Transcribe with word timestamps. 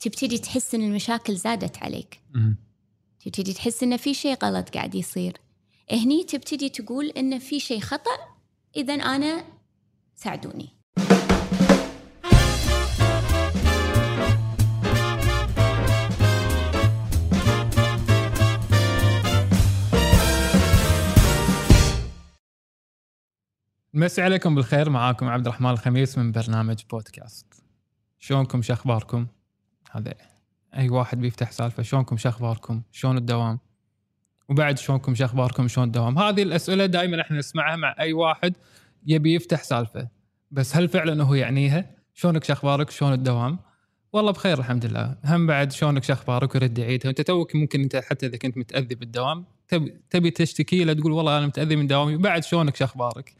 تبتدي 0.00 0.38
تحس 0.38 0.74
إن 0.74 0.82
المشاكل 0.82 1.36
زادت 1.36 1.78
عليك. 1.78 2.20
تبتدي 3.24 3.52
تحس 3.52 3.82
إن 3.82 3.96
في 3.96 4.14
شيء 4.14 4.36
غلط 4.44 4.68
قاعد 4.68 4.94
يصير. 4.94 5.36
هني 5.92 6.24
تبتدي 6.24 6.68
تقول 6.68 7.06
إن 7.06 7.38
في 7.38 7.60
شيء 7.60 7.80
خطأ 7.80 8.18
إذا 8.76 8.94
أنا 8.94 9.44
ساعدوني. 10.14 10.68
مسي 23.94 24.22
عليكم 24.22 24.54
بالخير 24.54 24.90
معاكم 24.90 25.28
عبد 25.28 25.46
الرحمن 25.46 25.70
الخميس 25.70 26.18
من 26.18 26.32
برنامج 26.32 26.82
بودكاست. 26.90 27.46
شلونكم؟ 28.18 28.62
شو 28.62 28.72
أخباركم؟ 28.72 29.26
هذا 29.90 30.14
أي 30.76 30.88
واحد 30.88 31.20
بيفتح 31.20 31.50
سالفة 31.50 31.82
شلونكم 31.82 32.16
شو 32.16 32.28
أخباركم؟ 32.28 32.82
شلون 32.92 33.16
الدوام؟ 33.16 33.58
وبعد 34.48 34.78
شلونكم 34.78 35.14
شو 35.14 35.24
أخباركم؟ 35.24 35.68
شلون 35.68 35.86
الدوام؟ 35.86 36.18
هذه 36.18 36.42
الأسئلة 36.42 36.86
دائما 36.86 37.20
إحنا 37.20 37.38
نسمعها 37.38 37.76
مع 37.76 37.96
أي 38.00 38.12
واحد 38.12 38.54
يبي 39.06 39.34
يفتح 39.34 39.62
سالفة. 39.62 40.08
بس 40.50 40.76
هل 40.76 40.88
فعلا 40.88 41.24
هو 41.24 41.34
يعنيها؟ 41.34 41.90
شلونك 42.14 42.44
شو 42.44 42.52
أخبارك؟ 42.52 42.90
شلون 42.90 43.12
الدوام؟ 43.12 43.58
والله 44.12 44.32
بخير 44.32 44.58
الحمد 44.58 44.86
لله. 44.86 45.16
هم 45.24 45.46
بعد 45.46 45.72
شلونك 45.72 46.04
شو 46.04 46.12
أخبارك؟ 46.12 46.54
ورد 46.54 46.78
يعيدها. 46.78 47.10
أنت 47.10 47.20
توك 47.20 47.56
ممكن 47.56 47.80
أنت 47.80 47.96
حتى 47.96 48.26
إذا 48.26 48.36
كنت 48.36 48.58
متأذي 48.58 48.94
بالدوام 48.94 49.44
تبي 50.10 50.30
تشتكي 50.30 50.84
له 50.84 50.92
تقول 50.92 51.12
والله 51.12 51.38
أنا 51.38 51.46
متأذي 51.46 51.76
من 51.76 51.86
دوامي. 51.86 52.16
بعد 52.16 52.44
شلونك 52.44 52.76
شو 52.76 52.84
أخبارك؟ 52.84 53.34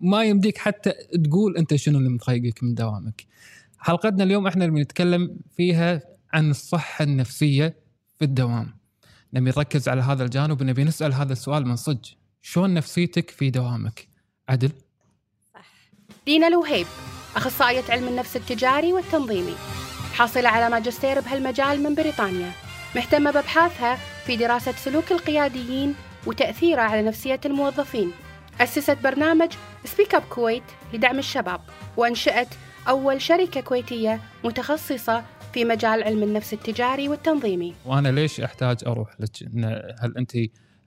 ما 0.00 0.24
يمديك 0.24 0.58
حتى 0.58 0.92
تقول 1.24 1.56
أنت 1.56 1.74
شنو 1.74 1.98
اللي 1.98 2.08
مضايقك 2.08 2.62
من 2.62 2.74
دوامك. 2.74 3.26
حلقتنا 3.82 4.24
اليوم 4.24 4.46
إحنا 4.46 4.64
اللي 4.64 4.76
بنتكلم 4.76 5.36
فيها 5.56 6.00
عن 6.32 6.50
الصحة 6.50 7.02
النفسية 7.02 7.76
في 8.18 8.24
الدوام. 8.24 8.74
نبي 9.34 9.50
نركز 9.50 9.88
على 9.88 10.02
هذا 10.02 10.24
الجانب 10.24 10.60
ونبي 10.60 10.84
نسأل 10.84 11.12
هذا 11.12 11.32
السؤال 11.32 11.66
من 11.66 11.76
صدق، 11.76 12.02
شلون 12.42 12.74
نفسيتك 12.74 13.30
في 13.30 13.50
دوامك؟ 13.50 14.08
عدل؟ 14.48 14.72
دينا 16.26 16.48
الوهيب 16.48 16.86
أخصائية 17.36 17.82
علم 17.88 18.08
النفس 18.08 18.36
التجاري 18.36 18.92
والتنظيمي 18.92 19.54
حاصلة 20.14 20.48
على 20.48 20.70
ماجستير 20.70 21.20
بهالمجال 21.20 21.82
من 21.82 21.94
بريطانيا 21.94 22.52
مهتمة 22.96 23.30
بأبحاثها 23.30 23.98
في 24.26 24.36
دراسة 24.36 24.72
سلوك 24.72 25.12
القياديين 25.12 25.94
وتأثيره 26.26 26.80
على 26.80 27.02
نفسية 27.02 27.40
الموظفين 27.44 28.10
أسست 28.60 28.98
برنامج 29.04 29.52
سبيك 29.84 30.14
أب 30.14 30.22
كويت 30.22 30.62
لدعم 30.92 31.18
الشباب 31.18 31.60
وأنشأت 31.96 32.48
أول 32.88 33.20
شركة 33.22 33.60
كويتية 33.60 34.20
متخصصة 34.44 35.24
في 35.54 35.64
مجال 35.64 36.02
علم 36.02 36.22
النفس 36.22 36.52
التجاري 36.52 37.08
والتنظيمي 37.08 37.74
وأنا 37.86 38.08
ليش 38.08 38.40
أحتاج 38.40 38.76
أروح 38.86 39.20
لك؟ 39.20 39.36
إن- 39.36 40.02
هل 40.04 40.16
أنت 40.18 40.36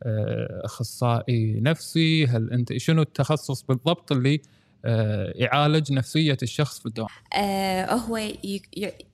آه، 0.03 0.61
أخصائي 0.65 1.59
نفسي؟ 1.61 2.25
هل 2.25 2.51
أنت 2.51 2.77
شنو 2.77 3.01
التخصص 3.01 3.61
بالضبط 3.61 4.11
اللي 4.11 4.41
آه، 4.85 5.33
يعالج 5.35 5.91
نفسية 5.93 6.37
الشخص 6.43 6.79
في 6.79 6.85
الدوام؟ 6.85 7.09
آه 7.33 7.93
هو 7.93 8.17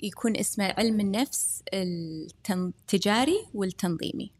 يكون 0.04 0.38
اسمه 0.38 0.66
علم 0.78 1.00
النفس 1.00 1.64
التجاري 1.74 3.46
والتنظيمي 3.54 4.32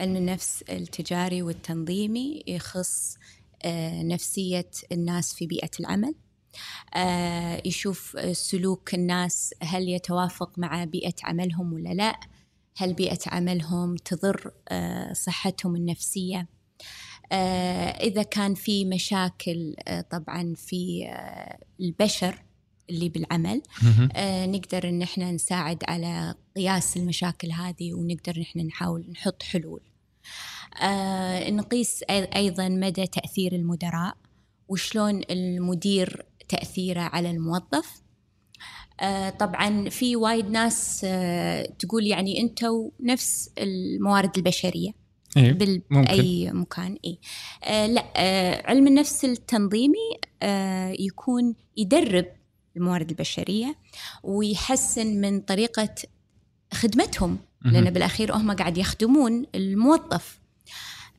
علم 0.00 0.16
النفس 0.16 0.64
التجاري 0.70 1.42
والتنظيمي 1.42 2.42
يخص 2.46 3.16
آه 3.64 4.02
نفسية 4.02 4.70
الناس 4.92 5.34
في 5.34 5.46
بيئة 5.46 5.70
العمل 5.80 6.14
يشوف 7.64 8.16
آه، 8.16 8.32
سلوك 8.32 8.94
الناس 8.94 9.54
هل 9.62 9.88
يتوافق 9.88 10.58
مع 10.58 10.84
بيئة 10.84 11.14
عملهم 11.24 11.72
ولا 11.72 11.94
لا؟ 11.94 12.20
هل 12.76 12.94
بيئة 12.94 13.18
عملهم 13.26 13.96
تضر 13.96 14.50
آه 14.68 15.12
صحتهم 15.12 15.76
النفسية؟ 15.76 16.48
آه 17.32 17.88
إذا 17.88 18.22
كان 18.22 18.54
في 18.54 18.84
مشاكل 18.84 19.74
طبعا 20.10 20.54
في 20.56 21.08
البشر 21.80 22.42
اللي 22.90 23.08
بالعمل 23.08 23.62
آه 24.14 24.46
نقدر 24.46 24.88
إن 24.88 25.02
إحنا 25.02 25.32
نساعد 25.32 25.82
على 25.88 26.34
قياس 26.56 26.96
المشاكل 26.96 27.52
هذه 27.52 27.94
ونقدر 27.94 28.36
إن 28.36 28.42
إحنا 28.42 28.62
نحاول 28.62 29.06
نحط 29.10 29.42
حلول. 29.42 29.80
آه 30.82 31.50
نقيس 31.50 32.02
أيضا 32.10 32.68
مدى 32.68 33.06
تأثير 33.06 33.54
المدراء 33.54 34.16
وشلون 34.68 35.22
المدير 35.30 36.26
تأثيره 36.48 37.00
على 37.00 37.30
الموظف 37.30 38.02
آه 39.00 39.30
طبعا 39.30 39.88
في 39.88 40.16
وايد 40.16 40.50
ناس 40.50 41.00
آه 41.04 41.66
تقول 41.78 42.06
يعني 42.06 42.40
أنتم 42.40 42.90
نفس 43.00 43.50
الموارد 43.58 44.36
البشرية 44.36 44.90
إيه 45.36 45.52
بال... 45.52 45.82
ممكن. 45.90 46.16
بأي 46.16 46.52
مكان 46.52 46.98
إيه 47.04 47.18
آه 47.64 47.86
لا 47.86 48.04
آه 48.16 48.62
علم 48.66 48.86
النفس 48.86 49.24
التنظيمي 49.24 50.18
آه 50.42 50.96
يكون 50.98 51.54
يدرب 51.76 52.26
الموارد 52.76 53.10
البشرية 53.10 53.76
ويحسن 54.22 55.20
من 55.20 55.40
طريقة 55.40 55.94
خدمتهم 56.74 57.38
لأن 57.62 57.84
مهم. 57.84 57.92
بالأخير 57.92 58.36
هم 58.36 58.52
قاعد 58.52 58.78
يخدمون 58.78 59.46
الموظف 59.54 60.40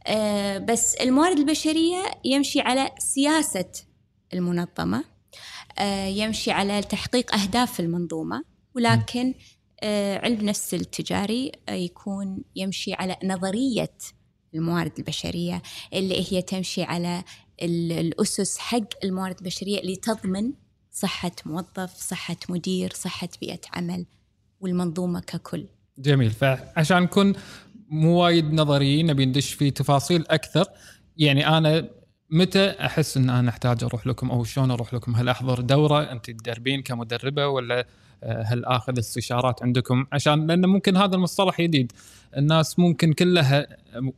آه 0.07 0.57
بس 0.57 0.95
الموارد 0.95 1.37
البشرية 1.39 2.03
يمشي 2.25 2.61
على 2.61 2.91
سياسة 2.99 3.71
المنظمة 4.33 4.97
آه 4.97 5.16
يمشي 6.07 6.51
على 6.51 6.81
تحقيق 6.81 7.35
أهداف 7.35 7.79
المنظومة 7.79 8.43
ولكن 8.75 9.33
آه 9.83 10.17
علم 10.17 10.39
النفس 10.39 10.73
التجاري 10.73 11.51
آه 11.69 11.73
يكون 11.73 12.41
يمشي 12.55 12.93
على 12.93 13.15
نظرية 13.23 13.93
الموارد 14.55 14.91
البشرية 14.99 15.61
اللي 15.93 16.25
هي 16.33 16.41
تمشي 16.41 16.83
على 16.83 17.23
ال- 17.61 17.91
الأسس 17.91 18.57
حق 18.57 18.83
الموارد 19.03 19.37
البشرية 19.39 19.79
اللي 19.79 19.95
تضمن 19.95 20.53
صحة 20.91 21.31
موظف 21.45 21.93
صحة 21.97 22.35
مدير 22.49 22.93
صحة 22.93 23.29
بيئة 23.41 23.59
عمل 23.73 24.05
والمنظومة 24.59 25.19
ككل. 25.19 25.65
جميل. 25.97 26.31
فعشان 26.31 27.01
نكون 27.03 27.33
مو 27.89 28.23
وايد 28.23 28.53
نظريين 28.53 29.05
نبي 29.05 29.25
ندش 29.25 29.53
في 29.53 29.71
تفاصيل 29.71 30.25
أكثر. 30.27 30.65
يعني 31.17 31.47
أنا 31.47 31.89
متى 32.29 32.69
أحس 32.69 33.17
إن 33.17 33.29
أنا 33.29 33.49
أحتاج 33.49 33.83
أروح 33.83 34.07
لكم 34.07 34.31
أو 34.31 34.43
شلون 34.43 34.71
أروح 34.71 34.93
لكم؟ 34.93 35.15
هل 35.15 35.29
أحضر 35.29 35.61
دورة 35.61 36.11
أنت 36.11 36.31
تدربين 36.31 36.81
كمدربة 36.81 37.47
ولا 37.47 37.87
آه، 38.23 38.43
هل 38.43 38.65
آخذ 38.65 38.99
استشارات 38.99 39.63
عندكم؟ 39.63 40.05
عشان 40.11 40.47
لأن 40.47 40.65
ممكن 40.65 40.97
هذا 40.97 41.15
المصطلح 41.15 41.61
جديد 41.61 41.91
الناس 42.37 42.79
ممكن 42.79 43.13
كلها 43.13 43.67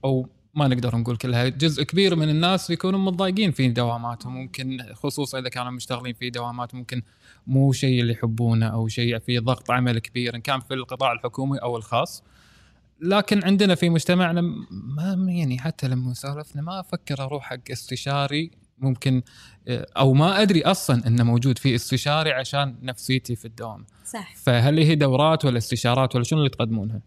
أو 0.06 0.30
ما 0.54 0.68
نقدر 0.68 0.96
نقول 0.98 1.18
كلها 1.18 1.48
جزء 1.48 1.84
كبير 1.84 2.16
من 2.16 2.30
الناس 2.30 2.70
يكونوا 2.70 3.00
متضايقين 3.00 3.52
في 3.52 3.68
دواماتهم 3.68 4.36
ممكن 4.36 4.78
خصوصا 4.94 5.40
إذا 5.40 5.50
كانوا 5.50 5.72
مشتغلين 5.72 6.14
في 6.14 6.30
دوامات 6.30 6.76
ممكن 6.76 7.02
مو 7.48 7.72
شيء 7.72 8.02
اللي 8.02 8.14
يحبونه 8.14 8.66
أو 8.66 8.88
شيء 8.88 9.20
فيه 9.20 9.40
ضغط 9.40 9.72
عمل 9.72 10.00
كبير 10.00 10.36
إن 10.36 10.42
كان 10.42 10.60
في 10.60 10.74
القطاع 10.74 11.12
الحكومي 11.12 11.58
أو 11.58 11.78
الخاص. 11.78 12.24
لكن 13.02 13.44
عندنا 13.44 13.76
في 13.76 13.90
مجتمعنا 13.90 14.42
ما 14.72 15.26
يعني 15.28 15.60
حتى 15.60 15.88
لما 15.88 16.14
سولفنا 16.14 16.62
ما 16.62 16.80
أفكر 16.80 17.24
أروح 17.24 17.44
حق 17.44 17.72
استشاري 17.72 18.52
ممكن 18.78 19.22
آه، 19.68 19.88
أو 19.98 20.14
ما 20.14 20.42
أدري 20.42 20.62
أصلا 20.62 21.08
إنه 21.08 21.24
موجود 21.24 21.58
في 21.58 21.76
استشاري 21.76 22.32
عشان 22.32 22.76
نفسيتي 22.82 23.36
في 23.36 23.46
الدوام 23.46 23.86
صح 24.06 24.36
فهل 24.36 24.80
هي 24.80 24.96
دورات 24.96 25.46
ولا 25.46 25.58
استشارات 25.58 26.16
ولا 26.16 26.24
شنو 26.24 26.40
اللي 26.40 26.50
تقدمونها؟ 26.50 27.02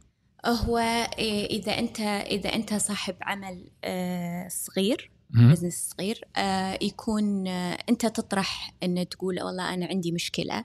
هو 0.47 0.79
إيه، 1.19 1.47
إذا 1.47 1.79
أنت 1.79 2.01
إذا 2.01 2.55
أنت 2.55 2.75
صاحب 2.75 3.15
عمل 3.23 3.71
آه، 3.85 4.49
صغير. 4.49 5.11
بزنس 5.35 5.95
صغير 5.97 6.25
آه، 6.37 6.79
يكون 6.83 7.47
آه، 7.47 7.79
أنت 7.89 8.07
تطرح 8.07 8.75
أن 8.83 9.09
تقول 9.09 9.43
والله 9.43 9.75
أنا 9.75 9.87
عندي 9.87 10.13
مشكلة 10.13 10.59
آه، 10.59 10.65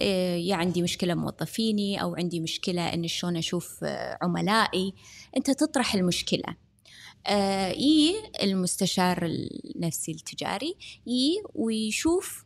يا 0.00 0.56
عندي 0.56 0.82
مشكلة 0.82 1.14
موظفيني 1.14 2.02
أو 2.02 2.14
عندي 2.16 2.40
مشكلة 2.40 2.94
أن 2.94 3.08
شلون 3.08 3.36
أشوف 3.36 3.84
آه، 3.84 4.18
عملائي 4.22 4.94
أنت 5.36 5.50
تطرح 5.50 5.94
المشكلة. 5.94 6.56
آه، 7.26 7.68
يي 7.68 8.14
المستشار 8.42 9.26
النفسي 9.26 10.12
التجاري 10.12 10.76
يي 11.06 11.42
ويشوف 11.54 12.44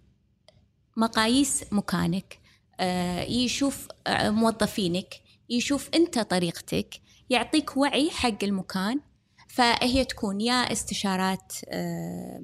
مقاييس 0.96 1.64
مكانك. 1.72 2.38
آه، 2.80 3.22
يشوف 3.22 3.88
آه، 4.06 4.30
موظفينك 4.30 5.14
يشوف 5.50 5.90
أنت 5.94 6.18
طريقتك 6.18 7.00
يعطيك 7.30 7.76
وعي 7.76 8.10
حق 8.10 8.44
المكان. 8.44 9.00
فهي 9.48 10.04
تكون 10.04 10.40
يا 10.40 10.72
استشارات 10.72 11.52
آه، 11.68 12.42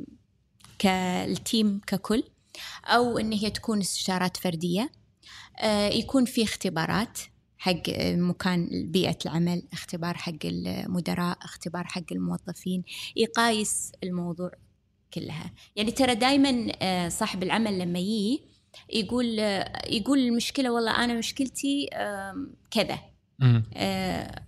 كالتيم 0.78 1.80
ككل 1.86 2.24
أو 2.84 3.18
إن 3.18 3.32
هي 3.32 3.50
تكون 3.50 3.80
استشارات 3.80 4.36
فردية. 4.36 4.92
آه، 5.60 5.88
يكون 5.88 6.24
في 6.24 6.42
اختبارات 6.42 7.18
حق 7.58 7.82
مكان 8.14 8.68
بيئة 8.90 9.18
العمل 9.26 9.62
اختبار 9.72 10.16
حق 10.16 10.44
المدراء 10.44 11.38
اختبار 11.42 11.84
حق 11.84 12.12
الموظفين 12.12 12.82
يقايس 13.16 13.92
الموضوع 14.04 14.50
كلها. 15.14 15.52
يعني 15.76 15.90
ترى 15.90 16.14
دايما 16.14 16.72
صاحب 17.08 17.42
العمل 17.42 17.78
لما 17.78 17.98
يجي 17.98 18.42
يقول 18.90 19.38
يقول 19.88 20.18
المشكلة 20.18 20.72
والله 20.72 21.04
أنا 21.04 21.14
مشكلتي 21.14 21.88
كذا. 22.70 22.98
آه، 23.74 24.42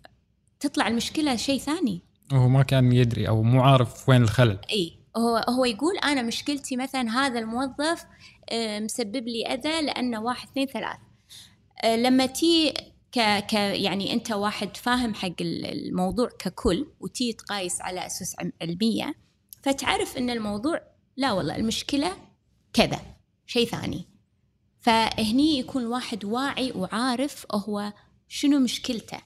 تطلع 0.61 0.89
المشكلة 0.89 1.37
شيء 1.37 1.59
ثاني. 1.59 2.03
وهو 2.33 2.49
ما 2.49 2.63
كان 2.63 2.93
يدري 2.93 3.29
أو 3.29 3.43
مو 3.43 3.63
عارف 3.63 4.09
وين 4.09 4.23
الخلل. 4.23 4.59
إي. 4.71 5.04
هو 5.17 5.37
هو 5.49 5.65
يقول 5.65 5.99
أنا 5.99 6.23
مشكلتي 6.23 6.77
مثلا 6.77 7.11
هذا 7.11 7.39
الموظف 7.39 8.05
آه، 8.51 8.81
مسبب 8.81 9.29
لي 9.29 9.47
أذى 9.47 9.83
لأنه 9.83 10.23
واحد 10.23 10.49
اثنين 10.49 10.67
ثلاث. 10.67 10.97
آه، 11.85 11.97
لما 11.97 12.27
تي 12.27 12.71
ك 13.13 13.19
ك 13.47 13.53
يعني 13.53 14.13
أنت 14.13 14.33
واحد 14.33 14.77
فاهم 14.77 15.15
حق 15.15 15.33
ال- 15.41 15.67
الموضوع 15.67 16.29
ككل 16.39 16.87
وتي 17.01 17.33
تقايس 17.33 17.81
على 17.81 18.07
أسس 18.07 18.37
علمية 18.63 19.15
فتعرف 19.63 20.17
إن 20.19 20.31
الموضوع 20.31 20.81
لا 21.17 21.33
والله 21.33 21.57
المشكلة 21.57 22.17
كذا 22.73 23.01
شيء 23.47 23.67
ثاني. 23.69 24.05
فهني 24.81 25.59
يكون 25.59 25.83
الواحد 25.83 26.25
واعي 26.25 26.73
وعارف 26.73 27.47
هو 27.53 27.93
شنو 28.29 28.59
مشكلته 28.59 29.19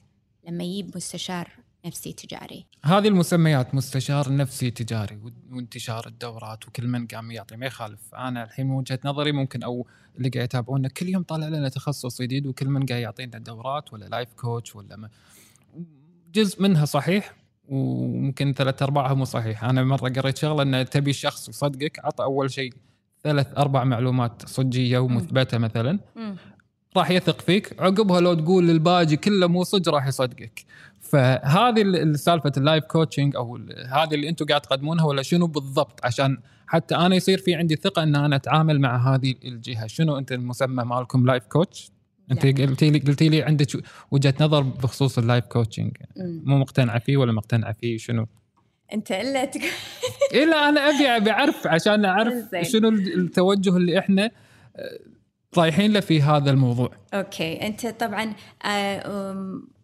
لما 0.47 0.63
يجيب 0.63 0.91
مستشار 0.95 1.58
نفسي 1.85 2.13
تجاري. 2.13 2.65
هذه 2.83 3.07
المسميات 3.07 3.75
مستشار 3.75 4.35
نفسي 4.35 4.71
تجاري 4.71 5.19
وانتشار 5.51 6.07
الدورات 6.07 6.67
وكل 6.67 6.87
من 6.87 7.07
قام 7.07 7.31
يعطي. 7.31 7.55
ما 7.55 7.65
يخالف. 7.65 8.15
أنا 8.15 8.43
الحين 8.43 8.67
من 8.67 8.71
وجهة 8.71 8.99
نظري 9.05 9.31
ممكن 9.31 9.63
أو 9.63 9.87
اللي 10.17 10.29
قاعد 10.29 10.45
يتابعونا 10.45 10.89
كل 10.89 11.09
يوم 11.09 11.23
طالع 11.23 11.47
لنا 11.47 11.69
تخصص 11.69 12.21
جديد 12.21 12.47
وكل 12.47 12.67
من 12.67 12.85
قاعد 12.85 13.01
يعطينا 13.01 13.37
دورات 13.37 13.93
ولا 13.93 14.05
لايف 14.05 14.33
كوتش 14.33 14.75
ولا 14.75 14.95
ما. 14.95 15.09
جزء 16.33 16.61
منها 16.61 16.85
صحيح 16.85 17.35
وممكن 17.69 18.53
ثلاث 18.53 18.81
أرباعها 18.81 19.13
مو 19.13 19.25
صحيح. 19.25 19.63
أنا 19.63 19.83
مرة 19.83 20.09
قريت 20.09 20.37
شغلة 20.37 20.63
إن 20.63 20.89
تبي 20.89 21.09
الشخص 21.09 21.49
يصدقك 21.49 21.99
عطى 22.05 22.23
أول 22.23 22.51
شيء 22.51 22.73
ثلاث 23.23 23.57
أربع 23.57 23.83
معلومات 23.83 24.49
صجية 24.49 24.99
ومثبتة 24.99 25.57
مثلا. 25.57 25.99
راح 26.97 27.11
يثق 27.11 27.41
فيك. 27.41 27.81
عقبها 27.81 28.21
لو 28.21 28.33
تقول 28.33 28.67
الباجي 28.67 29.17
كله 29.17 29.47
مو 29.47 29.63
صدق 29.63 29.93
راح 29.93 30.07
يصدقك. 30.07 30.65
فهذه 31.11 31.81
ال- 31.81 31.95
السالفه 31.95 32.51
ال 32.57 32.62
life 32.62 32.83
coaching 32.83 33.35
أو 33.35 33.55
هذه 33.91 34.13
اللي 34.13 34.29
أنتم 34.29 34.45
قاعد 34.45 34.61
تقدمونها 34.61 35.05
ولا 35.05 35.21
شنو 35.21 35.47
بالضبط 35.47 36.05
عشان 36.05 36.37
حتى 36.67 36.95
أنا 36.95 37.15
يصير 37.15 37.37
في 37.37 37.55
عندي 37.55 37.75
ثقة 37.75 38.03
إن 38.03 38.15
أنا 38.15 38.35
أتعامل 38.35 38.79
مع 38.81 39.13
هذه 39.15 39.35
الجهة 39.43 39.87
شنو 39.87 40.17
أنت 40.17 40.31
المسمى 40.31 40.83
مالكم 40.83 41.25
life 41.25 41.43
coach 41.45 41.91
أنت 42.31 42.45
نعم. 42.45 42.67
قلتي 42.69 42.89
لي 42.89 42.99
قلتي 42.99 43.29
لي 43.29 43.43
عندك 43.43 43.67
وجهة 44.11 44.33
نظر 44.41 44.61
بخصوص 44.61 45.17
ال 45.17 45.23
life 45.23 45.45
coaching. 45.45 45.97
مو 46.17 46.57
مقتنعه 46.57 46.99
فيه 46.99 47.17
ولا 47.17 47.31
مقتنعه 47.31 47.73
فيه 47.73 47.97
شنو 47.97 48.27
أنت 48.93 49.11
إلا 49.11 49.45
تقول 49.45 49.63
إلا 50.33 50.69
أنا 50.69 50.81
ابي 50.89 51.07
أبي 51.07 51.31
أعرف 51.31 51.67
عشان 51.67 52.05
أعرف. 52.05 52.33
شنو 52.71 52.89
التوجه 52.89 53.77
اللي 53.77 53.99
إحنا 53.99 54.31
رايحين 55.57 55.93
له 55.93 55.99
في 55.99 56.21
هذا 56.21 56.51
الموضوع. 56.51 56.91
okay. 57.13 57.67
أنت 57.67 57.87
طبعا 57.87 58.33
آه، 58.65 59.33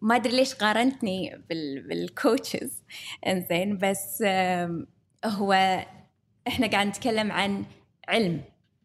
ما 0.02 0.16
أدري 0.16 0.36
ليش 0.36 0.54
قارنتني 0.54 1.42
بال 1.50 1.88
بال 1.88 2.09
coaches 2.09 2.84
إنزين. 3.28 3.78
بس 3.78 4.24
هو 5.26 5.54
إحنا 6.48 6.68
قاعد 6.68 6.88
نتكلم 6.88 7.32
عن 7.32 7.66
علم 8.08 8.42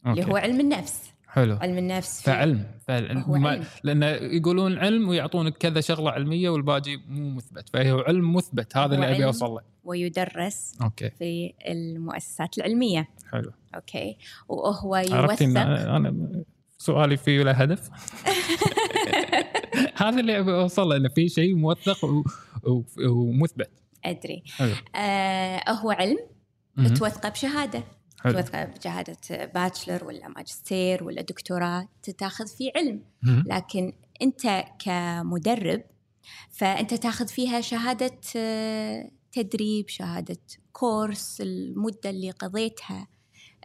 اللي 0.07 0.21
okay. 0.21 0.33
هو 0.33 0.37
علم 0.37 0.61
النفس. 0.61 1.11
حلو. 1.29 1.57
علم 1.57 1.79
النفس. 1.79 2.23
فعلم 2.23 2.67
فعلم. 2.89 3.19
هو 3.19 3.35
ما 3.35 3.51
علم. 3.51 3.65
لأن 3.85 4.03
يقولون 4.37 4.79
علم 4.79 5.09
ويعطونك 5.09 5.57
كذا 5.57 5.81
شغلة 5.81 6.11
علمية 6.11 6.51
والباقي 6.51 6.97
مو 7.09 7.31
مثبت. 7.31 7.69
فهو 7.69 7.99
علم 7.99 8.37
مثبت. 8.37 8.77
هذا 8.77 8.95
اللي 8.95 9.11
أبي. 9.11 9.25
اوصل 9.25 9.51
له 9.51 9.61
ويدرس 9.85 10.75
okay. 10.83 11.11
في 11.11 11.53
المؤسسات 11.69 12.59
العلمية. 12.59 13.09
حلو. 13.33 13.53
okay. 13.75 14.17
وهو 14.49 14.95
عرفتي 14.95 15.45
يوثق 15.45 15.61
أنا 15.61 15.97
أنا 15.97 16.45
سؤالي 16.81 17.17
فيه 17.17 17.43
له 17.43 17.53
هدف؟ 17.53 17.91
هذا 20.03 20.21
اللي 20.21 20.39
أوصل 20.39 20.93
إنه 20.93 21.09
في 21.09 21.29
شيء 21.29 21.55
موثق. 21.55 22.25
ومثبت. 23.07 23.71
أدري. 24.05 24.43
حلو. 24.47 24.75
آه 24.95 25.71
هو 25.71 25.91
علم. 25.91 26.19
توثقه 26.99 27.29
بشهادة. 27.29 27.85
حلو. 28.21 28.33
توثقه 28.33 28.65
بشهادة 28.65 29.17
باتشلر 29.55 30.05
ولا 30.05 30.29
ماجستير 30.29 31.05
ولا 31.05 31.23
دكتوراه 31.23 31.89
تاخذ 32.19 32.47
فيه 32.47 32.71
علم. 32.77 33.03
لكن 33.47 33.93
أنت 34.23 34.65
كمدرب 34.79 35.83
فأنت 36.51 36.95
تاخذ 36.95 37.29
فيها 37.29 37.61
شهادة 37.61 38.21
آه، 38.37 39.11
تدريب 39.33 39.89
شهادة 39.89 40.39
course 40.73 41.41
المدة 41.41 42.11
اللي 42.11 42.31
قضيتها. 42.31 43.07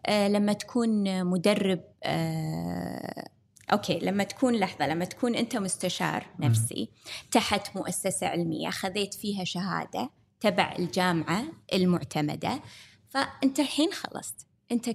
لما 0.10 0.54
تكون 0.54 1.24
مدرب 1.26 1.84
آه، 2.04 3.30
okay 3.72 4.00
لما 4.00 4.24
تكون 4.24 4.56
لحظة 4.56 4.88
لما 4.88 5.06
تكون 5.06 5.36
أنت 5.36 5.58
مستشار 5.58 6.26
نفسي 6.40 6.90
تحت 7.32 7.78
مؤسسة 7.78 8.28
علمية 8.28 8.70
خذيت 8.70 9.14
فيها 9.14 9.44
شهادة 9.44 10.10
تبع 10.40 10.76
الجامعة 10.80 11.44
المعتمدة 11.74 12.62
فأنت 13.10 13.60
الحين 13.60 13.92
خلصت. 13.92 14.48
أنت 14.72 14.90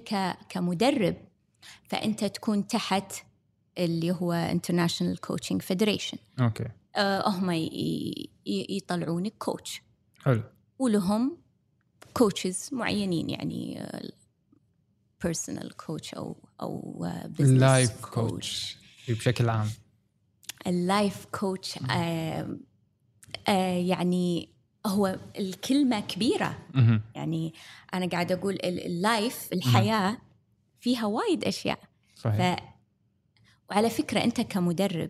كمدرب 0.49 1.15
فأنت 1.83 2.25
تكون 2.25 2.67
تحت 2.67 3.13
اللي 3.77 4.11
هو 4.11 4.51
International 4.53 5.17
Coaching 5.27 5.57
Federation. 5.57 6.17
okay. 6.41 6.67
آه، 6.95 7.29
هم 7.29 7.51
يطلعونك 8.45 9.33
coach 9.37 9.81
حلو. 10.23 10.43
ولهم 10.79 11.37
coaches 12.13 12.69
معينين 12.71 13.29
يعني 13.29 13.87
personal 15.23 15.75
coach 15.77 16.13
أو 16.13 16.37
أو 16.61 17.07
business 17.25 17.49
ال 17.49 17.60
life 17.60 18.05
coach 18.05 18.77
بشكل 19.09 19.49
عام. 19.49 19.69
ال 20.67 20.79
life 20.79 21.25
coach 21.25 21.79
آه 21.91 22.57
آه 23.47 23.77
يعني 23.77 24.49
هو 24.85 25.19
الكلمة 25.39 25.99
كبيرة. 25.99 26.57
مهم. 26.73 27.01
يعني 27.15 27.53
أنا 27.93 28.05
قاعدة 28.05 28.35
أقول 28.35 28.53
ال- 28.53 28.85
ال 28.85 28.98
life 28.98 29.49
الحياة 29.53 30.17
فيها 30.79 31.05
وايد 31.05 31.43
أشياء. 31.45 31.79
صحيح. 32.15 32.55
ف 32.57 32.61
وعلى 33.69 33.89
فكرة 33.89 34.23
أنت 34.23 34.41
كمدرب 34.41 35.09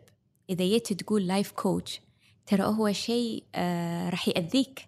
إذا 0.49 0.65
جيت 0.65 0.93
تقول 0.93 1.27
لايف 1.27 1.51
كوتش 1.51 2.01
ترى 2.45 2.63
هو 2.63 2.91
شيء 2.91 3.43
آه 3.55 4.09
راح 4.09 4.27
يأذيك. 4.27 4.87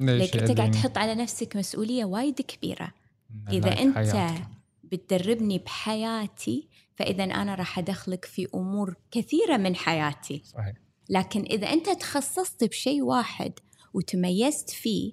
ليش 0.00 0.34
أنت 0.36 0.58
قاعد؟ 0.58 0.70
تحط 0.70 0.98
على 0.98 1.14
نفسك 1.14 1.56
مسؤولية 1.56 2.04
وايد 2.04 2.40
كبيرة. 2.40 2.92
أنت 3.82 3.94
حياتي. 3.94 4.44
بتدربني 4.84 5.58
بحياتي 5.58 6.68
فإذا 6.96 7.24
أنا 7.24 7.54
راح 7.54 7.78
أدخلك 7.78 8.24
في 8.24 8.48
أمور 8.54 8.94
كثيرة 9.10 9.56
من 9.56 9.76
حياتي. 9.76 10.42
صحيح. 10.44 10.74
لكن 11.10 11.42
إذا 11.42 11.72
أنت 11.72 11.88
تخصصت 11.90 12.64
بشيء 12.64 13.02
واحد 13.02 13.52
وتميزت 13.94 14.70
فيه 14.70 15.12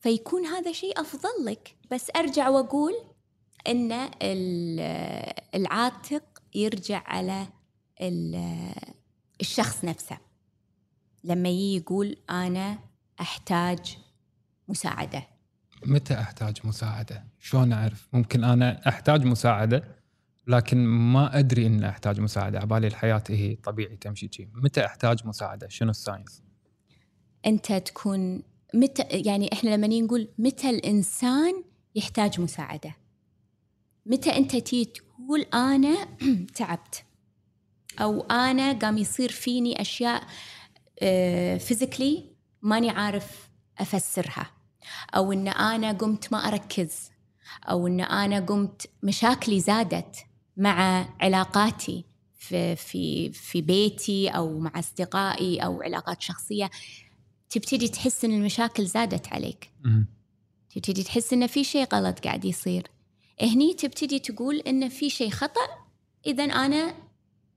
فيكون 0.00 0.46
هذا 0.46 0.72
شيء 0.72 1.00
أفضل 1.00 1.44
لك. 1.44 1.76
بس 1.90 2.10
أرجع 2.16 2.48
وأقول 2.48 2.92
أن 3.68 3.92
ال- 4.22 5.32
العاتق 5.60 6.42
يرجع 6.54 7.02
على 7.06 7.46
ال- 8.00 8.72
الشخص 9.40 9.84
نفسه. 9.84 10.18
لما 11.24 11.48
يجي 11.48 11.76
يقول 11.76 12.16
أنا 12.30 12.78
أحتاج 13.20 13.98
مساعدة. 14.68 15.35
متى 15.84 16.14
أحتاج 16.14 16.60
مساعدة؟ 16.64 17.24
شلون 17.38 17.72
أعرف؟ 17.72 18.08
ممكن 18.12 18.44
أنا 18.44 18.88
أحتاج 18.88 19.24
مساعدة 19.24 19.82
لكن 20.46 20.86
ما 20.86 21.38
أدري 21.38 21.66
ان 21.66 21.84
أحتاج 21.84 22.20
مساعدة، 22.20 22.60
عبالي 22.60 22.86
الحياة 22.86 23.22
هي 23.28 23.54
طبيعي 23.54 23.96
تمشي 23.96 24.28
شي، 24.32 24.48
متى 24.54 24.86
أحتاج 24.86 25.26
مساعدة؟ 25.26 25.68
شنو 25.68 25.90
الساينس؟ 25.90 26.42
أنت 27.46 27.72
تكون 27.72 28.42
متى 28.74 29.02
يعني 29.02 29.52
إحنا 29.52 29.70
لما 29.70 29.86
نقول 29.86 30.28
متى 30.38 30.70
الإنسان 30.70 31.64
يحتاج 31.94 32.40
مساعدة 32.40 32.94
متى 34.06 34.30
أنت 34.36 34.56
تيجي 34.56 34.84
تقول 34.84 35.40
أنا 35.40 36.08
تعبت 36.56 37.04
أو 38.00 38.20
أنا 38.20 38.72
قام 38.72 38.98
يصير 38.98 39.32
فيني 39.32 39.80
أشياء 39.80 40.22
فيزيكلي 41.58 42.36
ماني 42.62 42.90
عارف 42.90 43.48
أفسرها 43.78 44.55
أو 45.14 45.32
إن 45.32 45.48
أنا 45.48 45.92
قمت 45.92 46.32
ما 46.32 46.38
أركز 46.38 47.10
أو 47.64 47.86
إن 47.86 48.00
أنا 48.00 48.40
قمت 48.40 48.90
مشاكلي 49.02 49.60
زادت 49.60 50.16
مع 50.56 51.06
علاقاتي 51.20 52.04
في 52.38 52.76
في 52.76 53.32
في 53.32 53.60
بيتي 53.60 54.28
أو 54.28 54.58
مع 54.58 54.72
أصدقائي 54.78 55.58
أو 55.58 55.82
علاقات 55.82 56.22
شخصية 56.22 56.70
تبتدي 57.50 57.88
تحس 57.88 58.24
إن 58.24 58.30
المشاكل 58.30 58.86
زادت 58.86 59.28
عليك. 59.32 59.70
تبتدي 60.74 61.02
تحس 61.02 61.32
إن 61.32 61.46
في 61.46 61.64
شيء 61.64 61.86
غلط 61.94 62.20
قاعد 62.20 62.44
يصير. 62.44 62.90
هني 63.42 63.74
تبتدي 63.74 64.18
تقول 64.18 64.56
إن 64.56 64.88
في 64.88 65.10
شيء 65.10 65.30
خطأ 65.30 65.68
إذا 66.26 66.44
أنا 66.44 66.94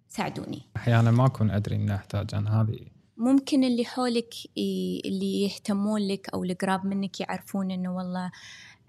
ساعدوني. 0.08 0.62
أحيانا 0.78 1.12
ما 1.12 1.26
أكون 1.26 1.52
أدري 1.52 1.76
ان 1.76 1.90
أحتاج 1.90 2.36
أنا 2.36 2.62
هذه 2.62 2.80
ممكن 3.20 3.64
اللي 3.64 3.86
حولك 3.86 4.46
ي- 4.58 5.02
اللي 5.06 5.42
يهتمون 5.42 6.08
لك 6.08 6.30
أو 6.30 6.44
القراب 6.44 6.86
منك 6.86 7.20
يعرفون 7.20 7.72
إنه 7.72 7.96
والله 7.96 8.32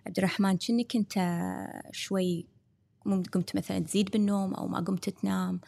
عبد 0.07 0.19
الرحمن 0.19 0.57
كأنك 0.57 0.97
أنت 0.97 1.15
شوي 1.93 2.47
ممكن 3.07 3.31
قمت 3.31 3.57
مثلا 3.57 3.79
تزيد 3.79 4.11
بالنوم 4.11 4.55
أو 4.55 4.69
ما 4.69 4.81
قمت 4.81 5.09
تنام 5.11 5.61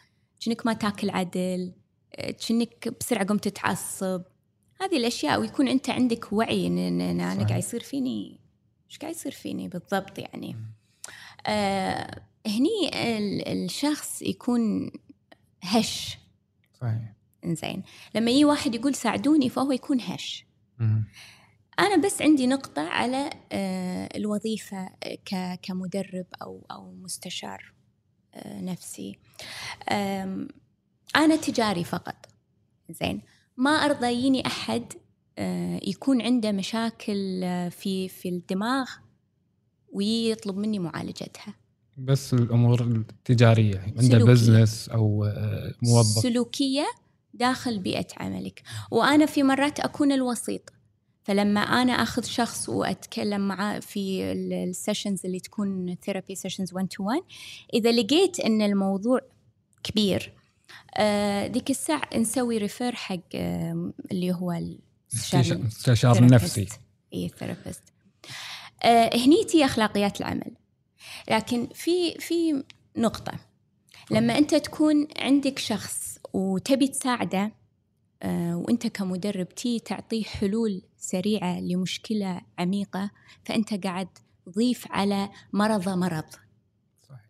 كأنك 0.45 0.67
ما 0.67 0.73
تاكل 0.73 1.11
عدل 1.11 1.73
كأنك 2.49 2.97
بسرعة 3.01 3.25
قمت 3.27 3.49
تتعصب 3.49 4.23
هذه 4.81 4.97
الأشياء 4.97 5.41
ويكون 5.41 5.69
أنت 5.69 5.91
عندك 5.91 6.33
وعي 6.33 6.67
ان 6.67 7.01
أنا 7.01 7.35
صحيح. 7.35 7.49
قاعد 7.49 7.59
يصير 7.63 7.81
فيني 7.83 8.41
إيش 8.91 8.99
قاعد 8.99 9.15
يصير 9.15 9.33
فيني 9.33 9.69
بالضبط 9.69 10.19
يعني؟ 10.19 10.57
آه 11.47 12.23
هني 12.47 12.89
ال- 13.19 13.49
الشخص 13.65 14.23
يكون 14.23 14.91
هش. 15.63 16.19
صحيح. 16.81 17.13
إنزين. 17.45 17.83
لما 18.15 18.31
يجي 18.31 18.45
واحد 18.45 18.75
يقول 18.75 18.95
ساعدوني 18.95 19.49
فهو 19.49 19.73
يكون 19.73 20.01
هش. 20.01 20.47
أنا 21.79 21.97
بس 22.05 22.23
عندي 22.23 22.47
نقطة 22.47 22.83
على 22.83 23.31
آه، 23.53 24.09
الوظيفة 24.17 24.89
ك- 25.25 25.59
كمدرب 25.63 26.27
أو 26.43 26.67
أو 26.71 26.93
مستشار 26.93 27.73
آه، 28.35 28.61
نفسي. 28.61 29.19
أنا 31.17 31.37
تجاري 31.37 31.85
فقط. 31.85 32.27
زين 32.91 33.23
ما 33.57 33.71
أرضى 33.71 34.07
يجيني 34.07 34.47
آه، 35.39 35.81
يكون 35.83 36.23
عنده 36.23 36.53
مشاكل 36.53 37.41
آه، 37.45 37.69
في 37.69 38.09
في 38.09 38.29
الدماغ 38.29 38.91
ويطلب 39.93 40.57
مني 40.57 40.79
معالجتها. 40.79 41.55
بس 41.99 42.35
الأمور 42.35 42.81
التجارية 42.83 43.79
عنده. 43.79 44.33
business 44.33 44.89
أو 44.89 45.25
آه، 45.25 45.75
موظف. 45.83 46.23
سلوكية 46.23 46.87
داخل 47.35 47.79
بيئة 47.79 48.07
عملك. 48.17 48.63
وأنا 48.91 49.27
في 49.27 49.43
مرات 49.43 49.81
أكون 49.81 50.13
الوسيط. 50.13 50.73
فلما 51.25 51.61
أنا 51.61 51.93
أخذ 51.93 52.23
شخص 52.25 52.69
وأتكلم 52.69 53.41
معاه 53.49 53.79
في 53.79 54.33
ال- 54.33 54.53
ال 54.53 54.61
sessions 54.61 55.27
اللي 55.27 55.41
تكون 55.41 55.97
therapy 56.05 56.35
sessions 56.35 56.75
1 56.75 56.89
to 56.89 57.03
1 57.05 57.23
إذا 57.75 57.93
لقيت 57.93 58.41
أن 58.41 58.63
الموضوع 58.63 59.21
كبير 59.85 60.33
آه، 60.97 61.47
ذيك 61.47 61.71
الساعة 61.71 62.09
نسوي 62.17 62.59
refer 62.59 62.95
حق 62.95 63.19
آه، 63.35 63.93
اللي 64.13 64.33
هو 64.33 64.53
استشار 64.53 65.41
الاستشاري 65.41 65.69
استشار 65.69 66.25
نفسي. 66.27 66.69
اي 67.15 67.29
therapist 67.39 67.83
آه 68.83 69.11
هني 69.17 69.45
تي 69.45 69.65
أخلاقيات 69.65 70.21
العمل. 70.21 70.51
لكن 71.31 71.69
في 71.75 72.15
في 72.19 72.65
نقطة. 72.97 73.33
لما 74.11 74.39
أنت 74.39 74.55
تكون 74.55 75.09
عندك 75.19 75.59
شخص 75.59 76.12
وتبي 76.33 76.89
تساعده 76.89 77.53
آه 78.23 78.57
وانت 78.57 78.87
كمدرب 78.87 79.49
تي 79.49 79.79
تعطيه 79.79 80.25
حلول 80.25 80.83
سريعة 80.99 81.61
لمشكلة 81.61 82.41
عميقة 82.59 83.11
فأنت 83.45 83.75
قاعد 83.87 84.09
تضيف 84.47 84.87
على 84.91 85.29
مرضه 85.53 85.95
مرض 85.95 86.25
صحيح. 87.09 87.21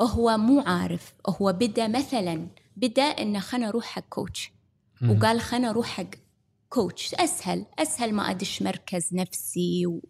هو 0.00 0.36
مو 0.38 0.60
عارف 0.60 1.14
هو 1.28 1.52
بدا 1.52 1.88
مثلا 1.88 2.46
بدا 2.76 3.02
إنه 3.02 3.38
خلنا 3.40 3.66
نروح 3.66 3.84
حق 3.84 4.08
كوتش 4.08 4.52
مم. 5.00 5.10
وقال 5.10 5.40
خلنا 5.40 5.70
أروح 5.70 5.86
حق 5.86 6.10
كوتش 6.68 7.14
أسهل 7.14 7.66
أسهل 7.78 8.12
ما 8.14 8.30
أدش 8.30 8.62
مركز 8.62 9.14
نفسي 9.14 9.86
و... 9.86 10.00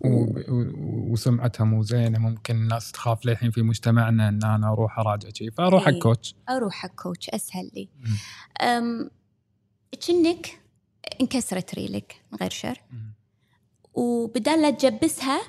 و- 0.00 0.08
و- 0.08 0.72
وسمعتها 1.14 1.64
مو 1.64 1.82
زينه 1.82 2.18
ممكن 2.18 2.56
الناس 2.56 2.92
تخاف 2.92 3.26
للحين 3.26 3.50
في 3.50 3.62
مجتمعنا 3.62 4.28
إن 4.28 4.44
أنا 4.44 4.72
أروح 4.72 4.98
أراجع 4.98 5.28
شيء 5.34 5.50
فأروح 5.50 5.84
حق 5.84 5.92
إيه. 5.92 6.00
كوتش 6.00 6.34
أروح 6.48 6.74
حق 6.74 6.94
كوتش 6.94 7.30
أسهل 7.30 7.70
لي. 7.74 7.88
كأنك 10.00 10.60
انكسرت 11.20 11.74
ريلك 11.74 12.22
من 12.32 12.38
غير 12.38 12.50
شر 12.50 12.80
مم. 12.90 13.12
وبدال 13.94 14.62
لا 14.62 14.70
تجبسها 14.70 15.40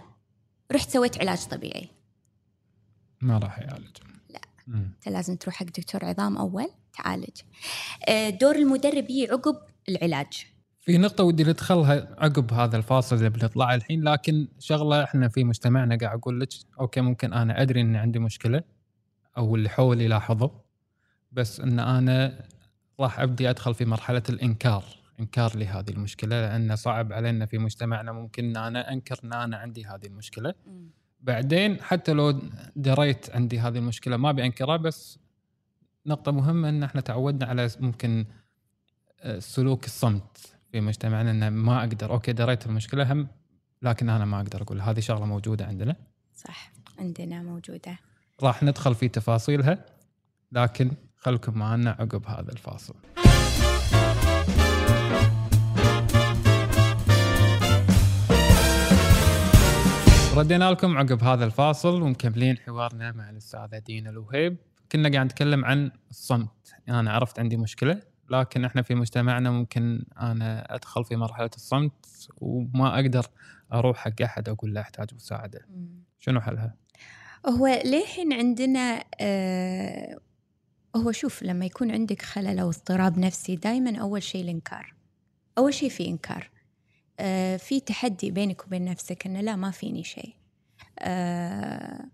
رحت 0.72 0.90
سويت 0.90 1.20
علاج 1.22 1.46
طبيعي 1.46 1.90
ما 3.22 3.38
راح 3.38 3.60
يعالج 3.60 3.98
لا. 4.30 4.42
مم. 4.68 4.94
أنت 4.96 5.10
لازم 5.10 5.36
تروح 5.36 5.56
حق 5.56 5.66
دكتور 5.66 6.06
عظام 6.06 6.38
أول 6.38 6.68
تعالج 6.94 7.42
أه، 8.08 8.30
دور 8.30 8.56
المدرب 8.56 9.10
يجي 9.10 9.32
عقب 9.32 9.58
العلاج 9.90 10.48
في 10.86 10.98
نقطة 10.98 11.24
ودي 11.24 11.44
ندخلها 11.44 12.16
عقب 12.18 12.54
هذا 12.54 12.78
الفاصل 12.78 13.16
اللي 13.16 13.30
بنطلع 13.30 13.76
الحين 13.76 14.04
لكن 14.04 14.48
شغلة 14.60 15.04
إحنا 15.04 15.28
في 15.28 15.44
مجتمعنا 15.44 15.98
قاعد 16.02 16.18
أقول 16.20 16.40
لك 16.40 16.50
okay 16.80 17.02
ممكن 17.02 17.34
أنا 17.34 17.62
أدري 17.62 17.82
ان 17.82 17.96
عندي 17.96 18.20
مشكلة 18.20 18.64
أو 19.38 19.56
اللي 19.56 19.70
حولي 19.70 20.06
يلاحظه 20.06 20.52
بس 21.32 21.60
إن 21.60 21.80
أنا 21.80 22.46
راح 23.00 23.20
أبدي 23.20 23.50
أدخل 23.50 23.74
في 23.74 23.86
مرحلة 23.86 24.24
الإنكار 24.30 24.84
إنكار 25.20 25.58
لهذه 25.58 25.90
المشكلة 25.90 26.42
لأن 26.42 26.76
صعب 26.76 27.14
علينا 27.14 27.46
في 27.46 27.58
مجتمعنا 27.58 28.12
ممكن 28.12 28.46
إن 28.46 28.58
أنا 28.58 28.94
أنكر 28.94 29.20
إن 29.24 29.34
أنا 29.34 29.58
عندي 29.58 29.86
هذه 29.86 30.06
المشكلة. 30.06 30.54
بعدين 31.22 31.82
حتى 31.82 32.14
لو 32.14 32.40
دريت 32.76 33.30
عندي 33.36 33.60
هذه 33.60 33.78
المشكلة 33.78 34.18
ما 34.18 34.32
بأنكرها 34.32 34.78
بس 34.78 35.20
نقطة 36.06 36.32
مهمة 36.32 36.70
إن 36.70 36.84
إحنا 36.84 37.02
تعودنا 37.02 37.46
على 37.46 37.70
ممكن 37.80 38.26
آه، 39.22 39.40
سلوك 39.40 39.86
الصمت. 39.86 40.55
في 40.76 40.82
مجتمعنا 40.82 41.32
ان 41.32 41.48
ما 41.54 41.80
أقدر. 41.80 42.12
أوكي 42.12 42.34
دريت 42.34 42.66
المشكلة 42.66 43.12
هم 43.14 43.28
لكن 43.82 44.10
أنا 44.10 44.26
ما 44.26 44.38
أقدر 44.38 44.62
أقول 44.62 44.82
هذه 44.82 45.00
شغلة 45.00 45.26
موجودة 45.26 45.66
عندنا. 45.66 45.96
صح 46.36 46.72
عندنا 47.00 47.42
موجودة. 47.42 47.98
راح 48.44 48.64
ندخل 48.64 48.96
في 48.96 49.08
تفاصيلها 49.08 49.86
لكن 50.52 50.92
خلكم 51.18 51.58
معنا 51.58 51.92
عقب 51.92 52.28
هذا 52.28 52.52
الفاصل. 52.52 52.96
ردينا 60.36 60.72
لكم 60.72 60.98
عقب 60.98 61.24
هذا 61.24 61.46
الفاصل 61.46 62.02
ومكملين 62.02 62.58
حوارنا 62.58 63.12
مع 63.12 63.30
الأستاذة 63.30 63.78
دينا 63.78 64.10
الوهيب. 64.10 64.58
كنا 64.92 65.10
قاعد 65.10 65.26
نتكلم 65.26 65.66
عن 65.66 65.92
الصمت. 66.10 66.76
أنا 66.90 67.12
عرفت 67.12 67.40
عندي 67.40 67.58
مشكلة. 67.58 68.15
لكن 68.30 68.66
إحنا 68.66 68.82
في 68.82 68.96
مجتمعنا 68.96 69.52
ممكن 69.52 70.06
أنا 70.22 70.76
أدخل 70.76 71.06
في 71.06 71.16
مرحلة 71.16 71.50
الصمت 71.56 72.30
وما 72.38 72.96
أقدر 72.96 73.26
أروح 73.74 73.98
حق 73.98 74.22
أحد 74.22 74.50
أقول 74.50 74.74
له 74.74 74.82
أحتاج 74.82 75.14
مساعدة. 75.14 75.68
شنو 76.20 76.42
حلها؟ 76.42 76.76
هو 77.48 77.68
للحين 77.68 78.34
عندنا 78.34 79.04
آه 79.20 80.18
هو 80.96 81.12
شوف 81.12 81.44
لما 81.44 81.66
يكون 81.66 81.92
عندك 81.92 82.22
خلل 82.22 82.60
أو 82.60 82.70
اضطراب 82.70 83.20
نفسي 83.20 83.56
دائما 83.56 83.98
أول 83.98 84.24
شيء 84.24 84.44
الإنكار. 84.44 84.94
أول 85.58 85.74
شيء 85.74 85.90
في 85.90 86.08
إنكار. 86.08 86.50
آه 87.20 87.58
في 87.58 87.80
تحدي 87.80 88.32
بينك 88.32 88.66
وبين 88.66 88.86
نفسك 88.86 89.26
إنه 89.26 89.42
لا 89.42 89.56
ما 89.56 89.72
فيني 89.72 90.04
شيء. 90.04 90.36
آه 91.00 92.06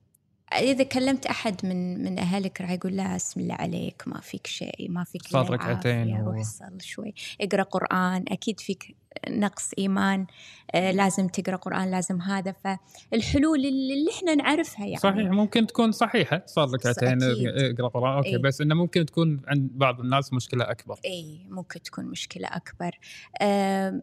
إذا 0.59 0.83
كلمت 0.83 1.25
أحد 1.25 1.65
من 1.65 2.03
من 2.03 2.19
أهلك 2.19 2.61
راح 2.61 2.71
يقول 2.71 2.95
لا 2.95 3.15
أسم 3.15 3.39
الله 3.39 3.55
عليك 3.55 4.03
ما 4.05 4.19
فيك 4.21 4.47
شيء 4.47 4.89
ما 4.89 5.03
فيك 5.03 5.27
صار 5.27 5.49
ركعتين 5.51 6.21
و- 6.21 6.31
روح 6.31 6.41
صل 6.43 6.81
شوي. 6.81 7.13
اقرأ 7.41 7.63
قرآن 7.63 8.25
أكيد 8.27 8.59
فيك 8.59 8.95
نقص 9.29 9.71
إيمان 9.77 10.25
آه 10.71 10.91
لازم 10.91 11.27
تقرأ 11.27 11.55
قرآن 11.55 11.91
لازم 11.91 12.21
هذا. 12.21 12.51
فالحلول 12.51 13.59
اللي 13.65 14.11
إحنا 14.17 14.35
نعرفها 14.35 14.85
يعني. 14.85 14.97
صحيح 14.99 15.29
ممكن 15.31 15.67
تكون 15.67 15.91
صحيحة. 15.91 16.43
صار 16.45 16.69
ركعتين. 16.73 17.19
اقرأ 17.23 17.87
قرآن 17.87 18.13
أوكي 18.17 18.29
إيه. 18.29 18.37
بس 18.37 18.61
إنه 18.61 18.75
ممكن 18.75 19.05
تكون 19.05 19.41
عند 19.47 19.69
بعض 19.73 19.99
الناس 19.99 20.33
مشكلة 20.33 20.71
أكبر. 20.71 20.99
اي 21.05 21.45
ممكن 21.49 21.81
تكون 21.81 22.05
مشكلة 22.05 22.47
أكبر. 22.47 22.99
آم، 23.41 24.01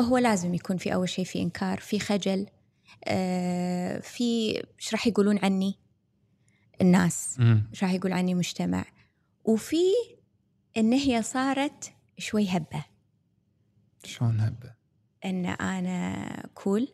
هو 0.00 0.18
لازم 0.18 0.54
يكون 0.54 0.76
في 0.76 0.94
أول 0.94 1.08
شيء 1.08 1.24
في 1.24 1.42
إنكار 1.42 1.78
في 1.80 1.98
خجل 1.98 2.38
آه، 2.40 2.53
في 4.02 4.62
إيش 4.78 4.92
راح 4.92 5.06
يقولون 5.06 5.38
عني 5.38 5.78
الناس. 6.80 7.40
إيش 7.70 7.82
راح 7.82 7.92
يقول 7.92 8.12
عني 8.12 8.34
مجتمع 8.34 8.84
وفي 9.44 9.82
إن 10.76 10.92
هي 10.92 11.22
صارت 11.22 11.92
شوي 12.18 12.48
هبة. 12.48 12.84
شلون 14.04 14.40
هبة؟ 14.40 14.74
إن 15.24 15.46
أنا 15.46 16.46
كول 16.54 16.88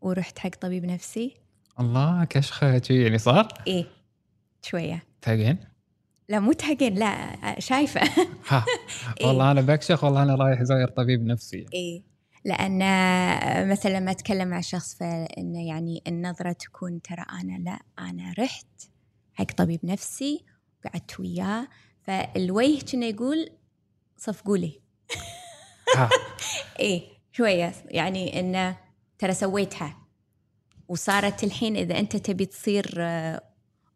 ورحت 0.00 0.38
حق 0.38 0.50
طبيب 0.50 0.84
نفسي. 0.84 1.36
الله 1.80 2.24
كشخة 2.24 2.82
شي 2.82 3.02
يعني 3.02 3.18
صار؟ 3.18 3.48
إيه 3.66 3.86
شوية. 4.62 5.02
تاقين؟ 5.22 5.58
لا 6.28 6.40
مو 6.40 6.52
تهقين 6.52 6.94
لا 6.94 7.60
شايفة. 7.60 8.00
ها 8.48 8.64
والله 9.24 9.50
أنا 9.50 9.60
بكشخ 9.60 10.04
والله 10.04 10.22
أنا 10.22 10.34
رايح 10.34 10.62
زاير 10.62 10.88
طبيب 10.88 11.24
نفسي. 11.26 11.66
إيه. 11.74 12.02
لأن 12.44 12.78
مثلا 13.70 13.98
لما 13.98 14.10
أتكلم 14.10 14.48
مع 14.48 14.60
شخص 14.60 14.94
فإنه 14.94 15.68
يعني 15.68 16.02
النظرة 16.06 16.52
تكون 16.52 17.02
ترى 17.02 17.24
أنا 17.32 17.58
لا 17.58 17.78
أنا 17.98 18.34
رحت 18.38 18.66
حق 19.34 19.52
طبيب 19.52 19.80
نفسي 19.84 20.44
قعدت 20.84 21.20
وياه 21.20 21.68
في 22.02 22.29
الوجه 22.29 22.84
كنا 22.92 23.06
يقول 23.06 23.50
صفقوا 24.16 24.56
لي 24.56 24.80
إيه 26.80 27.02
شوية 27.32 27.74
يعني 27.84 28.40
إنه 28.40 28.76
ترى 29.18 29.34
سويتها. 29.34 29.96
وصارت 30.88 31.44
الحين 31.44 31.76
إذا 31.76 31.98
أنت 31.98 32.16
تبي 32.16 32.46
تصير 32.46 32.94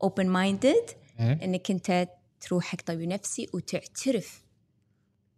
open 0.02 0.26
minded 0.26 0.90
إيه؟ 1.20 1.44
إنك 1.44 1.70
أنت 1.70 2.08
تروح 2.40 2.64
حق 2.64 2.80
طبيب 2.80 3.08
نفسي 3.08 3.48
وتعترف 3.54 4.41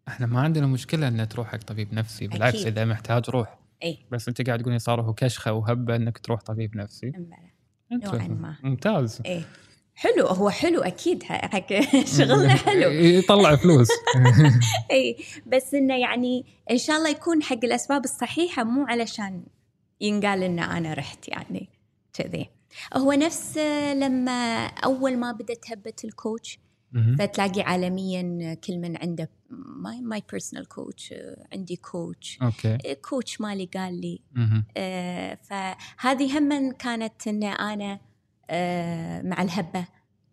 إحنا 0.09 0.27
ما 0.27 0.41
عندنا 0.41 0.67
مشكلة 0.67 1.09
ان 1.09 1.29
تروح 1.29 1.49
حق 1.49 1.59
طبيب 1.59 1.95
نفسي 1.95 2.27
بالعكس 2.27 2.55
أكيد. 2.61 2.67
إذا 2.67 2.85
محتاج 2.85 3.31
روح 3.31 3.59
إيه 3.83 3.97
بس 4.11 4.29
أنت 4.29 4.47
قاعد 4.47 4.63
تقولي 4.63 4.79
صار 4.79 5.01
هو 5.01 5.15
كشخة 5.15 5.53
وهبة 5.53 5.97
إنك 5.97 6.19
تروح 6.19 6.41
طبيب 6.41 6.77
نفسي. 6.77 7.13
نوعاً 7.93 8.29
ما. 8.29 8.57
ممتاز. 8.63 9.23
إيه 9.27 9.43
حلو 9.95 10.27
هو 10.27 10.51
حلو 10.51 10.81
أكيد 10.81 11.23
حق 11.23 11.67
شغلنا 12.19 12.55
حلو. 12.67 12.91
يطلع 12.91 13.57
فلوس. 13.57 13.89
إي. 14.91 15.17
بس 15.47 15.75
إنه 15.75 15.97
يعني 15.97 16.45
إن 16.71 16.79
شاء 16.79 16.97
الله 16.97 17.09
يكون 17.11 17.43
حق 17.43 17.65
الأسباب 17.65 18.05
الصحيحة 18.05 18.65
مو 18.65 18.87
علشان 18.87 19.43
ينقال 20.01 20.43
إن 20.43 20.59
أنا 20.59 20.95
رحت 20.95 21.29
يعني 21.29 21.69
كذي. 22.13 22.49
هو 22.97 23.13
نفس 23.13 23.59
لما 23.97 24.67
أول 24.67 25.17
ما 25.17 25.33
بدت 25.33 25.71
هبة 25.73 25.93
ال 26.05 26.12
coach. 26.12 26.59
فتلاقي 27.19 27.63
عالميا 27.63 28.55
كل 28.55 28.79
من 28.79 28.97
عنده 28.97 29.31
my 29.51 30.01
my 30.01 30.23
personal 30.31 30.69
coach 30.69 31.15
عندي 31.53 31.77
coach 31.77 32.39
okay. 32.43 32.95
coach 32.95 33.41
مالي 33.41 33.69
قال 33.75 34.01
لي. 34.01 34.21
آه، 34.77 35.35
فهذه 35.35 36.39
هم 36.39 36.73
كانت 36.73 37.29
إن 37.29 37.43
أنا 37.43 38.01
آه، 38.51 39.23
مع 39.23 39.43
الهبة 39.43 39.87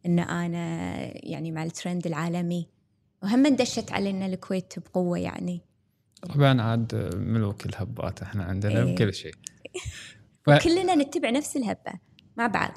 إن 0.05 0.19
أنا 0.19 0.97
يعني 1.27 1.51
مع 1.51 1.63
الترند 1.63 2.07
العالمي. 2.07 2.67
وهم 3.23 3.47
دشت 3.47 3.91
علينا 3.91 4.25
الكويت 4.25 4.73
بقوة 4.79 5.19
يعني. 5.19 5.61
طبعا 6.33 6.61
عاد 6.61 6.95
ملوك 7.15 7.65
الهبات 7.65 8.21
إحنا 8.21 8.43
عندنا 8.43 8.83
إيه. 8.83 8.95
بكل 8.95 9.13
شيء. 9.13 9.33
ف... 10.43 10.49
كلنا 10.49 10.95
نتبع 10.95 11.29
نفس 11.29 11.57
الهبة 11.57 11.93
مع 12.37 12.47
بعض. 12.47 12.71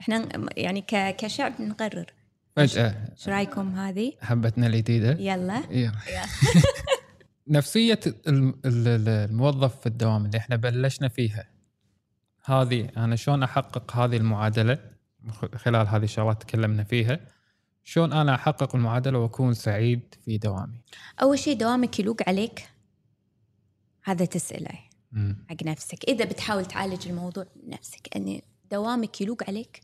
إحنا 0.00 0.28
يعني 0.56 0.84
كشعب 0.88 1.62
نقرر. 1.62 2.12
فجأة. 2.56 3.08
إيش 3.12 3.28
رايكم 3.28 3.74
هذه؟ 3.74 4.12
هبتنا 4.20 4.66
الجديدة 4.66 5.10
يلا. 5.10 5.62
يلا. 5.70 5.92
نفسية 7.48 8.00
الم- 8.28 8.60
ال- 8.64 8.88
ال- 8.88 9.08
الموظف 9.08 9.80
في 9.80 9.86
الدوام 9.86 10.26
اللي 10.26 10.38
إحنا 10.38 10.56
بلشنا 10.56 11.08
فيها. 11.08 11.44
هذه 12.44 12.88
أنا 12.96 13.16
شلون 13.16 13.42
أحقق 13.42 13.96
هذه 13.96 14.16
المعادلة؟ 14.16 14.78
خ- 15.30 15.54
خلال 15.56 15.86
هذه 15.88 16.04
الشغلات 16.04 16.42
تكلمنا 16.42 16.84
فيها. 16.84 17.20
شلون 17.84 18.12
أنا 18.12 18.34
أحقق 18.34 18.76
المعادلة 18.76 19.18
وأكون 19.18 19.54
سعيد 19.54 20.00
في 20.24 20.38
دوامي؟ 20.38 20.80
أول 21.22 21.38
شيء 21.38 21.56
دوامك 21.58 22.00
يلوق 22.00 22.16
عليك. 22.28 22.68
هذا 24.04 24.24
تسأله 24.24 24.78
مم. 25.12 25.44
حق 25.50 25.62
نفسك. 25.64 26.04
إذا 26.08 26.24
بتحاول 26.24 26.64
تعالج 26.66 27.08
الموضوع 27.08 27.44
نفسك 27.66 28.16
إن 28.16 28.40
دوامك 28.70 29.20
يلوق 29.20 29.42
عليك. 29.48 29.80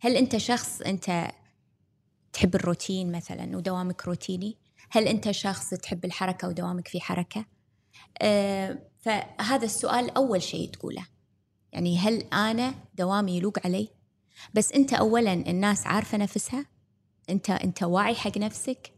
هل 0.00 0.16
أنت 0.16 0.36
شخص 0.36 0.80
أنت 0.80 1.30
تحب 2.36 2.54
الروتين 2.54 3.12
مثلا 3.12 3.56
ودوامك 3.56 4.06
روتيني؟ 4.06 4.56
هل 4.90 5.08
أنت 5.08 5.30
شخص 5.30 5.70
تحب 5.70 6.04
الحركة 6.04 6.48
ودوامك 6.48 6.88
في 6.88 7.00
حركة؟ 7.00 7.44
آه 8.22 8.78
فهذا 8.98 9.64
السؤال 9.64 10.10
أول 10.10 10.42
شيء 10.42 10.70
تقوله. 10.70 11.06
يعني 11.72 11.98
هل 11.98 12.22
أنا 12.22 12.74
دوامي 12.94 13.36
يلوق 13.36 13.58
علي؟ 13.64 13.88
بس 14.54 14.72
أنت 14.72 14.92
اولا 14.92 15.32
الناس 15.32 15.86
عارفة 15.86 16.18
نفسها؟ 16.18 16.66
أنت 17.30 17.50
أنت 17.50 17.82
واعي 17.82 18.14
حق 18.14 18.38
نفسك؟ 18.38 18.92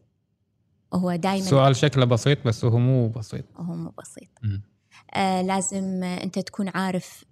وهو 0.93 1.15
دائما 1.15 1.47
سؤال 1.47 1.77
شكله 1.77 2.05
بسيط 2.05 2.47
بس 2.47 2.65
هو 2.65 2.79
مو 2.79 3.09
بسيط. 3.09 3.45
وهو 3.59 3.75
مو 3.75 3.93
بسيط. 3.99 4.29
آه 5.15 5.43
لازم 5.43 6.05
أنت 6.05 6.39
تكون 6.39 6.69
عارف 6.69 7.25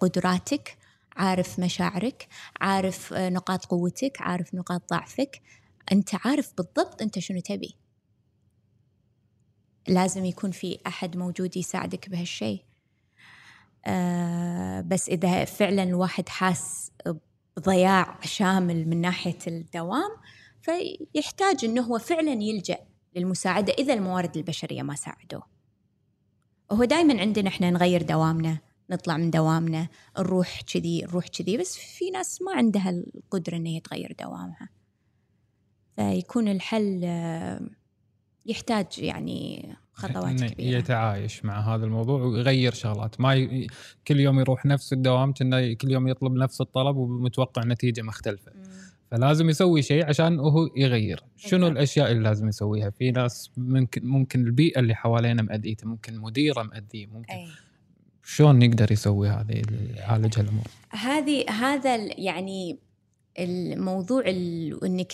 قدراتك 0.00 0.78
عارف 1.16 1.58
مشاعرك 1.60 2.28
عارف 2.60 3.12
آه، 3.12 3.28
نقاط 3.28 3.64
قوتك 3.64 4.16
عارف 4.20 4.54
نقاط 4.54 4.90
ضعفك. 4.90 5.42
أنت 5.92 6.26
عارف 6.26 6.52
بالضبط 6.56 7.02
أنت 7.02 7.18
شنو 7.18 7.40
تبي. 7.40 7.76
لازم 9.88 10.24
يكون 10.24 10.50
في 10.50 10.78
أحد 10.86 11.16
موجود 11.16 11.56
يساعدك 11.56 12.08
بهالشيء 12.08 12.64
آه 13.86 14.80
بس 14.80 15.08
إذا 15.08 15.44
فعلا 15.44 15.82
الواحد 15.82 16.28
حاس 16.28 16.92
بضياع 17.56 18.18
شامل 18.22 18.88
من 18.88 19.00
ناحية 19.00 19.38
الدوام 19.46 20.10
فيحتاج 20.62 21.64
إنه 21.64 21.82
هو 21.82 21.98
فعلا 21.98 22.32
يلجأ 22.32 22.78
للمساعدة 23.16 23.72
إذا 23.72 23.94
الموارد 23.94 24.36
البشرية 24.36 24.82
ما 24.82 24.94
ساعدوه. 24.94 25.42
هو 26.72 26.84
دائما 26.84 27.20
عندنا 27.20 27.48
إحنا 27.48 27.70
نغير 27.70 28.02
دوامنا. 28.02 28.58
نطلع 28.90 29.16
من 29.16 29.30
دوامنا 29.30 29.88
نروح 30.18 30.60
كذي 30.74 31.02
نروح 31.02 31.28
كذي 31.28 31.56
بس 31.56 31.76
في 31.76 32.10
ناس 32.10 32.42
ما 32.42 32.52
عندها 32.52 32.90
القدرة 32.90 33.56
ان 33.56 33.66
هي 33.66 33.80
تغير 33.80 34.16
دوامها 34.20 34.68
فيكون 35.96 36.48
الحل 36.48 37.00
آه، 37.04 37.60
يحتاج 38.46 38.86
يعني 38.98 39.68
خطوات 39.92 40.44
كبيرة 40.44 40.78
يتعايش 40.78 41.44
مع 41.44 41.74
هذا 41.74 41.84
الموضوع 41.84 42.22
ويغير 42.22 42.72
شغلات 42.72 43.20
ما 43.20 43.34
ي... 43.34 43.66
كل 44.06 44.20
يوم 44.20 44.40
يروح 44.40 44.66
نفس 44.66 44.92
الدوام 44.92 45.32
كأنه 45.32 45.72
كل 45.72 45.90
يوم 45.90 46.08
يطلب 46.08 46.32
نفس 46.32 46.60
الطلب 46.60 46.96
ومتوقع 46.96 47.62
نتيجة 47.64 48.02
مختلفة 48.02 48.52
مم. 48.54 48.62
فلازم 49.10 49.50
يسوي 49.50 49.82
شيء 49.82 50.06
عشان 50.06 50.38
هو 50.38 50.68
يغير 50.76 51.24
شنو. 51.36 51.68
الأشياء 51.68 52.10
اللي 52.12 52.22
لازم 52.22 52.48
يسويها 52.48 52.90
في 52.90 53.10
ناس 53.10 53.50
ممكن 53.56 54.06
ممكن 54.06 54.46
البيئة 54.46 54.80
اللي 54.80 54.94
حوالينا 54.94 55.42
مأذيته 55.42 55.88
ممكن 55.88 56.18
مديرة 56.18 56.62
مأذية 56.62 57.06
ممكن 57.06 57.34
أي. 57.34 57.48
شلون 58.28 58.58
نقدر 58.58 58.92
يسوي 58.92 59.28
هذه 59.28 59.62
يعالج 59.96 60.38
هالامور 60.38 60.64
هذه 60.90 61.50
هذا 61.50 61.96
يعني 62.20 62.78
الموضوع 63.38 64.22
ال- 64.26 64.84
إنك 64.84 65.12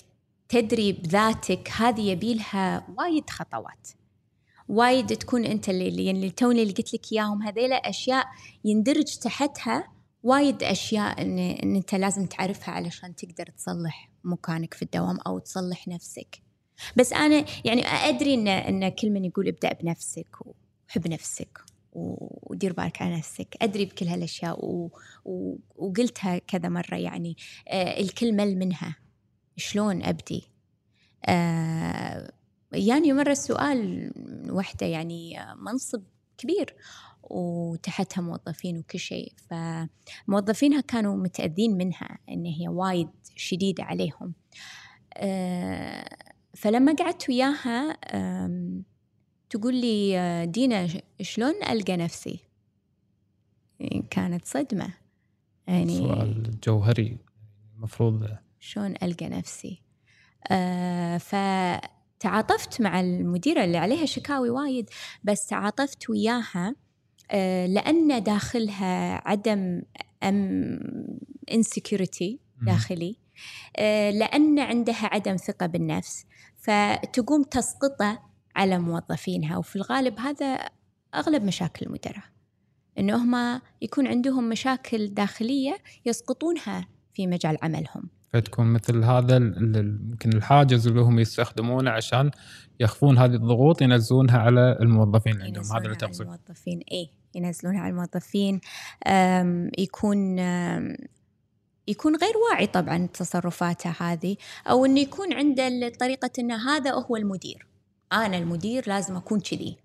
تدري 0.49 0.93
بذاتك 0.93 1.71
هذه 1.77 2.01
يبيلها 2.01 2.87
وايد 2.99 3.31
خطوات. 3.31 3.89
وايد 4.69 5.07
تكون 5.07 5.45
أنت 5.45 5.69
اللي 5.69 6.05
يعني 6.05 6.31
توني 6.31 6.63
اللي 6.63 6.73
قلت 6.73 6.95
لك 6.95 7.13
إياهم 7.13 7.43
هذيلا 7.43 7.77
أشياء 7.77 8.27
يندرج 8.65 9.19
تحتها 9.19 9.89
وايد 10.23 10.63
أشياء 10.63 11.23
إن, 11.23 11.39
إن 11.39 11.77
أنت 11.77 11.95
لازم 11.95 12.27
تعرفها 12.27 12.75
علشان 12.75 13.17
تقدر 13.17 13.47
تصلح 13.47 14.11
مكانك 14.25 14.75
في 14.75 14.83
الدوام 14.83 15.19
أو 15.27 15.39
تصلح 15.39 15.89
نفسك. 15.89 16.43
بس 16.97 17.13
أنا 17.13 17.45
يعني 17.65 17.87
أدري 17.87 18.35
إن 18.35 18.49
إن 18.49 18.89
كل 18.89 19.11
من 19.11 19.25
يقول 19.25 19.49
ابدأ 19.49 19.73
بنفسك 19.73 20.37
وحب 20.89 21.09
نفسك. 21.09 21.59
ودير 21.93 22.73
بالك 22.73 23.03
على 23.03 23.17
نفسك. 23.17 23.57
أدري 23.63 23.85
بكل 23.85 24.07
هالأشياء 24.07 24.65
و... 24.65 24.91
و... 25.25 25.57
وقلتها 25.77 26.39
كذا 26.39 26.69
مرة 26.69 26.95
يعني. 26.95 27.37
آه 27.69 28.01
الكل 28.01 28.33
مل 28.37 28.57
منها 28.59 28.97
شلون 29.57 30.03
أبدي؟ 30.03 30.43
آه 31.27 32.33
يعني 32.73 33.13
مرة 33.13 33.33
السؤال 33.33 34.13
من 34.17 34.51
وحدة 34.51 34.87
يعني 34.87 35.41
آه، 35.41 35.55
منصب 35.55 36.03
كبير. 36.39 36.75
وتحتها 37.23 38.23
موظفين 38.23 38.79
وكل 38.79 38.99
شيء. 38.99 39.33
فموظفينها 39.37 40.81
كانوا 40.81 41.17
متأذين 41.17 41.77
منها 41.77 42.19
إن 42.29 42.45
هي 42.45 42.69
وايد 42.69 43.09
شديدة 43.37 43.85
عليهم. 43.85 44.35
آه، 45.15 46.09
فلما 46.57 46.95
قعدت 46.95 47.29
وياها 47.29 47.99
تقول 49.53 49.75
لي 49.75 50.19
آه، 50.19 50.45
دينا 50.45 50.89
شلون 51.23 51.55
ألقى 51.71 51.97
نفسي؟ 51.97 52.41
يعني 53.81 54.05
كانت 54.11 54.45
صدمة. 54.45 54.95
يعني 55.67 55.99
سؤال 55.99 56.61
جوهري. 56.67 57.19
المفروض 57.77 58.29
شلون 58.61 58.95
ألقى 59.03 59.29
نفسي؟ 59.29 59.83
آه 60.51 61.19
فتعاطفت 61.19 62.81
مع 62.81 63.01
المديرة 63.01 63.65
اللي 63.65 63.79
عليها 63.79 64.07
شكاوي 64.07 64.51
وايد 64.51 64.91
بس 65.25 65.47
تعاطفت 65.47 66.11
وياها 66.11 66.75
آه 67.31 67.67
لأن 67.67 68.23
داخلها 68.23 69.29
عدم 69.29 69.83
أم 70.23 70.81
insecurity 71.51 72.37
داخلي 72.63 73.17
آه 73.77 74.11
لأن 74.11 74.59
عندها 74.59 75.07
عدم 75.15 75.37
ثقة 75.37 75.67
بالنفس. 75.67 76.27
فتقوم 76.57 77.43
تسقطه 77.43 78.32
على 78.57 78.79
موظفينها 78.79 79.57
وفي 79.57 79.77
الغالب 79.77 80.19
هذا 80.19 80.59
أغلب 81.15 81.45
مشاكل 81.45 81.87
المدراء 81.87 82.25
إنه 82.99 83.17
هم 83.17 83.61
يكون 83.83 84.07
عندهم 84.07 84.49
مشاكل 84.49 85.15
داخلية 85.15 85.77
يسقطونها 86.07 86.89
في 87.15 87.27
مجال 87.27 87.57
عملهم. 87.63 88.09
فتكون 88.33 88.67
مثل 88.67 89.05
هذا 89.05 89.37
يمكن 89.37 90.33
الحاجز 90.35 90.87
اللي 90.87 91.01
هم 91.01 91.19
يستخدمونه 91.19 91.91
عشان 91.91 92.31
يخفون 92.81 93.19
هذه 93.19 93.35
الضغوط 93.35 93.83
ينزلونها 93.83 94.39
على 94.39 94.77
الموظفين 94.81 95.33
اللي 95.33 95.45
عندهم. 95.45 95.65
هذا 95.65 95.85
اللي 95.85 95.97
تقصد. 95.97 96.21
الموظفين. 96.21 96.81
اي 96.93 97.11
ينزلونها 97.35 97.81
على 97.81 97.91
الموظفين. 97.91 98.61
أم، 99.07 99.71
يكون 99.79 100.39
أم، 100.39 100.97
يكون 101.89 102.17
غير 102.17 102.33
واعي 102.37 102.67
طبعا 102.67 103.07
تصرفاته 103.07 103.95
هذه 104.01 104.37
أو 104.67 104.85
إنه 104.85 105.01
يكون 105.01 105.33
عنده 105.33 105.89
طريقه 105.89 106.31
إنه 106.39 106.71
هذا 106.71 106.93
هو 106.93 107.17
المدير. 107.17 107.72
أنا 108.13 108.39
المدير 108.39 108.85
لازم 108.87 109.17
أكون 109.17 109.41
كذي. 109.41 109.77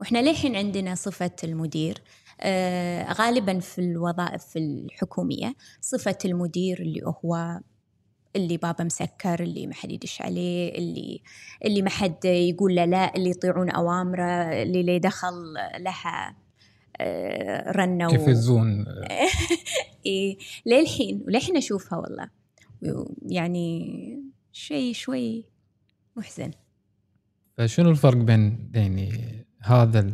وإحنا 0.00 0.18
للحين 0.18 0.56
عندنا 0.56 0.94
صفة 0.94 1.36
المدير 1.44 2.02
آه 2.40 3.12
غالبا 3.12 3.58
في 3.60 3.80
الوظائف 3.80 4.56
الحكومية 4.56 5.54
صفة 5.80 6.18
المدير 6.24 6.80
اللي 6.80 7.00
هو 7.04 7.60
اللي 8.36 8.56
بابه 8.56 8.84
مسكر 8.84 9.42
اللي 9.42 9.66
ما 9.66 9.74
حد 9.74 9.90
يدش 9.90 10.22
عليه 10.22 10.78
اللي 10.78 11.22
اللي 11.64 11.82
ما 11.82 11.90
حد 11.90 12.24
يقول 12.24 12.74
له 12.74 12.84
لا 12.84 13.16
اللي 13.16 13.30
يطيعون 13.30 13.70
أوامره 13.70 14.62
اللي 14.62 14.82
لا 14.82 14.98
دخل 14.98 15.54
لها 15.78 16.36
آه، 17.00 18.06
كيف 18.10 18.28
الزون 18.28 18.86
إيه 20.06 20.38
للحين 20.66 21.22
وللحين 21.26 21.56
أشوفها 21.56 21.98
والله. 21.98 22.30
يعني 23.22 23.96
شيء 24.52 24.92
شوي 24.92 25.44
محزن. 26.16 26.50
فشنو 27.56 27.90
الفرق 27.90 28.16
بين 28.16 28.70
يعني 28.74 29.12
هذا 29.62 30.10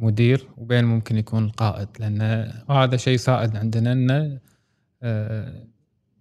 المدير 0.00 0.48
وبين 0.56 0.84
ممكن 0.84 1.16
يكون 1.16 1.44
القائد 1.44 1.88
لأن 2.00 2.22
هذا 2.70 2.96
شيء 2.96 3.16
سائد 3.16 3.56
عندنا 3.56 3.92
إنه 3.92 4.38
آه، 5.02 5.66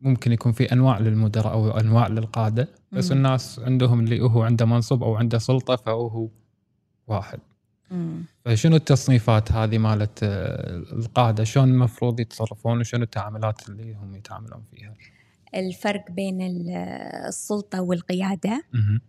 ممكن 0.02 0.32
يكون 0.32 0.52
في 0.52 0.72
أنواع 0.74 1.00
للمدراء 1.00 1.54
أو 1.54 1.72
أنواع 1.80 2.08
للقادة 2.08 2.68
بس 2.92 3.12
مم. 3.12 3.18
الناس 3.18 3.60
عندهم 3.60 4.00
اللي 4.00 4.22
هو 4.22 4.44
عنده 4.44 4.66
منصب 4.66 5.04
أو 5.04 5.16
عنده 5.16 5.38
سلطة 5.38 5.76
فهو 5.76 6.30
واحد 7.08 7.40
مم. 7.92 8.24
فشنو 8.46 8.76
التصنيفات 8.76 9.52
هذه 9.52 9.78
مالت 9.78 10.20
آه، 10.24 10.78
القادة 10.78 11.44
شلون 11.44 11.70
المفروض 11.70 12.20
يتصرفون 12.20 12.80
وشنو 12.80 13.04
التعاملات 13.04 13.70
اللي 13.70 13.94
هم 13.94 14.16
يتعاملون 14.16 14.64
فيها 14.72 14.94
الفرق 15.56 16.12
بين 16.12 16.42
ال- 16.42 16.70
السلطة 17.28 17.82
والقيادة 17.82 18.64
مهم. 18.74 18.84
آم، 18.86 19.02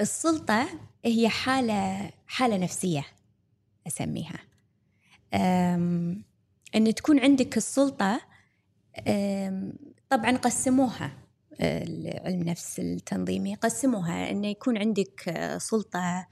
السلطة 0.00 0.68
هي 1.04 1.28
حالة 1.28 2.10
حالة 2.26 2.56
نفسية 2.56 3.06
أسميها. 3.86 4.40
أن 6.74 6.94
تكون 6.96 7.20
عندك 7.20 7.56
السلطة 7.56 8.20
طبعا 10.10 10.36
قسموها 10.36 11.12
آه، 11.60 12.20
علم 12.24 12.40
النفس 12.40 12.80
التنظيمي 12.80 13.54
قسموها. 13.54 14.30
أنه 14.30 14.48
يكون 14.48 14.78
عندك 14.78 15.28
آه، 15.28 15.58
سلطة 15.58 16.26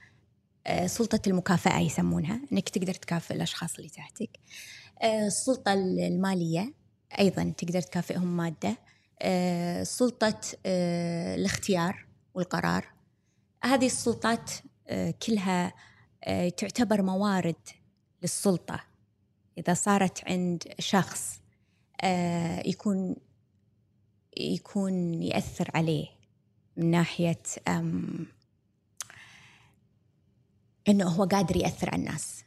آه، 0.67 0.87
سلطة 0.87 1.19
المكافأة 1.27 1.79
يسمونها 1.79 2.41
أنك 2.53 2.69
تقدر 2.69 2.93
تكافئ 2.93 3.33
الأشخاص 3.33 3.75
اللي 3.75 3.89
تحتك. 3.89 4.29
السلطة 5.03 5.73
المالية 5.73 6.73
أيضا 7.19 7.53
تقدر 7.57 7.81
تكافئهم 7.81 8.37
مادة. 8.37 8.77
سلطة 9.83 10.39
آه، 10.65 11.35
الاختيار 11.35 12.05
والقرار. 12.33 12.85
هذه 13.63 13.85
السلطات 13.85 14.51
آه، 14.87 15.13
كلها 15.27 15.73
آه، 16.23 16.49
تعتبر 16.49 17.01
موارد 17.01 17.55
للسلطة. 18.21 18.83
إذا 19.57 19.73
صارت 19.73 20.23
عند 20.27 20.63
شخص 20.79 21.41
آه، 22.01 22.63
يكون 22.65 23.15
يكون 24.37 25.23
يأثر 25.23 25.71
عليه 25.75 26.07
من 26.77 26.91
ناحية 26.91 27.41
إنه 30.87 31.07
هو 31.07 31.23
قادر 31.23 31.57
يأثر 31.57 31.89
على 31.89 31.99
الناس. 31.99 32.43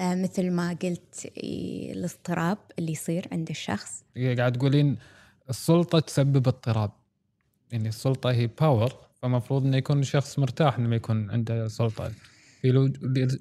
آه، 0.00 0.14
مثل 0.14 0.50
ما 0.50 0.68
قلت 0.82 1.26
إيه، 1.36 1.92
الاضطراب 1.92 2.58
اللي 2.78 2.92
يصير 2.92 3.28
عند 3.32 3.50
الشخص. 3.50 4.04
قاعد 4.16 4.52
تقولين 4.52 4.98
السلطة 5.50 5.98
تسبب 6.00 6.48
اضطراب. 6.48 6.90
يعني 7.72 7.88
السلطة 7.88 8.30
هي 8.30 8.46
باور 8.46 8.92
فمفروض 9.22 9.64
إنه 9.64 9.76
يكون 9.76 10.00
الشخص 10.00 10.38
مرتاح 10.38 10.78
لما 10.78 10.96
يكون 10.96 11.30
عنده 11.30 11.68
سلطة. 11.68 12.12
في 12.60 12.72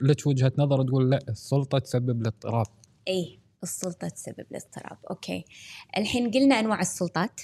لك 0.01 0.27
وجهة 0.27 0.51
نظر 0.57 0.83
تقول 0.83 1.09
لا 1.09 1.19
السلطة 1.29 1.79
تسبب 1.79 2.21
الاضطراب. 2.21 2.67
إي 3.07 3.39
السلطة 3.63 4.07
تسبب 4.07 4.45
الاضطراب. 4.51 4.97
أوكي. 5.09 5.45
الحين 5.97 6.31
قلنا 6.31 6.59
أنواع 6.59 6.81
السلطات. 6.81 7.41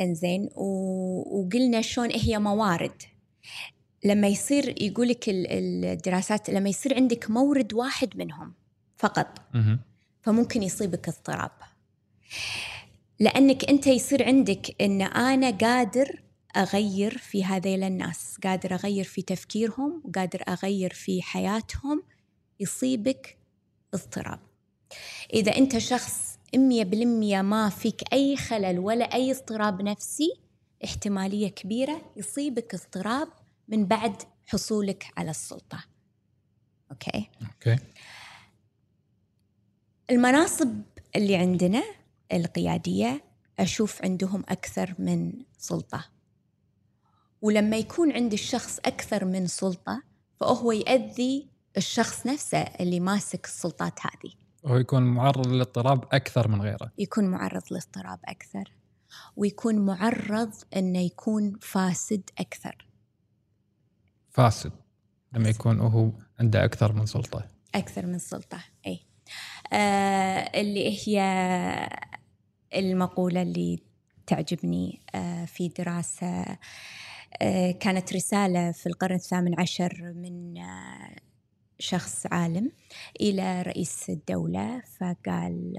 إنزين. 0.00 0.48
و... 0.54 0.64
وقلنا 1.40 1.80
شلون 1.80 2.10
هي 2.10 2.38
موارد. 2.38 3.02
لما 4.04 4.28
يصير 4.28 4.82
يقولك 4.82 5.28
ال- 5.28 5.84
الدراسات 5.84 6.50
لما 6.50 6.68
يصير 6.68 6.94
عندك 6.94 7.30
مورد 7.30 7.74
واحد 7.74 8.16
منهم 8.16 8.54
فقط. 8.96 9.42
فممكن 10.22 10.62
يصيبك 10.62 11.08
اضطراب. 11.08 11.50
لأنك 13.20 13.64
أنت 13.64 13.86
يصير 13.86 14.24
عندك 14.24 14.76
أن 14.80 15.02
أنا 15.02 15.50
قادر 15.50 16.22
أغير 16.56 17.18
في 17.18 17.44
هذيل 17.44 17.82
الناس 17.82 18.36
قادر 18.44 18.74
أغير 18.74 19.04
في 19.04 19.22
تفكيرهم 19.22 20.02
وقادر 20.04 20.42
أغير 20.48 20.92
في 20.92 21.22
حياتهم 21.22 22.02
يصيبك 22.60 23.38
اضطراب. 23.94 24.40
إذا 25.34 25.56
أنت 25.56 25.78
شخص 25.78 26.38
مية 26.56 26.84
بالمية 26.84 27.42
ما 27.42 27.68
فيك 27.68 28.12
أي 28.12 28.36
خلل 28.36 28.78
ولا 28.78 29.04
أي 29.04 29.32
اضطراب 29.32 29.82
نفسي 29.82 30.32
احتمالية 30.84 31.48
كبيرة 31.48 32.12
يصيبك 32.16 32.74
اضطراب 32.74 33.28
من 33.68 33.86
بعد 33.86 34.22
حصولك 34.46 35.06
على 35.16 35.30
السلطة. 35.30 35.84
okay؟ 36.90 37.30
okay. 37.42 37.82
المناصب 40.10 40.80
اللي 41.16 41.36
عندنا 41.36 41.82
القيادية 42.32 43.24
أشوف 43.58 44.04
عندهم 44.04 44.44
أكثر 44.48 44.94
من 44.98 45.32
سلطة. 45.58 46.04
ولما 47.42 47.76
يكون 47.76 48.12
عند 48.12 48.32
الشخص 48.32 48.78
أكثر 48.78 49.24
من 49.24 49.46
سلطة 49.46 50.02
فهو 50.40 50.72
يأذي 50.72 51.48
الشخص 51.76 52.26
نفسه 52.26 52.58
اللي 52.58 53.00
ماسك 53.00 53.44
السلطات 53.44 54.00
هذه. 54.00 54.32
هو 54.66 54.76
يكون 54.76 55.02
معرض 55.02 55.46
للاضطراب 55.46 56.04
أكثر 56.12 56.48
من 56.48 56.62
غيره. 56.62 56.92
يكون 56.98 57.24
معرض 57.24 57.62
لاضطراب 57.70 58.18
أكثر 58.24 58.72
ويكون 59.36 59.78
معرض 59.78 60.54
أنه 60.76 60.98
يكون 60.98 61.58
فاسد 61.60 62.30
أكثر. 62.38 62.86
فاسد 64.30 64.72
لما 65.32 65.48
يكون 65.48 65.80
هو 65.80 66.10
عنده 66.40 66.64
أكثر 66.64 66.92
من 66.92 67.06
سلطة. 67.06 67.48
أكثر 67.74 68.06
من 68.06 68.18
سلطة 68.18 68.58
أي 68.86 69.06
آه 69.72 70.60
اللي 70.60 71.08
هي 71.08 71.20
المقولة 72.76 73.42
اللي 73.42 73.78
تعجبني 74.26 75.00
آه 75.14 75.44
في 75.44 75.68
دراسة 75.68 76.44
آه 77.42 77.70
كانت 77.70 78.12
رسالة 78.12 78.72
في 78.72 78.86
القرن 78.86 79.14
الثامن 79.14 79.60
عشر 79.60 80.12
من 80.16 80.58
آه 80.58 81.16
شخص 81.78 82.26
عالم 82.26 82.72
إلى 83.20 83.62
رئيس 83.62 84.10
الدولة 84.10 84.82
فقال 84.98 85.72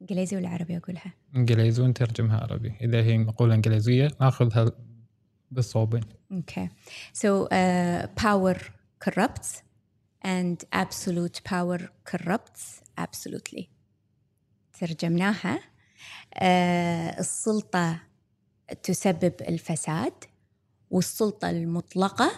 إنجليزي 0.00 0.36
ولا 0.36 0.48
عربي 0.48 0.76
أقولها؟ 0.76 1.12
إنجليزي 1.36 1.82
ونترجمها 1.82 2.40
عربي 2.40 2.74
إذا 2.80 3.02
هي 3.02 3.18
مقولة 3.18 3.54
إنجليزية 3.54 4.10
ناخذها 4.20 4.72
بالصوبين 5.50 6.02
Okay. 6.30 6.68
So 7.14 7.46
uh, 7.46 8.06
power 8.24 8.56
corrupts 9.04 9.62
and 10.22 10.56
absolute 10.72 11.40
power 11.44 11.78
corrupts 12.04 12.82
absolutely. 12.98 13.70
ترجمناها 14.78 15.58
uh, 15.58 16.40
السلطة 17.18 18.00
تسبب 18.82 19.32
الفساد 19.48 20.12
والسلطة 20.90 21.50
المطلقة 21.50 22.30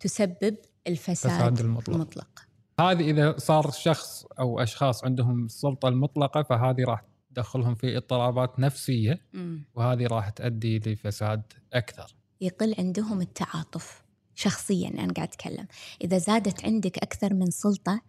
تسبب 0.00 0.56
الفساد 0.86 1.32
فساد 1.32 1.60
المطلق. 1.60 1.94
المطلق. 1.94 2.46
هذه 2.80 3.10
إذا 3.10 3.38
صار 3.38 3.70
شخص 3.70 4.24
أو 4.38 4.60
أشخاص 4.60 5.04
عندهم 5.04 5.44
السلطه 5.44 5.88
المطلقة 5.88 6.42
فهذه 6.42 6.84
راح 6.84 7.04
تدخلهم 7.30 7.74
في 7.74 7.96
اضطرابات 7.96 8.60
نفسية 8.60 9.20
مم. 9.32 9.64
وهذه 9.74 10.06
راح 10.06 10.28
تؤدي 10.28 10.78
لفساد 10.78 11.42
أكثر 11.72 12.16
يقل 12.40 12.74
عندهم 12.78 13.20
التعاطف 13.20 14.02
شخصيا 14.34 14.88
أنا 14.88 15.12
قاعد 15.12 15.28
أتكلم 15.28 15.66
إذا 16.04 16.18
زادت 16.18 16.64
عندك 16.64 16.98
أكثر 16.98 17.34
من 17.34 17.50
سلطة 17.50 18.00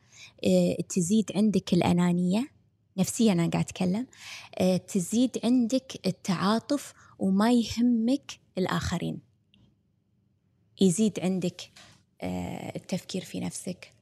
آه، 0.46 0.82
تزيد 0.90 1.32
عندك 1.36 1.74
الأنانية 1.74 2.48
نفسيا 2.98 3.32
أنا 3.32 3.50
قاعد 3.50 3.66
أتكلم 3.66 4.08
آه، 4.60 4.78
تزيد 4.78 5.38
عندك 5.44 6.08
التعاطف 6.08 6.94
وما 7.20 7.52
يهمك 7.52 8.40
الآخرين 8.58 9.20
يزيد 10.82 11.20
عندك 11.20 11.62
آه، 12.22 12.76
التفكير 12.76 13.24
في 13.24 13.40
نفسك 13.40 13.94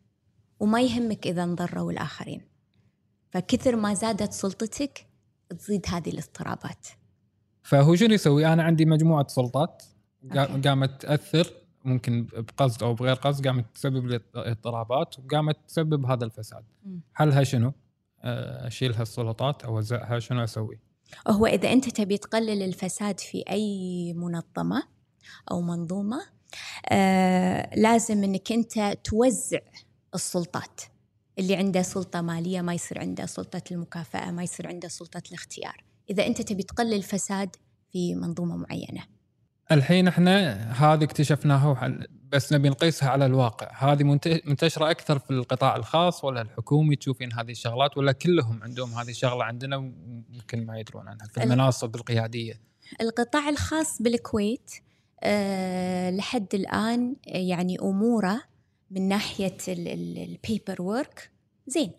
وما 0.60 0.82
يهمك 0.82 1.28
إذا 1.28 1.44
انضروا 1.44 1.92
الآخرين 1.92 2.42
فكثر 3.30 3.76
ما 3.76 3.94
زادت 3.94 4.34
سلطتك 4.34 5.08
تزيد 5.50 5.86
هذه 5.90 6.10
الاضطرابات 6.10 6.88
فهو 7.66 7.96
شنو 7.96 8.14
يسوي؟ 8.14 8.46
أنا 8.54 8.64
عندي 8.64 8.86
مجموعة 8.86 9.28
سلطات. 9.28 9.84
قامت 10.66 11.02
تأثر 11.02 11.54
ممكن 11.86 12.24
بقصد 12.24 12.84
أو 12.84 12.94
بغير 12.94 13.16
قصد 13.16 13.48
قامت 13.48 13.66
تسبب 13.74 14.06
لي 14.06 14.20
اضطرابات 14.36 15.20
وقامت 15.20 15.58
تسبب 15.68 16.06
هذا 16.06 16.26
الفساد. 16.26 16.64
حلها 17.14 17.44
شنو؟ 17.44 17.74
آه، 18.26 18.68
أشيل 18.68 18.94
هالسلطات 18.94 19.64
أوزعها 19.64 20.20
شنو 20.20 20.44
أسوي؟ 20.44 20.80
هو 21.28 21.46
إذا 21.46 21.74
أنت 21.74 21.90
تبي 21.90 22.18
تقلل 22.18 22.62
الفساد 22.64 23.20
في 23.20 23.44
أي 23.50 24.14
منظمة 24.14 24.84
أو 25.52 25.62
منظومة 25.62 26.22
آه 26.90 27.76
لازم 27.76 28.24
أنك 28.24 28.52
أنت 28.52 28.98
توزع 29.04 29.60
السلطات. 30.16 30.82
اللي 31.40 31.56
عنده 31.56 31.82
سلطة 31.82 32.22
مالية 32.22 32.62
ما 32.62 32.74
يصير 32.74 33.00
عنده 33.00 33.26
سلطة 33.26 33.62
المكافأة 33.72 34.32
ما 34.32 34.44
يصير 34.44 34.68
عنده 34.68 34.88
سلطة 34.88 35.22
الاختيار. 35.30 35.84
إذا 36.10 36.28
أنت 36.28 36.42
تبي 36.42 36.64
تقلل 36.64 36.94
الفساد 36.94 37.56
في 37.92 38.16
منظومة 38.16 38.58
معينة. 38.58 39.02
الحين 39.72 40.08
إحنا 40.08 40.54
هذا 40.72 41.04
اكتشفناه 41.04 41.70
وحل- 41.72 42.08
بس 42.36 42.54
نبي 42.54 42.70
نقيسها 42.70 43.10
على 43.10 43.26
الواقع. 43.26 43.72
هذه 43.94 44.04
منت- 44.04 44.42
منتشرة 44.46 44.92
أكثر 44.92 45.20
في 45.20 45.32
القطاع 45.32 45.76
الخاص 45.76 46.24
ولا 46.24 46.42
الحكومي؟ 46.42 46.96
تشوفين 46.96 47.34
هذه 47.34 47.52
الشغلات 47.52 47.98
ولا 47.98 48.12
كلهم 48.12 48.64
عندهم 48.64 48.90
هذه 48.94 49.10
الشغلة 49.10 49.44
عندنا؟ 49.44 49.78
ويمكن 49.78 50.66
ما 50.66 50.80
يدرون 50.80 51.08
عنها 51.08 51.28
في 51.28 51.38
ال- 51.38 51.44
المناصب 51.44 51.96
القيادية. 51.96 52.62
القطاع 53.02 53.50
الخاص 53.50 54.02
بالكويت 54.02 54.72
أه 55.24 56.10
لحد 56.12 56.48
الآن 56.54 57.16
آه، 57.28 57.38
يعني 57.38 57.78
أموره 57.82 58.42
من 58.92 59.08
ناحية 59.08 59.58
ال 59.68 59.87
paper 59.87 60.82
work 60.82 61.32
زين. 61.68 61.92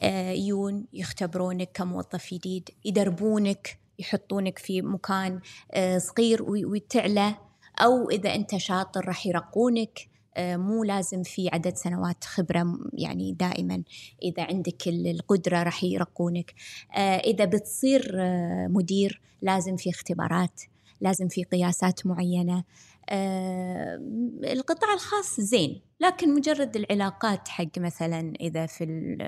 أه 0.00 0.30
يون 0.32 0.86
يختبرونك 0.92 1.70
كموظف 1.74 2.34
جديد 2.34 2.68
يدربونك 2.84 3.78
يحطونك 3.98 4.58
في 4.58 4.82
مكان 4.82 5.40
أه 5.72 5.98
صغير 5.98 6.42
وتعلى 6.42 7.34
أو 7.80 8.10
إذا 8.10 8.34
أنت 8.34 8.56
شاطر 8.56 9.04
راح 9.08 9.26
يرقونك 9.26 10.08
أه 10.36 10.56
مو 10.56 10.84
لازم 10.84 11.22
في 11.22 11.48
عدد 11.52 11.76
سنوات 11.76 12.24
خبرة 12.24 12.78
يعني 12.92 13.32
دائما 13.32 13.82
إذا 14.22 14.42
عندك 14.42 14.88
ال- 14.88 15.06
القدرة 15.06 15.62
راح 15.62 15.84
يرقونك. 15.84 16.54
أه 16.96 16.98
إذا 17.18 17.44
بتصير 17.44 18.12
أه 18.20 18.66
مدير 18.70 19.20
لازم 19.42 19.76
في 19.76 19.90
اختبارات 19.90 20.60
لازم 21.00 21.28
في 21.28 21.44
قياسات 21.44 22.06
معينة. 22.06 22.64
آه، 23.12 24.00
القطاع 24.44 24.94
الخاص 24.94 25.40
زين 25.40 25.80
لكن 26.00 26.34
مجرد 26.34 26.76
العلاقات 26.76 27.48
حق 27.48 27.78
مثلا 27.78 28.32
إذا 28.40 28.66
في 28.66 28.84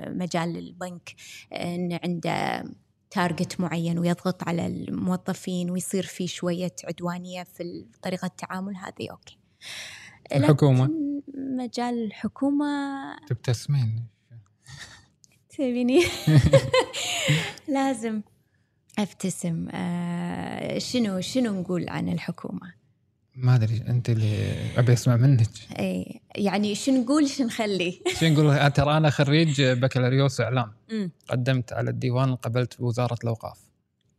مجال 0.07 0.57
البنك 0.57 1.15
آه، 1.53 1.75
إن 1.75 1.99
عنده 2.03 2.63
target 3.13 3.59
معين 3.59 3.99
ويضغط 3.99 4.47
على 4.47 4.67
الموظفين 4.67 5.69
ويصير 5.69 6.03
في 6.03 6.27
شوية 6.27 6.75
عدوانية 6.83 7.43
في 7.43 7.85
طريقة 8.01 8.25
التعامل 8.25 8.75
هذه. 8.75 9.11
okay. 9.11 9.37
الحكومة؟ 10.35 10.89
مجال 11.37 12.05
الحكومة 12.05 12.65
تبتسمين 13.27 14.05
تبيني؟ 15.49 16.03
لازم 17.67 18.21
أبتسم. 18.99 19.67
آه 19.71 20.77
شنو 20.77 21.21
شنو 21.21 21.61
نقول 21.61 21.89
عن 21.89 22.09
الحكومة؟ 22.09 22.73
ما 23.35 23.55
أدري 23.55 23.83
أنت 23.87 24.09
اللي 24.09 24.55
أبي 24.77 24.93
أسمع 24.93 25.15
منك. 25.15 25.49
إي 25.79 26.21
يعني 26.35 26.75
شو 26.75 26.91
نقول 26.91 27.29
شو 27.29 27.43
نخلي؟ 27.43 28.01
شو 28.19 28.25
نقول؟ 28.25 28.71
ترى 28.71 28.97
أنا 28.97 29.09
خريج 29.09 29.61
بكالوريوس 29.61 30.41
إعلام. 30.41 30.73
قدمت 31.29 31.73
على 31.73 31.89
الديوان 31.89 32.35
قبلت 32.35 32.77
بوزارة 32.79 33.17
الأوقاف. 33.23 33.57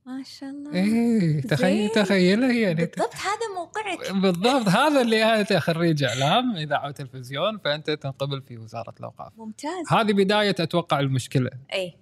ما 0.07 0.23
شاء 0.23 0.51
الله. 0.51 0.75
إيه 0.75 1.41
تخيل. 1.41 1.89
تخيلي 1.91 2.61
يعني. 2.61 2.75
بالضبط 2.75 3.15
هذا 3.15 3.55
موقعك. 3.57 4.13
بالضبط 4.13 4.69
هذا 4.79 5.01
اللي 5.01 5.41
أنت 5.41 5.53
خريج 5.53 6.05
إعلام 6.05 6.57
إذاعة 6.57 6.89
وتلفزيون 6.89 7.59
فأنت 7.59 7.91
تنقبل 7.91 8.43
في 8.43 8.59
وزارة 8.59 8.95
الأوقاف. 9.01 9.33
ممتاز. 9.37 9.87
هذه 9.89 10.13
بداية 10.13 10.55
أتوقع 10.61 11.01
المشكلة. 11.01 11.51
إي 11.73 11.95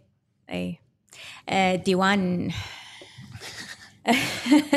إي. 0.51 0.79
آه 1.49 1.75
ديوان. 1.75 2.51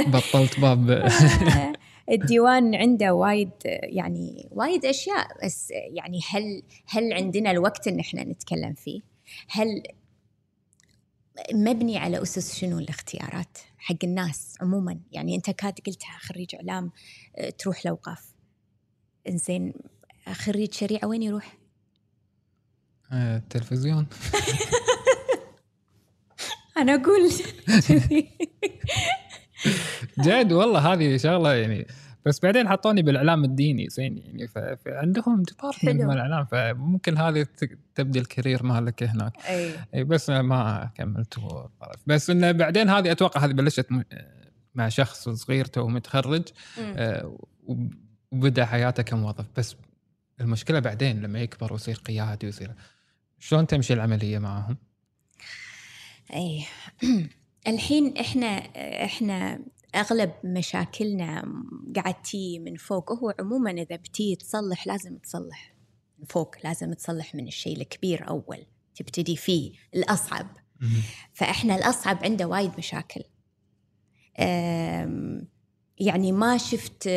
بطلت 0.08 0.60
باب. 0.60 0.90
آه، 0.90 1.74
الديوان 2.12 2.76
عنده 2.76 3.14
وايد 3.14 3.52
يعني 3.84 4.48
وايد 4.52 4.86
أشياء 4.86 5.46
بس 5.46 5.72
يعني 5.72 6.20
هل 6.30 6.64
هل 6.88 7.14
عندنا 7.14 7.52
الوقت 7.52 7.88
إن 7.88 8.00
إحنا 8.00 8.24
نتكلم 8.24 8.74
فيه؟ 8.74 9.02
هل 9.50 9.84
مبني 11.54 11.98
على 11.98 12.22
أسس 12.22 12.56
شنو 12.56 12.80
الاختيارات 12.80 13.58
حق 13.78 13.96
الناس 14.04 14.56
عموما 14.62 15.00
يعني 15.12 15.36
أنت 15.36 15.50
كاد 15.50 15.80
قلتها 15.88 16.18
خريج 16.20 16.56
إعلام 16.56 16.92
آه، 17.36 17.50
تروح 17.50 17.80
الاوقاف 17.80 18.34
إنزين 19.30 19.74
خريج 20.32 20.74
شريعة 20.74 21.08
وين 21.08 21.24
يروح؟ 21.24 21.58
آه، 23.12 23.38
التلفزيون 23.38 24.08
أنا 26.78 26.96
أقول 26.96 27.30
جد 30.20 30.52
والله 30.52 30.94
هذه 30.94 31.18
شغلة 31.18 31.54
يعني 31.54 31.88
بس 32.26 32.40
بعدين 32.40 32.70
حطوني 32.70 33.02
بالإعلام 33.02 33.44
الديني 33.44 33.88
زين 33.90 34.18
يعني 34.18 34.48
فعندهم 34.86 35.44
department. 35.44 36.02
من 36.02 36.12
الإعلام 36.12 36.46
فممكن 36.46 37.18
هذه 37.18 37.46
تبدي 37.96 38.20
ال 38.20 38.26
career 38.26 38.64
مالك 38.64 39.04
هناك 39.04 39.34
أي 39.50 39.74
أي 39.96 40.04
بس 40.04 40.30
ما 40.30 40.90
كملت. 40.96 41.40
بس 42.08 42.30
انه 42.30 42.52
بعدين 42.52 42.90
هذه 42.90 43.12
أتوقع 43.12 43.46
هذه 43.46 43.52
بلشت 43.52 43.88
مع 44.76 44.90
شخص 44.90 45.30
صغير 45.30 45.66
تو 45.66 45.88
متخرج. 45.88 46.44
آه، 46.80 47.38
وب- 47.64 47.94
وبدا 48.32 48.66
حياته 48.66 49.04
كموظف 49.04 49.46
بس 49.58 49.76
المشكلة 50.42 50.80
بعدين 50.80 51.22
لما 51.22 51.40
يكبر 51.40 51.74
ويصير 51.74 51.96
قيادي 51.96 52.46
ويصير 52.46 52.72
شلون 53.40 53.68
تمشي 53.68 53.94
العملية 53.94 54.40
معهم؟ 54.40 54.78
أي 56.34 56.64
الحين 57.68 58.18
إحنا 58.18 58.48
إحنا 59.06 59.60
أغلب 59.96 60.32
مشاكلنا 60.44 61.54
قاعد 61.96 62.22
تي 62.22 62.60
من 62.60 62.76
فوق. 62.76 63.12
هو 63.12 63.34
عموما 63.40 63.72
إذا 63.72 63.96
بتي 63.96 64.36
تصلح 64.36 64.88
لازم 64.88 65.18
تصلح 65.18 65.76
من 66.20 66.26
فوق 66.26 66.56
لازم 66.64 66.94
تصلح 66.94 67.36
من 67.36 67.48
الشيء 67.48 67.78
الكبير 67.78 68.28
أول 68.30 68.66
تبتدي 68.96 69.36
فيه 69.36 69.72
الأصعب. 69.96 70.48
فإحنا 71.34 71.76
الأصعب 71.76 72.24
عنده 72.24 72.48
وايد 72.48 72.72
مشاكل. 72.78 73.24
يعني 76.00 76.32
ما 76.32 76.58
شفت 76.58 77.10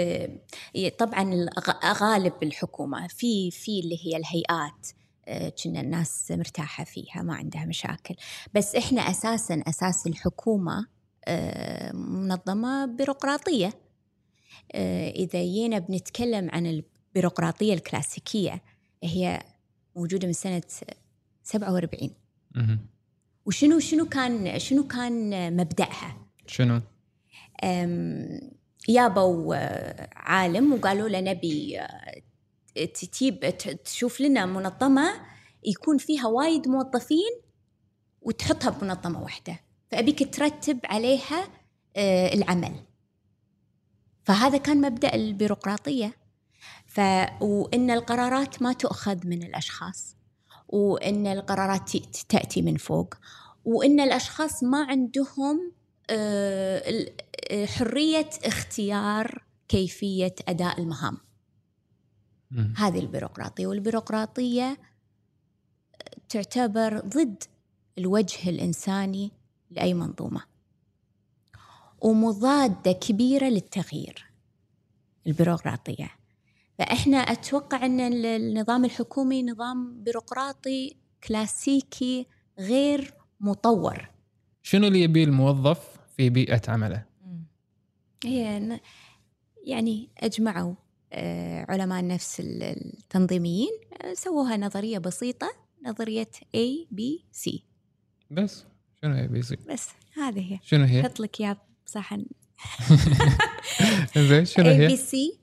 طبعا 0.98 1.46
غالب 1.84 2.32
الحكومة 2.42 3.06
في 3.06 3.50
في 3.50 3.80
اللي 3.80 3.96
هي 4.06 4.16
الهيئات 4.16 4.88
أه، 5.28 5.48
كنا 5.48 5.80
الناس 5.80 6.30
مرتاحة 6.30 6.84
فيها 6.84 7.22
ما 7.22 7.34
عندها 7.34 7.64
مشاكل. 7.64 8.14
بس 8.54 8.74
إحنا 8.74 9.00
أساسا 9.00 9.62
أساس 9.66 10.06
الحكومة 10.06 10.86
منظمة 11.92 12.86
بيروقراطية 12.86 13.72
أه، 14.72 15.10
إذا 15.10 15.42
جينا 15.42 15.78
بنتكلم 15.78 16.50
عن 16.52 16.66
البيروقراطية 16.66 17.74
الكلاسيكية 17.74 18.62
هي 19.04 19.42
موجودة 19.96 20.26
من 20.26 20.32
سنة 20.32 20.62
47 21.42 22.10
مهم. 22.54 22.78
وشنو 23.46 23.78
شنو 23.78 24.04
كان 24.04 24.58
شنو 24.58 24.86
كان 24.86 25.56
مبدأها؟ 25.56 26.16
شنو؟ 26.46 26.80
يابوا 28.88 29.54
آه، 29.56 30.08
عالم 30.12 30.72
وقالوا 30.72 31.08
له 31.08 31.20
نبي 31.20 31.80
آه، 31.80 32.22
تجيب 32.84 33.58
تشوف 33.84 34.20
لنا 34.20 34.46
منظمة 34.46 35.12
يكون 35.64 35.98
فيها 35.98 36.26
وايد 36.26 36.68
موظفين 36.68 37.40
وتحطها 38.22 38.70
بمنظمة 38.70 39.22
واحدة 39.22 39.60
فأبيك 39.90 40.34
ترتب 40.34 40.78
عليها 40.84 41.48
آه، 41.96 42.34
العمل. 42.34 42.74
فهذا 44.24 44.58
كان 44.58 44.80
مبدأ 44.80 45.14
البيروقراطية. 45.14 46.16
ف... 46.86 47.00
وإن 47.40 47.90
القرارات 47.90 48.62
ما 48.62 48.72
تؤخذ 48.72 49.26
من 49.26 49.42
الأشخاص 49.42 50.16
وإن 50.68 51.26
القرارات 51.26 51.96
تأتي 52.28 52.62
من 52.62 52.76
فوق 52.76 53.14
وإن 53.64 54.00
الأشخاص 54.00 54.62
ما 54.62 54.84
عندهم 54.84 55.72
آه، 56.10 57.06
آه، 57.50 57.66
حرية 57.66 58.30
اختيار 58.44 59.44
كيفية 59.68 60.34
أداء 60.48 60.80
المهام. 60.80 61.18
هذه 62.76 62.98
البيروقراطية. 62.98 63.66
والبيروقراطية 63.66 64.78
تعتبر 66.28 67.00
ضد 67.00 67.44
الوجه 67.98 68.50
الإنساني 68.50 69.32
لأي 69.70 69.94
منظومة. 69.94 70.42
ومضادة 72.00 72.92
كبيرة 72.92 73.46
للتغيير 73.46 74.30
البيروقراطية. 75.26 76.10
فإحنا 76.78 77.16
أتوقع 77.16 77.86
أن 77.86 78.00
ال- 78.00 78.26
النظام 78.26 78.84
الحكومي 78.84 79.42
نظام 79.42 80.02
بيروقراطي 80.02 80.96
كلاسيكي 81.28 82.26
غير 82.58 83.14
مطور. 83.40 84.08
شنو 84.62 84.86
اللي 84.86 85.02
يبيه 85.02 85.24
الموظف 85.24 85.98
في 86.16 86.30
بيئة 86.30 86.62
عمله؟ 86.68 87.04
هي 88.24 88.80
يعني 89.64 90.08
أجمعوا 90.18 90.74
آه، 91.12 91.66
علماء 91.68 92.00
النفس 92.00 92.40
ال- 92.40 92.62
التنظيميين 92.62 93.70
آه، 94.02 94.14
سووها 94.14 94.56
نظرية 94.56 94.98
بسيطة 94.98 95.48
نظرية 95.86 96.30
A 96.56 96.86
B 96.94 97.00
C. 97.32 97.58
بس. 98.30 98.64
شنو 99.02 99.16
يبي 99.16 99.38
يصير؟ 99.38 99.58
بس 99.68 99.88
هذه 100.16 100.52
هي 100.52 100.58
شنو 100.62 100.84
هي؟ 100.84 101.02
حط 101.02 101.20
لك 101.20 101.40
إياه 101.40 101.56
بصحن 101.86 102.26
زين 104.28 104.44
شنو 104.44 104.64
A 104.64 104.68
B 104.68 104.70
هي؟ 104.70 104.96
C 104.96 105.38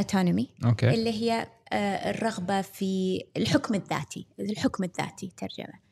autonomy 0.00 0.64
أوكي 0.64 0.94
اللي 0.94 1.12
هي 1.12 1.48
آه، 1.72 2.10
الرغبة 2.10 2.62
في 2.62 3.22
الحكم 3.36 3.74
الذاتي 3.74 4.26
الحكم 4.40 4.84
الذاتي 4.84 5.32
ترجمة 5.36 5.86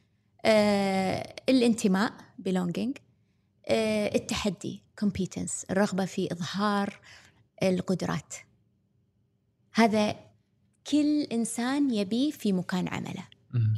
آه، 0.44 1.34
الانتماء 1.48 2.12
belonging 2.48 2.92
آه، 3.68 4.14
التحدي 4.14 4.82
competence 5.04 5.64
الرغبة 5.70 6.04
في 6.04 6.32
إظهار 6.32 7.00
القدرات 7.62 8.34
هذا 9.74 10.16
كل 10.90 11.22
إنسان 11.22 11.90
يبيه 11.90 12.30
في 12.30 12.52
مكان 12.52 12.88
عمله 12.88 13.28
مم. 13.50 13.74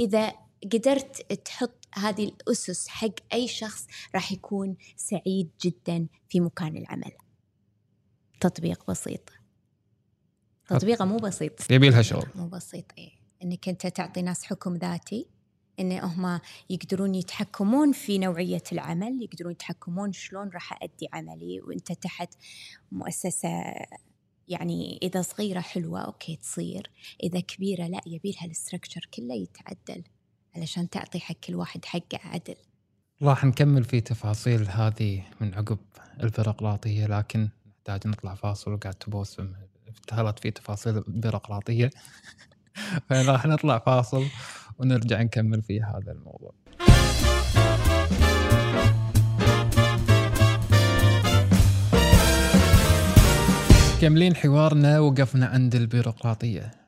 قدرت 0.72 1.32
تحط 1.32 1.88
هذه 1.94 2.24
الأسس 2.24 2.88
حق 2.88 3.14
أي 3.32 3.48
شخص 3.48 3.86
راح 4.14 4.32
يكون 4.32 4.76
سعيد 4.96 5.50
جدا 5.62 6.06
في 6.28 6.40
مكان 6.40 6.76
العمل. 6.76 7.12
تطبيق 8.40 8.90
بسيط. 8.90 9.30
تطبيقه 10.66 11.04
مو 11.04 11.16
بسيط. 11.16 11.70
يبي 11.70 11.88
لها 11.88 12.02
شغل. 12.02 12.26
مو 12.34 12.48
بسيط 12.48 12.84
إيه. 12.98 13.10
إنك 13.42 13.68
أنت 13.68 13.86
تعطي 13.86 14.22
ناس 14.22 14.44
حكم 14.44 14.76
ذاتي 14.76 15.26
إن 15.80 15.92
هم 15.92 16.40
يقدرون 16.70 17.14
يتحكمون 17.14 17.92
في 17.92 18.18
نوعية 18.18 18.62
العمل 18.72 19.22
يقدرون 19.22 19.52
يتحكمون 19.52 20.12
شلون 20.12 20.48
راح 20.48 20.82
أدي 20.82 21.08
عملي 21.12 21.60
وأنت 21.60 21.92
تحت 21.92 22.34
مؤسسة 22.92 23.48
يعني 24.48 24.98
إذا 25.02 25.22
صغيرة 25.22 25.60
حلوة 25.60 26.00
okay 26.00 26.36
تصير. 26.36 26.90
إذا 27.22 27.40
كبيرة 27.40 27.86
لا 27.86 28.00
يبيلها 28.06 28.44
ال 28.44 28.50
structure 28.50 29.08
كله 29.14 29.34
يتعدل. 29.34 30.04
علشان 30.56 30.90
تعطي 30.90 31.20
حق 31.20 31.34
كل 31.34 31.54
واحد 31.54 31.84
حقه 31.84 32.18
عدل. 32.24 32.54
راح 33.22 33.44
نكمل 33.44 33.84
في 33.84 34.00
تفاصيل 34.00 34.68
هذه 34.68 35.22
من 35.40 35.54
عقب 35.54 35.78
البيروقراطية 36.22 37.06
لكن 37.06 37.48
نحتاج 37.66 38.08
نطلع 38.08 38.34
فاصل 38.34 38.72
وقاعد 38.72 38.94
تبوس 38.94 39.40
افتهرت 39.88 40.38
في 40.38 40.50
تفاصيل 40.50 40.96
البيروقراطية. 40.96 41.90
فراح 43.08 43.46
نطلع 43.46 43.78
فاصل 43.78 44.24
ونرجع 44.78 45.22
نكمل 45.22 45.62
في 45.62 45.82
هذا 45.82 46.12
الموضوع. 46.12 46.52
كملين 54.00 54.36
حوارنا 54.36 55.00
وقفنا 55.00 55.46
عند 55.46 55.74
البيروقراطية. 55.74 56.85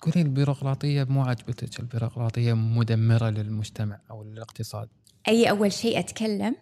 تقولين 0.00 0.26
البيروقراطية 0.26 1.04
مو 1.04 1.22
عجبتك 1.24 1.80
البيروقراطية 1.80 2.52
مدمرة 2.52 3.30
للمجتمع 3.30 4.00
أو 4.10 4.22
للاقتصاد؟ 4.24 4.88
أي 5.28 5.50
أول 5.50 5.72
شيء 5.72 5.98
أتكلم 5.98 6.56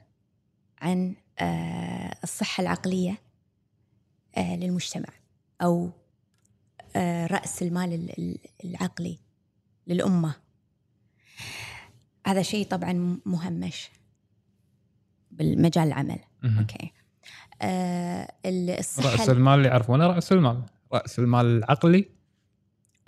عن 0.78 1.14
آه، 1.38 2.16
الصحة 2.24 2.60
العقلية 2.60 3.18
آه، 4.36 4.56
للمجتمع 4.56 5.08
أو 5.62 5.90
آه، 6.96 7.26
رأس 7.26 7.62
المال 7.62 7.92
ال- 7.92 8.18
ال- 8.18 8.38
العقلي 8.64 9.18
للأمة. 9.86 10.34
هذا 12.26 12.42
شيء 12.42 12.66
طبعا 12.66 13.20
مهمش 13.26 13.88
بالمجال 15.30 15.88
العمل. 15.88 16.18
آه، 17.62 18.32
ال- 18.46 18.70
الصحة 18.70 19.10
رأس 19.12 19.28
المال 19.30 19.54
اللي 19.58 19.68
يعرفونه 19.68 20.06
رأس 20.06 20.32
المال. 20.32 20.62
رأس 20.92 21.18
المال 21.18 21.46
العقلي. 21.46 22.08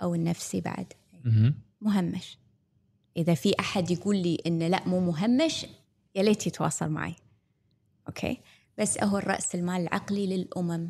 أو 0.01 0.15
النفسي 0.15 0.61
بعد. 0.61 0.93
مهم. 1.25 1.55
مهمش. 1.81 2.37
إذا 3.17 3.33
في 3.33 3.53
أحد 3.59 3.91
يقول 3.91 4.17
لي 4.17 4.37
إن 4.47 4.59
لا 4.59 4.87
مو 4.87 4.99
مهمش 4.99 5.65
يا 6.15 6.23
ليت 6.23 6.47
يتواصل 6.47 6.89
معي. 6.89 7.15
أوكي؟ 8.07 8.41
بس 8.77 9.03
هو 9.03 9.17
الرأس 9.17 9.55
المال 9.55 9.81
العقلي 9.81 10.37
للأمم 10.37 10.89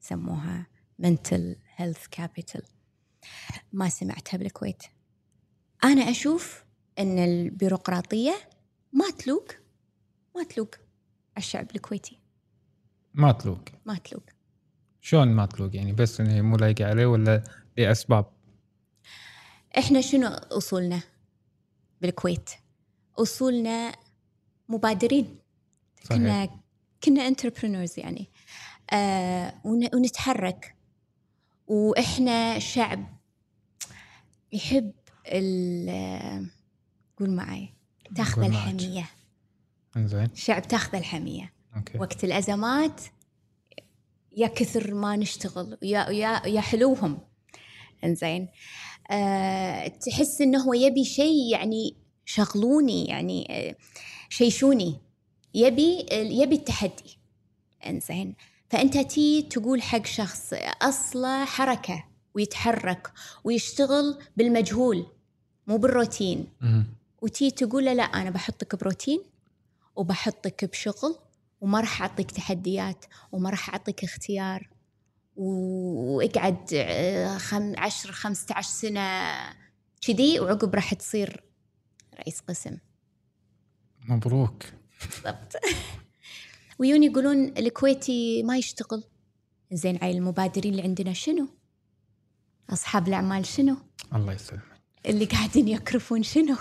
سموها 0.00 0.66
mental 1.02 1.56
health 1.78 2.20
capital. 2.20 2.62
ما 3.72 3.88
سمعتها 3.88 4.38
بالكويت. 4.38 4.82
أنا 5.84 6.10
أشوف 6.10 6.64
أن 6.98 7.18
البيروقراطية 7.18 8.34
ما 8.92 9.10
تلوق 9.10 9.48
ما 10.36 10.44
تلوق 10.44 10.74
الشعب 11.38 11.66
الكويتي. 11.74 12.18
ما 13.14 13.32
تلوق 13.32 13.64
ما 13.86 13.94
تلوق 13.94 14.22
شلون 15.00 15.28
ما 15.28 15.46
تلوق 15.46 15.76
يعني 15.76 15.92
بس 15.92 16.20
إنه 16.20 16.42
مو 16.42 16.56
لايقة 16.56 16.84
عليه 16.84 17.06
ولا 17.06 17.44
لأسباب. 17.76 18.26
إحنا 19.78 20.00
شنو 20.00 20.26
أصولنا 20.28 21.00
بالكويت؟ 22.00 22.50
أصولنا 23.18 23.92
مبادرين. 24.68 25.38
صحيح. 26.04 26.18
كنا 26.18 26.48
كنا 27.04 27.26
entrepreneurs 27.28 27.98
يعني. 27.98 28.30
آه 28.92 29.54
ون- 29.64 29.94
ونتحرك. 29.94 30.76
وإحنا 31.66 32.58
شعب 32.58 33.06
يحب 34.52 34.92
ال 35.26 36.50
قول 37.18 37.30
معي 37.30 37.74
تاخذ. 38.16 38.42
الحمية. 38.44 39.04
إنزين. 39.96 40.34
شعب 40.34 40.68
تاخذ 40.68 40.94
الحمية. 40.96 41.52
okay. 41.76 41.98
وقت 41.98 42.24
الأزمات 42.24 43.00
يا 44.36 44.46
كثر 44.46 44.94
ما 44.94 45.16
نشتغل 45.16 45.78
يا 45.82 46.10
يا 46.10 46.46
يا 46.46 46.60
حلوهم. 46.60 47.18
إنزين. 48.04 48.48
أه 49.10 49.86
تحس 49.88 50.40
إنه 50.40 50.62
هو 50.62 50.74
يبي 50.74 51.04
شيء 51.04 51.52
يعني 51.52 51.96
شغلوني 52.24 53.04
يعني 53.04 53.46
آه، 53.50 53.76
شيشوني. 54.28 55.00
يبي 55.54 56.06
يبي 56.12 56.54
التحدي. 56.54 57.18
إنزين. 57.86 58.34
فأنت 58.70 58.98
تي 58.98 59.42
تقول 59.42 59.82
حق 59.82 60.06
شخص 60.06 60.54
أصله 60.82 61.44
حركة 61.44 62.04
ويتحرك 62.34 63.12
ويشتغل 63.44 64.18
بالمجهول 64.36 65.06
مو 65.66 65.76
بالروتين. 65.76 66.48
وتي 67.22 67.50
تقول 67.50 67.84
له 67.84 67.92
لا 67.92 68.02
أنا 68.02 68.30
بحطك 68.30 68.76
بروتين 68.80 69.20
وبحطك 69.96 70.64
بشغل 70.64 71.16
وما 71.60 71.80
راح 71.80 72.02
أعطيك 72.02 72.30
تحديات 72.30 73.04
وما 73.32 73.50
راح 73.50 73.70
أعطيك 73.70 74.04
اختيار. 74.04 74.68
واقعد 75.36 76.70
آه، 76.74 77.38
خم 77.38 77.72
عشر 77.78 78.12
خمسة 78.12 78.54
عشر 78.54 78.70
سنة 78.70 79.34
كذي 80.06 80.40
وعقب 80.40 80.74
راح 80.74 80.94
تصير 80.94 81.42
رئيس 82.18 82.40
قسم. 82.40 82.78
مبروك. 84.08 84.62
بالضبط. 85.00 85.52
ويون 86.78 87.02
يقولون 87.02 87.44
الكويتي 87.58 88.42
ما 88.42 88.56
يشتغل. 88.56 89.04
زين 89.72 89.98
عيل 90.02 90.16
المبادرين 90.16 90.72
اللي 90.72 90.82
عندنا 90.82 91.12
شنو؟ 91.12 91.48
أصحاب 92.70 93.08
الأعمال 93.08 93.46
شنو؟ 93.46 93.76
الله 94.14 94.32
يسلمك. 94.32 94.62
اللي 95.06 95.24
قاعدين 95.24 95.68
يكرفون 95.68 96.22
شنو؟ 96.22 96.56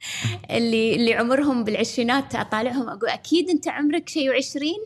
اللي 0.56 0.94
اللي 0.94 1.14
عمرهم 1.14 1.64
بالعشرينات 1.64 2.34
أطالعهم 2.34 2.88
أقول 2.88 3.08
أكيد 3.08 3.50
أنت 3.50 3.68
عمرك 3.68 4.08
شيء 4.08 4.30
وعشرين 4.30 4.84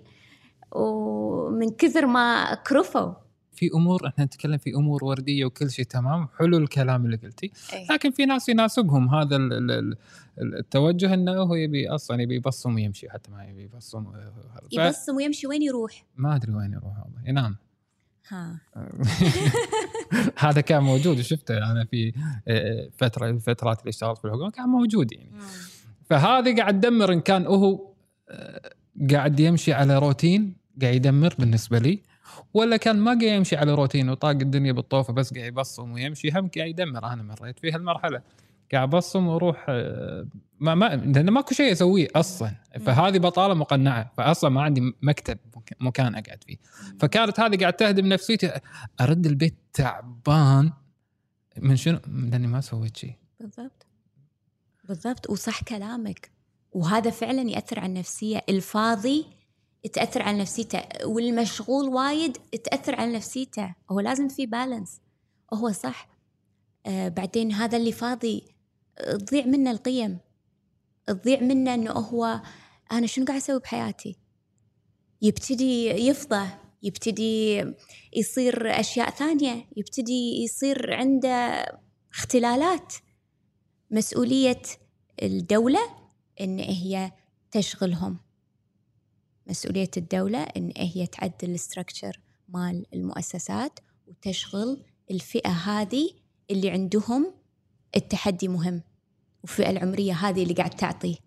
ومن 0.72 1.70
كثر 1.70 2.06
ما 2.06 2.54
كرفوا. 2.54 3.27
في 3.58 3.70
أمور 3.74 4.06
إحنا 4.08 4.24
نتكلم 4.24 4.58
في 4.58 4.74
أمور 4.74 5.04
وردية 5.04 5.44
وكل 5.44 5.70
شيء 5.70 5.84
تمام 5.84 6.28
حلو 6.38 6.58
الكلام 6.58 7.04
اللي 7.04 7.16
قلتي. 7.16 7.50
لكن 7.90 8.10
في 8.10 8.24
ناس 8.24 8.48
يناسبهم 8.48 9.14
هذا 9.14 9.36
ال- 9.36 9.52
ال- 9.52 9.70
ال- 10.40 10.58
التوجه 10.58 11.14
إنه 11.14 11.32
هو 11.32 11.54
يبي 11.54 11.88
أصلا 11.88 12.22
يبي 12.22 12.34
يبصم 12.36 12.74
ويمشي 12.74 13.10
حتى 13.10 13.30
ما 13.30 13.44
يبي 13.44 13.62
يبصم 13.62 14.04
ف- 14.12 14.72
يبصم 14.72 15.16
ويمشي 15.16 15.46
وين 15.46 15.62
يروح؟ 15.62 16.04
ما 16.16 16.36
أدري 16.36 16.52
وين 16.54 16.72
يروح 16.72 16.96
هذا 16.96 17.28
ينام. 17.28 17.56
ها. 18.28 18.60
هذا 20.38 20.60
كان 20.60 20.82
موجود 20.82 21.18
وشفته 21.18 21.58
أنا 21.70 21.84
في 21.84 22.12
آه، 22.48 22.88
فترة 22.96 23.30
الفترات 23.30 23.80
اللي 23.80 23.88
اشتغلت 23.90 24.18
في 24.18 24.24
الحكومة 24.24 24.50
كان 24.50 24.68
موجود 24.68 25.12
يعني. 25.12 25.30
فهذه 26.10 26.56
قاعد 26.56 26.80
تدمر 26.80 27.12
إن 27.12 27.20
كان 27.20 27.46
هو 27.46 27.92
آه، 28.28 28.70
قاعد 29.10 29.40
يمشي 29.40 29.72
على 29.72 29.98
روتين 29.98 30.56
قاعد 30.82 30.94
يدمر 30.94 31.34
بالنسبة 31.38 31.78
لي. 31.78 32.02
ولا 32.54 32.76
كان 32.76 32.96
ما 32.98 33.10
قاعد 33.10 33.22
يمشي 33.22 33.56
على 33.56 33.74
روتين 33.74 34.08
وطاق 34.10 34.30
الدنيا 34.30 34.72
بالطوفه 34.72 35.12
بس 35.12 35.34
قاعد 35.34 35.46
يبصم 35.46 35.92
ويمشي 35.92 36.30
هم 36.30 36.50
قاعد 36.56 36.68
يدمر. 36.68 37.06
أنا 37.06 37.22
مريت 37.22 37.58
في 37.58 37.72
هالمرحله 37.72 38.22
قاعد 38.72 38.88
أبصم 38.94 39.26
وأروح 39.26 39.66
آه، 39.68 40.26
ما 40.60 40.74
ما 40.74 40.84
لأن 40.96 41.30
ماكو 41.30 41.54
شيء 41.54 41.72
أسويه 41.72 42.08
أصلا. 42.16 42.54
فهذه 42.80 43.18
بطالة 43.18 43.54
مقنعة. 43.54 44.12
فاصلا 44.16 44.50
ما 44.50 44.62
عندي 44.62 44.94
مكتب 45.02 45.38
مك- 45.56 45.76
مكان 45.80 46.14
أقعد 46.14 46.44
فيه. 46.46 46.56
فكانت 47.00 47.40
هذه 47.40 47.56
قاعد 47.56 47.72
تهدم 47.72 48.06
نفسيتي. 48.06 48.50
أرد 49.00 49.26
البيت 49.26 49.54
تعبان. 49.72 50.72
من 51.58 51.76
شنو؟ 51.76 51.98
لأني 52.06 52.46
ما 52.46 52.60
سويت 52.60 52.96
شيء. 52.96 53.14
بالضبط. 53.40 53.86
بالضبط. 54.88 55.30
وصح 55.30 55.62
كلامك. 55.62 56.30
وهذا 56.72 57.10
فعلا 57.10 57.42
يأثر 57.50 57.80
على 57.80 57.88
النفسية. 57.88 58.42
الفاضي 58.48 59.26
تأثر 59.88 60.22
على 60.22 60.38
نفسيته 60.38 60.82
والمشغول 61.04 61.88
وايد 61.88 62.36
تأثر 62.64 62.94
على 62.94 63.12
نفسيته. 63.12 63.74
هو 63.90 64.00
لازم 64.00 64.28
في 64.28 64.46
بالانس 64.46 65.00
هو 65.54 65.72
صح. 65.72 66.08
آه 66.86 67.08
بعدين 67.08 67.52
هذا 67.52 67.76
اللي 67.76 67.92
فاضي. 67.92 68.44
تضيع 69.10 69.46
منه 69.46 69.70
القيم. 69.70 70.18
تضيع 71.06 71.40
منه 71.40 71.74
إنه 71.74 71.92
هو 71.92 72.42
أنا 72.92 73.06
شنو 73.06 73.24
قاعد 73.24 73.40
أسوي 73.40 73.58
بحياتي؟ 73.58 74.16
يبتدي 75.22 75.86
يفضى 75.86 76.48
يبتدي 76.82 77.64
يصير 78.16 78.80
أشياء 78.80 79.10
ثانية 79.10 79.66
يبتدي 79.76 80.44
يصير 80.44 80.94
عنده 80.94 81.66
اختلالات. 82.14 82.94
مسؤولية 83.90 84.62
الدولة 85.22 85.80
إن 86.40 86.58
هي 86.58 87.12
تشغلهم. 87.50 88.18
مسؤولية 89.48 89.90
الدولة 89.96 90.42
إن 90.42 90.72
هي 90.76 91.06
تعدل 91.06 91.50
الاستراكشر 91.50 92.20
مال 92.48 92.86
المؤسسات 92.94 93.80
وتشغل 94.06 94.84
الفئة 95.10 95.50
هذه 95.50 96.10
اللي 96.50 96.70
عندهم 96.70 97.34
التحدي 97.96 98.48
مهم 98.48 98.82
والفئة 99.42 99.70
العمرية 99.70 100.12
هذه 100.12 100.42
اللي 100.42 100.54
قاعد 100.54 100.70
تعطي 100.70 101.18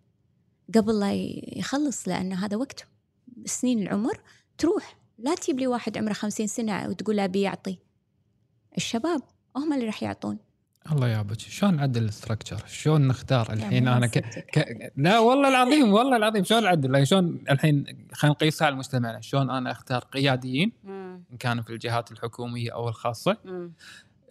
قبل 0.76 1.00
لا 1.00 1.14
يخلص 1.58 2.08
لأن 2.08 2.34
هذا 2.34 2.58
وقت 2.58 2.88
سنين 3.46 3.82
العمر 3.82 4.22
تروح 4.58 4.98
لا 5.18 5.36
تجيب 5.36 5.60
لي 5.60 5.68
واحد 5.68 5.98
عمره 5.98 6.14
خمسين 6.14 6.48
سنة 6.48 6.90
وتقول 6.90 7.18
له 7.18 7.26
أبي 7.26 7.42
يعطي. 7.42 7.78
الشباب 8.78 9.22
هم 9.56 9.74
اللي 9.74 9.86
راح 9.86 10.04
يعطون. 10.04 10.38
الله 10.92 11.08
يابك 11.08 11.40
شلون 11.40 11.76
نعدل 11.76 12.04
الاستراكشر؟ 12.04 12.64
شلون 12.68 13.08
نختار 13.08 13.54
الحين 13.54 13.88
أنا 13.88 14.08
ك... 14.08 14.18
ك... 14.58 14.92
لا 14.98 15.20
والله 15.20 15.50
العظيم 15.50 15.94
والله 15.94 16.18
العظيم. 16.18 16.44
شلون 16.44 16.64
نعدل 16.64 16.94
يعني 16.94 17.06
شلون 17.06 17.44
الحين 17.50 17.84
خلينا 18.14 18.36
نقيسها 18.36 18.66
على 18.66 18.76
مجتمعنا 18.76 19.22
شلون 19.22 19.50
أنا 19.50 19.72
أختار 19.72 20.00
قياديين؟ 20.00 20.72
إن 20.86 21.38
كانوا 21.40 21.64
في 21.64 21.70
الجهات 21.70 22.12
الحكومية 22.12 22.74
أو 22.74 22.90
الخاصة. 22.90 23.38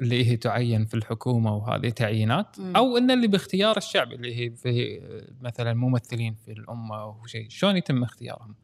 اللي 0.00 0.30
هي 0.30 0.36
تعين 0.36 0.84
في 0.84 0.94
الحكومة 0.94 1.56
وهذه 1.56 1.88
تعيينات. 1.88 2.60
مم. 2.60 2.76
أو 2.76 2.98
إن 2.98 3.10
اللي 3.10 3.26
باختيار 3.26 3.76
الشعب 3.76 4.12
اللي 4.12 4.36
هي 4.36 4.50
في 4.50 5.00
مثلا 5.40 5.74
ممثلين 5.74 6.34
في 6.34 6.52
الأمة 6.52 7.02
أو 7.02 7.26
شيء. 7.26 7.48
شلون 7.48 7.76
يتم 7.76 8.02
اختيارهم؟ 8.02 8.54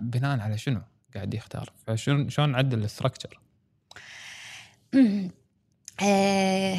بناء 0.00 0.40
على 0.40 0.58
شنو 0.58 0.80
قاعد 1.14 1.34
يختار؟ 1.34 1.72
فشلون 1.86 2.28
شلون 2.28 2.52
نعدل 2.52 2.78
ال 2.78 2.84
structure؟ 2.84 3.40
آه، 6.02 6.78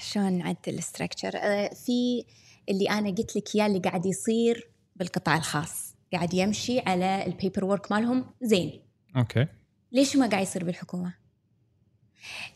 شلون 0.00 0.32
نعدل 0.32 0.58
ال 0.68 0.74
structure 0.74 1.30
آه، 1.34 1.68
في 1.68 2.24
اللي 2.68 2.90
أنا 2.90 3.10
قلت 3.10 3.36
لك 3.36 3.56
إياه 3.56 3.66
اللي 3.66 3.78
قاعد 3.78 4.06
يصير 4.06 4.70
بالقطاع 4.96 5.36
الخاص. 5.36 5.94
قاعد 6.12 6.34
يمشي 6.34 6.80
على 6.80 7.26
ال 7.26 7.32
paper 7.32 7.64
work 7.64 7.92
مالهم 7.92 8.24
زين. 8.42 8.82
أوكي. 9.16 9.46
ليش 9.92 10.16
ما 10.16 10.26
قاعد 10.26 10.42
يصير 10.42 10.64
بالحكومة؟ 10.64 11.14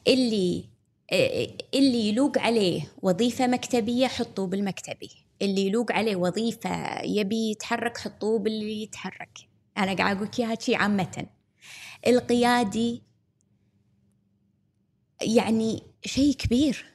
اللي 0.09 0.65
آه، 1.13 1.49
اللي 1.75 2.09
يلوق 2.09 2.39
عليه 2.39 2.83
وظيفة 3.03 3.47
مكتبية 3.47 4.07
حطوه 4.07 4.47
بالمكتبي. 4.47 5.11
اللي 5.43 5.67
يلوق 5.67 5.93
عليه 5.93 6.17
وظيفة 6.17 7.03
يبي 7.03 7.51
يتحرك 7.51 7.99
حطوه 7.99 8.39
باللي 8.39 8.83
يتحرك. 8.83 9.39
أنا 9.79 9.95
قاعد 9.95 10.17
أقول 10.17 10.29
لك 10.29 10.41
إياها 10.41 10.55
شي 10.61 10.75
عامة. 10.75 11.27
القيادي 12.07 13.03
يعني 15.23 15.90
شيء 16.05 16.35
كبير. 16.35 16.87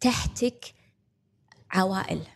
تحتك 0.00 0.74
عوائل 1.70 2.26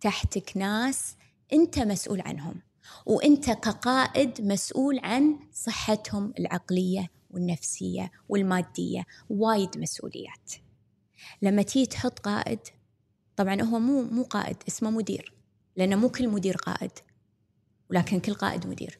تحتك 0.00 0.56
ناس 0.56 1.16
أنت 1.52 1.78
مسؤول 1.78 2.20
عنهم 2.20 2.62
وأنت 3.06 3.50
كقائد 3.50 4.40
مسؤول 4.40 4.98
عن 4.98 5.38
صحتهم 5.52 6.34
العقلية 6.38 7.10
والنفسية 7.30 8.10
والمادية 8.28 9.06
وايد 9.30 9.78
مسؤوليات. 9.78 10.52
لما 11.42 11.62
تيجي 11.62 11.86
تحط 11.86 12.18
قائد 12.18 12.58
طبعا 13.36 13.62
هو 13.62 13.78
مو 13.78 14.02
مو 14.02 14.22
قائد 14.22 14.56
اسمه 14.68 14.90
مدير 14.90 15.32
لأنه 15.76 15.96
مو 15.96 16.08
كل 16.08 16.28
مدير 16.28 16.56
قائد 16.56 16.92
ولكن 17.90 18.20
كل 18.20 18.34
قائد 18.34 18.66
مدير. 18.66 18.98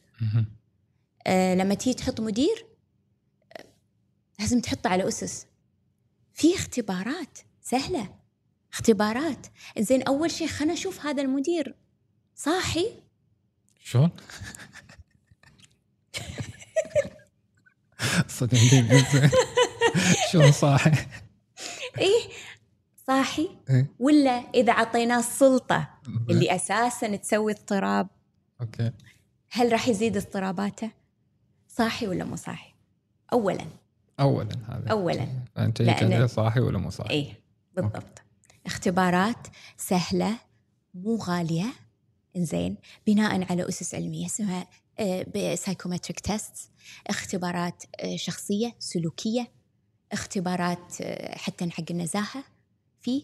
آه، 1.27 1.55
لما 1.55 1.73
تيجي 1.73 1.93
تحط 1.93 2.19
مدير 2.19 2.65
آه، 3.57 3.65
لازم 4.39 4.61
تحطه 4.61 4.89
على 4.89 5.07
أسس. 5.07 5.45
في 6.33 6.55
اختبارات. 6.55 7.37
سهلة. 7.61 8.15
اختبارات. 8.73 9.47
زين 9.79 10.03
أول 10.03 10.31
شيء 10.31 10.47
خلنا 10.47 10.73
نشوف 10.73 11.05
هذا 11.05 11.21
المدير. 11.21 11.75
صاحي؟ 12.35 13.03
شلون؟ 13.79 14.11
زين. 18.39 19.29
شلون 20.31 20.51
صاحي؟ 20.51 20.91
إيه 21.97 22.29
صاحي؟ 23.07 23.49
إيه. 23.69 23.91
ولا 23.99 24.31
إذا 24.31 24.73
عطيناه 24.73 25.19
السلطة 25.19 25.89
اللي 26.29 26.55
أساسا 26.55 27.15
تسوي 27.15 27.51
اضطراب. 27.51 28.07
أوكي. 28.61 28.91
هل 29.51 29.71
راح 29.71 29.87
يزيد 29.87 30.17
اضطراباته؟ 30.17 30.91
صاحي 31.67 32.07
ولا 32.07 32.25
مو 32.25 32.35
صاحي؟ 32.35 32.73
أولا. 33.33 33.67
اولا 34.19 34.49
هذا. 34.69 34.91
أولا. 34.91 35.27
أنت 35.57 35.81
لأن- 35.81 36.25
صاحي 36.25 36.59
ولا 36.59 36.77
مو 36.77 36.89
صاحي؟ 36.89 37.09
إيه 37.09 37.33
بالضبط. 37.75 38.21
اختبارات 38.65 39.47
سهلة 39.77 40.35
مو 40.93 41.15
غالية. 41.15 41.65
إنزين. 42.37 42.77
بناء 43.07 43.51
على 43.51 43.69
أسس 43.69 43.95
علمية 43.95 44.25
اسمها 44.25 44.67
psychometric 45.55 46.19
test 46.19 46.71
اختبارات 47.07 47.83
آه، 47.99 48.15
شخصية 48.15 48.75
سلوكية. 48.79 49.51
اختبارات 50.11 51.01
آه، 51.01 51.37
حتى 51.37 51.69
حق 51.69 51.83
النزاهة. 51.91 52.43
في 53.01 53.23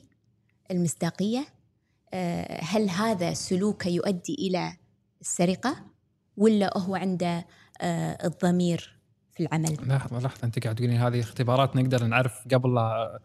المصداقية. 0.71 1.45
آه، 2.13 2.61
هل 2.63 2.89
هذا 2.89 3.33
سلوكه 3.33 3.87
يؤدي 3.89 4.33
إلى 4.39 4.77
السرقة؟ 5.21 5.85
ولا 6.37 6.77
هو 6.77 6.95
عنده 6.95 7.45
آه، 7.81 8.27
الضمير 8.27 8.98
في 9.39 9.45
العمل. 9.45 9.77
لحظة 9.87 10.19
لحظة 10.19 10.45
أنت 10.45 10.63
قاعد 10.63 10.75
تقولين 10.75 10.97
هذه 10.97 11.19
اختبارات 11.19 11.75
نقدر 11.75 12.03
نعرف 12.03 12.47
قبل 12.53 12.75
لا 12.75 13.19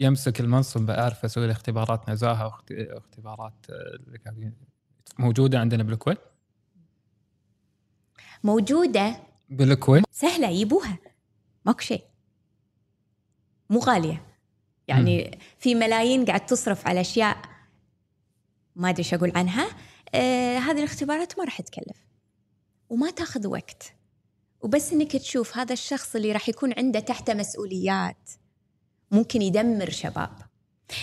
يمسك 0.00 0.40
المنصب 0.40 0.80
بعرف 0.86 1.24
أسوي 1.24 1.50
اختبارات 1.52 2.10
نزاهة 2.10 2.44
واخت- 2.44 2.72
واختبارات 2.72 3.66
آه، 3.70 4.52
موجودة 5.18 5.58
عندنا 5.60 5.82
بالكويت؟ 5.82 6.18
موجودة. 8.44 9.16
بالكويت؟ 9.50 10.04
سهلة 10.10 10.48
يجيبوها. 10.48 10.98
ماكو 11.66 11.80
شيء. 11.80 12.04
مو 13.70 13.78
غالية. 13.78 14.26
يعني 14.88 15.38
في 15.58 15.74
ملايين 15.74 16.24
قاعد 16.24 16.46
تصرف 16.46 16.86
على 16.86 17.00
أشياء 17.00 17.36
ما 18.76 18.88
أدري 18.90 18.98
إيش 18.98 19.14
أقول 19.14 19.32
عنها. 19.36 19.66
آه 20.14 20.58
هذه 20.58 20.78
الاختبارات 20.78 21.38
ما 21.38 21.44
راح 21.44 21.60
تكلف. 21.60 22.04
وما 22.88 23.10
تاخذ 23.10 23.46
وقت. 23.46 23.94
وبس 24.64 24.92
إنك 24.92 25.12
تشوف 25.12 25.58
هذا 25.58 25.72
الشخص 25.72 26.16
اللي 26.16 26.32
راح 26.32 26.48
يكون 26.48 26.72
عنده 26.78 27.00
تحته 27.00 27.34
مسؤوليات 27.34 28.30
ممكن 29.10 29.42
يدمر 29.42 29.90
شباب. 29.90 30.30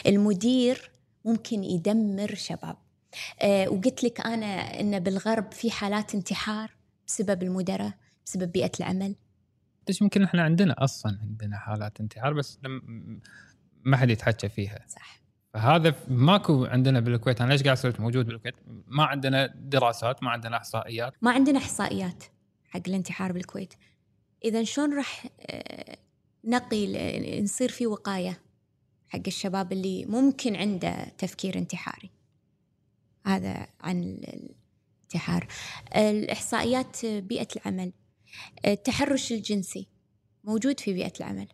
المدير 0.06 0.92
ممكن 1.26 1.64
يدمر 1.64 2.36
شباب. 2.36 2.78
آه 3.42 3.70
وقلت 3.70 4.04
لك 4.04 4.22
أنا 4.22 4.80
ان 4.80 5.00
بالغرب 5.00 5.52
في 5.52 5.72
حالات 5.72 6.16
انتحار 6.16 6.72
بسبب 7.08 7.44
المدراء 7.44 7.94
بسبب 8.26 8.52
بيئة 8.52 8.72
العمل. 8.80 9.16
ليش 9.88 10.02
يمكن 10.02 10.24
إحنا 10.24 10.42
عندنا 10.42 10.84
أصلا 10.84 11.20
عندنا 11.22 11.58
حالات 11.58 12.00
انتحار 12.00 12.34
بس 12.34 12.60
لم 12.64 12.82
ما 13.84 13.98
حد 13.98 14.10
يتحكى 14.10 14.50
فيها. 14.50 14.86
صح. 14.88 15.22
فهذا 15.54 15.96
ماكو 16.08 16.66
عندنا 16.66 17.00
بالكويت. 17.00 17.42
أنا 17.42 17.52
ليش 17.52 17.64
قاعد 17.64 17.78
أسولف 17.78 18.00
موجود 18.00 18.26
بالكويت؟ 18.26 18.56
ما 18.88 19.04
عندنا 19.04 19.54
دراسات 19.56 20.24
ما 20.24 20.30
عندنا 20.30 20.58
إحصائيات. 20.58 21.14
ما 21.22 21.32
عندنا 21.32 21.60
إحصائيات. 21.60 22.24
حق 22.72 22.82
الانتحار 22.88 23.32
بالكويت. 23.32 23.74
إذا 24.46 24.64
شلون 24.64 24.94
راح 24.98 25.28
آه، 25.42 25.98
نقي 26.44 27.42
نصير 27.42 27.70
في 27.70 27.88
وقاية 27.88 28.42
حق 29.10 29.22
الشباب 29.28 29.72
اللي 29.72 30.06
ممكن 30.06 30.56
عنده 30.56 31.04
تفكير 31.18 31.58
انتحاري؟ 31.58 32.10
هذا 33.26 33.68
عن 33.82 34.04
ال- 34.04 34.50
الانتحار. 35.04 35.48
الإحصائيات 35.96 37.06
بيئة 37.06 37.48
العمل. 37.56 37.92
التحرش 38.66 39.32
الجنسي. 39.32 39.88
موجود 40.44 40.80
في 40.80 40.94
بيئة 40.94 41.14
العمل. 41.20 41.48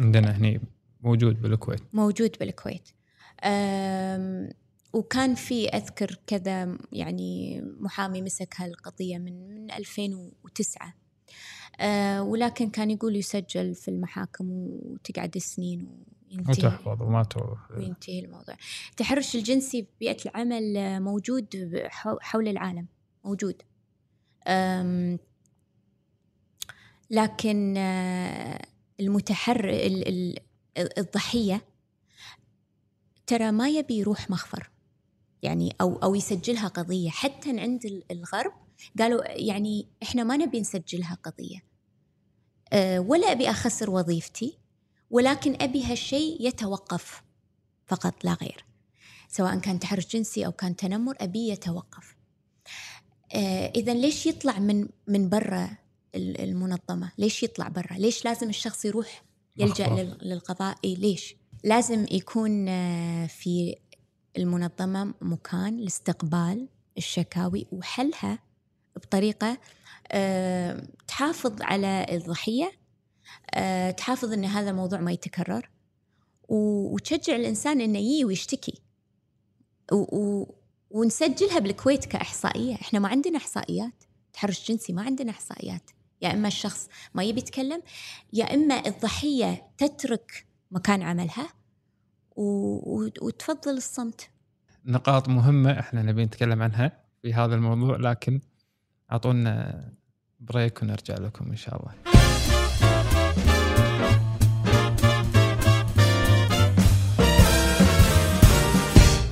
عندنا 0.00 0.36
هني 0.36 0.60
موجود 1.00 1.42
بالكويت. 1.42 1.82
موجود 1.92 2.36
بالكويت. 2.40 2.88
وكان 4.96 5.34
في 5.34 5.68
أذكر 5.68 6.18
كذا 6.26 6.78
يعني 6.92 7.60
محامي 7.80 8.22
مسك 8.22 8.54
هالقضية 8.56 9.18
من 9.18 9.48
من 9.48 9.70
2009 9.70 10.94
أه، 11.80 12.22
ولكن 12.22 12.70
كان 12.70 12.90
يقول 12.90 13.16
يسجل 13.16 13.74
في 13.74 13.88
المحاكم 13.88 14.46
وتقعد 14.50 15.38
سنين 15.38 16.04
وينتهي. 16.30 16.52
وتحفظ 16.68 17.02
وما 17.02 17.22
وينتهي 17.76 18.20
الموضوع. 18.20 18.56
التحرش 18.90 19.34
الجنسي 19.36 19.82
في 19.82 19.88
بيئة 20.00 20.16
العمل 20.26 21.00
موجود 21.02 21.48
حو- 21.86 22.18
حول 22.20 22.48
العالم 22.48 22.86
موجود. 23.24 23.62
لكن 27.10 27.74
آه، 27.76 28.66
المتحر 29.00 29.64
ال- 29.68 30.08
ال- 30.08 30.98
الضحية 30.98 31.64
ترى 33.26 33.50
ما 33.50 33.68
يبي 33.68 33.94
يروح 33.98 34.30
مخفر. 34.30 34.70
يعني 35.42 35.76
أو 35.80 35.96
أو 35.96 36.14
يسجلها 36.14 36.68
قضية. 36.68 37.10
حتى 37.10 37.60
عند 37.60 37.84
ال- 37.84 38.02
الغرب 38.10 38.52
قالوا 38.98 39.24
يعني 39.30 39.86
إحنا 40.02 40.24
ما 40.24 40.36
نبي 40.36 40.60
نسجلها 40.60 41.18
قضية. 41.24 41.62
أه، 42.72 43.00
ولا 43.00 43.32
أبي 43.32 43.50
أخسر 43.50 43.90
وظيفتي 43.90 44.58
ولكن 45.10 45.56
أبي 45.62 45.84
هالشيء 45.84 46.46
يتوقف 46.46 47.22
فقط 47.86 48.24
لا 48.24 48.32
غير. 48.34 48.64
سواء 49.28 49.58
كان 49.58 49.78
تحرش 49.80 50.06
جنسي 50.06 50.46
أو 50.46 50.52
كان 50.52 50.76
تنمر 50.76 51.14
أبي 51.20 51.48
يتوقف. 51.48 52.16
آه 53.34 53.72
إذا 53.76 53.94
ليش 53.94 54.26
يطلع 54.26 54.58
من 54.58 54.88
من 55.08 55.28
برا 55.28 55.70
ال- 56.14 56.40
المنظمة؟ 56.40 57.12
ليش 57.18 57.42
يطلع 57.42 57.68
برا؟ 57.68 57.92
ليش 57.98 58.24
لازم 58.24 58.48
الشخص 58.48 58.84
يروح. 58.84 59.24
لل- 60.02 60.18
للقضاء؟ 60.22 60.78
إيه 60.84 60.96
ليش؟ 60.96 61.36
لازم 61.64 62.06
يكون 62.10 62.68
آه، 62.68 63.26
في 63.26 63.76
المنظمة 64.36 65.14
مكان 65.20 65.76
لاستقبال 65.76 66.68
الشكاوي 66.98 67.66
وحلها 67.72 68.38
بطريقة 68.96 69.58
آه، 70.12 70.86
تحافظ 71.06 71.62
على 71.62 72.06
الضحية 72.10 72.72
آه، 73.54 73.90
تحافظ 73.90 74.32
أن 74.32 74.44
هذا 74.44 74.70
الموضوع 74.70 75.00
ما 75.00 75.12
يتكرر 75.12 75.70
وتشجع 76.48 77.36
الإنسان 77.36 77.80
أنه 77.80 77.98
يجي 77.98 78.24
ويشتكي. 78.24 78.82
ونسجلها 80.90 81.58
بالكويت 81.58 82.04
كإحصائية. 82.04 82.74
إحنا 82.74 82.98
ما 82.98 83.08
عندنا 83.08 83.38
إحصائيات. 83.38 84.04
تحرش 84.32 84.70
جنسي 84.70 84.92
ما 84.92 85.02
عندنا 85.02 85.30
إحصائيات. 85.30 85.90
يا 86.22 86.32
إما 86.32 86.48
الشخص 86.48 86.88
ما 87.14 87.24
يبي 87.24 87.40
يتكلم 87.40 87.82
يا 88.32 88.54
إما 88.54 88.86
الضحية 88.86 89.70
تترك 89.78 90.46
مكان 90.70 91.02
عملها. 91.02 91.48
وتفضل 92.36 93.70
الصمت. 93.76 94.30
نقاط 94.84 95.28
مهمة 95.28 95.80
إحنا 95.80 96.02
نبي 96.02 96.24
نتكلم 96.24 96.62
عنها 96.62 96.92
في 97.22 97.34
هذا 97.34 97.54
الموضوع 97.54 97.96
لكن 97.96 98.40
أعطونا 99.12 99.84
بريك 100.40 100.82
ونرجع 100.82 101.14
لكم 101.14 101.50
إن 101.50 101.56
شاء 101.56 101.80
الله. 101.80 101.92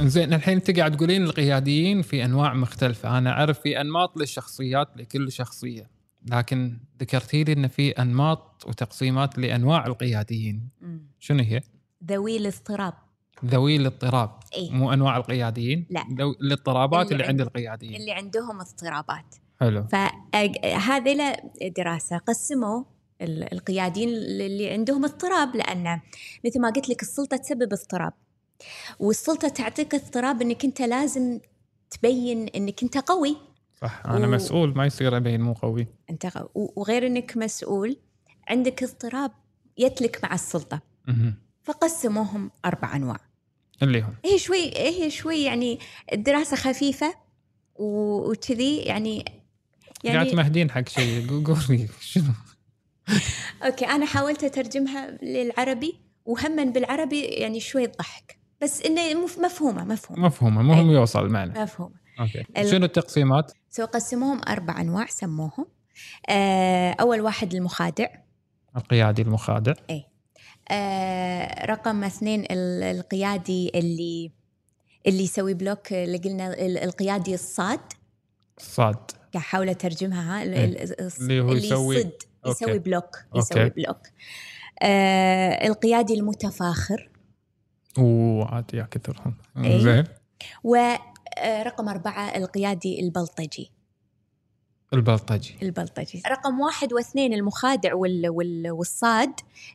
زين 0.08 0.34
الحين 0.34 0.54
أنت 0.54 0.78
قاعد 0.78 0.96
تقولين 0.96 1.22
القياديين 1.22 2.02
في 2.02 2.24
أنواع 2.24 2.54
مختلفة. 2.54 3.18
أنا 3.18 3.30
أعرف 3.30 3.60
في 3.60 3.80
أنماط 3.80 4.16
للشخصيات 4.16 4.88
لكل 4.96 5.32
شخصية 5.32 5.90
لكن 6.26 6.78
ذكرتي 7.00 7.44
لي 7.44 7.52
إن 7.52 7.68
في 7.68 7.90
أنماط 7.90 8.64
وتقسيمات 8.66 9.38
لأنواع 9.38 9.86
القياديين. 9.86 10.68
شنو 11.18 11.42
هي؟ 11.42 11.60
ذوي 12.08 12.36
الاضطراب. 12.36 12.94
ذوي 13.44 13.76
الاضطراب. 13.76 14.30
اي 14.56 14.70
مو 14.70 14.92
أنواع 14.92 15.16
القياديين 15.16 15.86
لا. 15.90 16.04
ذو 16.18 16.30
الاضطرابات 16.30 17.02
اللي 17.06 17.14
اللي, 17.14 17.24
عند 17.26 17.40
القياديين. 17.40 17.94
اللي 18.00 18.12
عندهم 18.12 18.60
اضطرابات. 18.60 19.34
حلو. 19.60 19.84
فهذه 19.92 21.36
دراسة. 21.76 22.16
قسموا 22.18 22.84
ال- 23.20 23.52
القياديين 23.52 24.08
اللي 24.08 24.70
عندهم 24.70 25.04
اضطراب 25.04 25.56
لأن 25.56 26.00
مثل 26.46 26.60
ما 26.60 26.70
قلت 26.70 26.88
لك 26.88 27.02
السلطة 27.02 27.36
تسبب 27.36 27.72
اضطراب. 27.72 28.12
والسلطة 28.98 29.48
تعطيك 29.48 29.94
اضطراب 29.94 30.42
أنك 30.42 30.64
أنت 30.64 30.82
لازم 30.82 31.40
تبين 31.90 32.48
أنك 32.48 32.82
أنت 32.82 32.98
قوي. 32.98 33.36
صح 33.82 34.02
أنا 34.06 34.26
و- 34.26 34.30
مسؤول 34.30 34.74
ما 34.76 34.86
يصير 34.86 35.16
أبين 35.16 35.40
مو 35.40 35.52
قوي. 35.52 35.86
و- 36.54 36.80
وغير 36.80 37.06
أنك 37.06 37.36
مسؤول 37.36 37.96
عندك 38.48 38.82
اضطراب 38.82 39.30
يتلك 39.78 40.24
مع 40.24 40.34
السلطة. 40.34 40.80
مهم. 41.08 41.34
فقسموهم 41.64 42.50
أربع 42.64 42.96
أنواع. 42.96 43.20
اللي 43.82 44.00
هم؟ 44.00 44.14
هي 44.24 44.38
شوي 44.38 44.70
هي 44.78 45.10
شوي 45.10 45.42
يعني 45.42 45.78
الدراسة 46.12 46.56
خفيفة 46.56 47.14
وكذي 47.76 48.76
يعني 48.78 49.24
قاعد 50.04 50.14
يعني 50.16 50.30
تمهدين 50.30 50.70
حق 50.70 50.88
شيء 50.88 51.26
قو- 51.28 51.46
قولي 51.46 51.88
شنو؟ 52.00 52.24
okay 53.66 53.86
أنا 53.86 54.06
حاولت 54.06 54.44
أترجمها 54.44 55.10
للعربي 55.22 56.00
وهما 56.24 56.64
بالعربي 56.64 57.20
يعني 57.24 57.60
شوي 57.60 57.86
تضحك 57.86 58.38
بس 58.62 58.82
إنه 58.82 59.24
مف- 59.24 59.38
مفهومة 59.38 59.84
مفهومة. 59.84 60.26
مفهومة 60.26 60.60
المهم 60.60 60.90
يوصل 60.90 61.24
المعنى 61.26 61.60
مفهومة. 61.62 61.94
okay. 62.20 62.44
ال- 62.56 62.70
شنو 62.70 62.84
التقسيمات؟ 62.84 63.52
so 63.70 63.84
قسموهم 63.84 64.40
أربع 64.48 64.80
أنواع 64.80 65.06
سموهم. 65.06 65.66
آه 66.28 66.96
أول 67.00 67.20
واحد 67.20 67.54
المخادع. 67.54 68.06
القيادي 68.76 69.22
المخادع. 69.22 69.72
آه 70.70 71.66
رقم 71.66 72.04
اثنين 72.04 72.40
ال- 72.40 72.82
القيادي 72.82 73.70
اللي 73.74 74.30
اللي 75.06 75.22
يسوي 75.22 75.54
block 75.54 75.92
اللي 75.92 76.18
قلنا 76.18 76.52
ال- 76.66 76.78
القيادي 76.78 77.34
الصاد 77.34 77.80
الصاد 78.58 78.94
قاعد 78.94 79.36
أحاول 79.36 79.68
أترجمها 79.68 80.38
ها 80.38 80.42
إيه. 80.42 80.64
اللي 81.20 81.40
هو 81.40 81.52
يسوي- 81.52 81.96
يصد 81.96 82.12
يسوي 82.46 82.68
okay. 82.72 82.78
block 82.78 83.16
okay. 83.26 83.38
يسوي 83.38 83.70
block 83.70 83.98
آه 84.82 85.66
القيادي 85.66 86.14
المتفاخر 86.14 87.10
وعاد 87.98 88.74
يا 88.74 88.88
كثرهم 88.90 89.34
إيه. 89.56 89.78
زين 89.78 90.04
ورقم 90.64 91.88
أربعة 91.88 92.36
القيادي 92.36 93.00
البلطجي 93.00 93.70
البلطجي 94.92 95.56
البلطجي 95.62 96.22
رقم 96.30 96.60
واحد 96.60 96.92
واثنين 96.92 97.32
المخادع 97.32 97.94
وال 97.94 98.28
وال 98.28 98.70
والصاد 98.70 99.32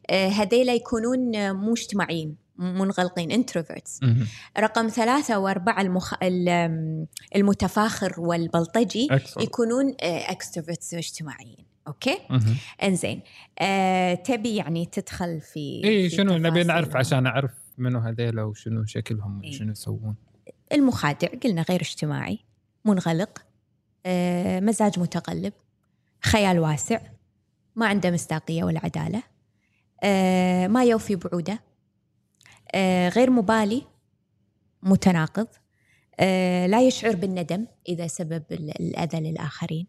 آه، 0.10 0.28
هذيلا 0.28 0.74
يكونون 0.74 1.36
آه، 1.36 1.51
مو 1.51 1.74
اجتماعيين 1.74 2.36
منغلقين 2.57 3.32
introverts. 3.32 3.99
رقم 4.60 4.88
ثلاثة 4.88 5.39
وأربعة 5.39 5.82
المخ... 5.82 6.14
المتفاخر 7.36 8.22
والبلطجي 8.22 9.07
أكثر 9.12 9.41
يكونون 9.41 9.95
extroverts 10.01 10.93
اجتماعيين 10.93 11.66
okay. 11.88 12.17
إنزين 12.84 13.22
آه، 13.60 14.14
تبي 14.14 14.55
يعني 14.55 14.86
تدخل 14.86 15.41
في 15.41 15.82
إي 15.84 16.10
شنو 16.10 16.38
نبي. 16.38 16.64
نعرف 16.64 16.95
عشان 16.95 17.28
أعرف 17.28 17.51
منو 17.78 17.99
هذيلا 17.99 18.43
وشنو 18.43 18.86
شكلهم. 18.86 19.41
وشنو 19.45 19.72
يسوون 19.72 20.16
المخادع 20.74 21.28
قلنا 21.43 21.62
غير 21.62 21.82
اجتماعي 21.82 22.39
منغلق 22.86 23.39
آه، 23.39 23.48
مزاج 24.61 24.99
متقلب 24.99 25.53
خيال 26.23 26.59
واسع 26.59 26.99
ما 27.75 27.87
عنده 27.87 28.11
مصداقية 28.11 28.63
ولا 28.63 28.79
عدالة 28.83 29.23
آه، 30.03 30.67
ما 30.67 30.83
يوفي 30.83 31.15
بوعوده 31.15 31.59
آه، 32.75 33.09
غير 33.09 33.29
مبالي 33.29 33.83
متناقض 34.83 35.47
آه، 36.19 36.67
لا 36.67 36.81
يشعر 36.81 37.15
بالندم 37.15 37.65
إذا 37.89 38.07
سبب 38.07 38.43
ال- 38.51 38.81
الأذى 38.81 39.19
للآخرين. 39.19 39.87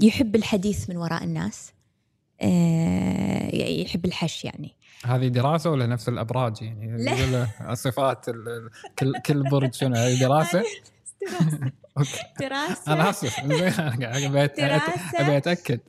يحب 0.00 0.36
الحديث 0.36 0.90
من 0.90 0.96
وراء 0.96 1.24
الناس 1.24 1.72
آه، 2.40 3.54
يحب 3.56 4.04
الحش 4.04 4.44
يعني. 4.44 4.74
هذه 5.04 5.28
دراسة 5.28 5.70
ولا 5.70 5.86
نفس 5.86 6.08
الأبراج 6.08 6.62
يعني؟ 6.62 7.04
لا. 7.04 7.12
يقول 7.12 7.76
صفات 7.76 8.28
ال- 8.28 8.48
ال- 8.48 8.70
كل 8.98 9.20
كل 9.26 9.42
برج 9.50 9.74
شنو؟ 9.74 9.96
هذه 9.96 10.20
دراسة؟ 10.20 10.62
دراسة. 11.40 11.72
أوكي. 11.98 12.10
دراسة 12.40 12.92
أنا 12.92 13.12
زين 13.12 13.32
أبي 15.14 15.36
أتأكد. 15.36 15.80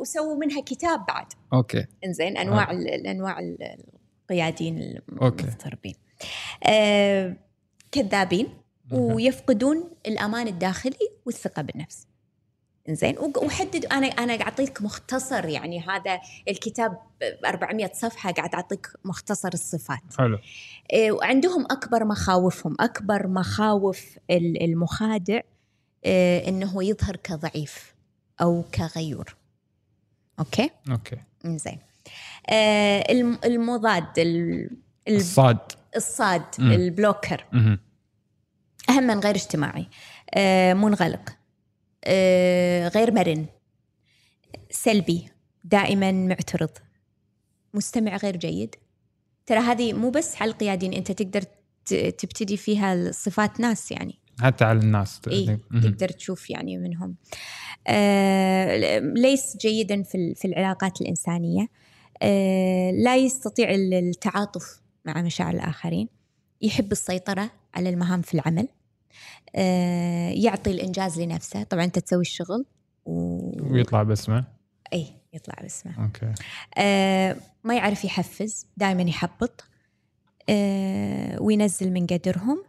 وسووا 0.00 0.36
منها 0.36 0.60
كتاب 0.62 1.06
بعد. 1.06 1.26
okay. 1.52 1.86
إنزين 2.04 2.36
أنواع 2.36 2.70
ال- 2.70 2.88
الأنواع 2.94 3.38
ال- 3.38 3.76
القياديين 4.30 4.98
okay. 5.22 5.44
المضطربين. 5.44 5.94
آه 6.64 7.36
كذابين 7.92 8.48
ويفقدون 8.92 9.90
الأمان 10.06 10.46
الداخلي 10.48 10.96
والثقة 11.26 11.62
بالنفس. 11.62 12.06
وق- 13.18 13.42
وحدد 13.44 13.84
أنا 13.84 14.06
أنا 14.06 14.26
قاعد 14.36 14.40
أعطيك 14.42 14.82
مختصر 14.82 15.44
يعني 15.44 15.80
هذا 15.80 16.20
الكتاب 16.48 16.98
400 17.46 17.90
صفحة 17.94 18.32
قاعد 18.32 18.54
أعطيك 18.54 18.86
مختصر 19.04 19.50
الصفات. 19.54 19.98
حلو. 20.18 20.38
آه، 20.94 21.10
وعندهم 21.10 21.64
أكبر 21.70 22.04
مخاوفهم. 22.04 22.76
أكبر 22.80 23.26
مخاوف 23.26 24.04
ال- 24.30 24.62
المخادع 24.62 25.40
آه، 26.04 26.48
إنه 26.48 26.84
يظهر 26.84 27.16
كضعيف 27.16 27.94
أو 28.40 28.64
كغيور. 28.74 29.36
okay؟ 30.38 30.70
okay. 30.90 31.16
زين 31.44 31.78
الم- 33.10 33.38
المضاد 33.44 34.18
ال- 34.18 34.70
ال- 35.08 35.16
الصاد. 35.16 35.58
الصاد. 35.96 36.42
ال 36.58 36.68
blocker. 36.68 37.44
أهم 38.90 39.02
من 39.02 39.20
غير 39.20 39.34
اجتماعي. 39.34 39.86
منغلق. 40.74 41.35
غير 42.88 43.12
مرن. 43.12 43.46
سلبي 44.70 45.28
دائما 45.64 46.12
معترض. 46.12 46.70
مستمع 47.74 48.16
غير 48.16 48.36
جيد. 48.36 48.74
ترى 49.46 49.58
هذه 49.58 49.92
مو 49.92 50.10
بس 50.10 50.42
على 50.42 50.50
القيادين 50.50 50.92
أنت 50.92 51.12
تقدر 51.12 51.42
تبتدي 52.18 52.56
فيها 52.56 53.10
صفات 53.12 53.60
ناس 53.60 53.92
يعني. 53.92 54.18
حتى 54.40 54.64
على 54.64 54.78
الناس. 54.78 55.20
مهم. 55.28 55.80
تقدر 55.82 56.08
تشوف 56.08 56.50
يعني 56.50 56.78
منهم. 56.78 57.16
آه 57.86 58.98
ليس 58.98 59.56
جيدا 59.56 60.02
في 60.02 60.34
في 60.34 60.44
العلاقات 60.44 61.00
الإنسانية. 61.00 61.68
آه 62.22 62.90
لا 62.90 63.16
يستطيع 63.16 63.70
ال- 63.70 63.94
التعاطف 63.94 64.80
مع 65.04 65.22
مشاعر 65.22 65.54
الآخرين. 65.54 66.08
يحب 66.62 66.92
السيطرة 66.92 67.50
على 67.74 67.88
المهام 67.88 68.22
في 68.22 68.34
العمل. 68.34 68.68
آه 68.68 68.75
يعطي 70.34 70.70
الإنجاز 70.70 71.20
لنفسه. 71.20 71.62
طبعا 71.62 71.84
أنت 71.84 71.98
تسوي 71.98 72.20
الشغل 72.20 72.64
و... 73.04 73.72
ويطلع 73.72 74.02
باسمه؟ 74.02 74.44
إي 74.92 75.06
يطلع 75.32 75.54
باسمه. 75.62 76.04
أوكي. 76.04 76.32
آه 76.78 77.36
ما 77.64 77.76
يعرف 77.76 78.04
يحفز 78.04 78.66
دائما 78.76 79.02
يحبط 79.02 79.64
آه 80.48 81.42
وينزل 81.42 81.92
من 81.92 82.06
قدرهم 82.06 82.64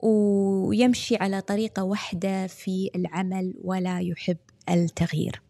ويمشي 0.00 1.16
على 1.16 1.40
طريقة 1.40 1.82
واحدة 1.82 2.46
في 2.46 2.90
العمل 2.94 3.54
ولا 3.64 4.00
يحب 4.00 4.36
التغيير. 4.68 5.42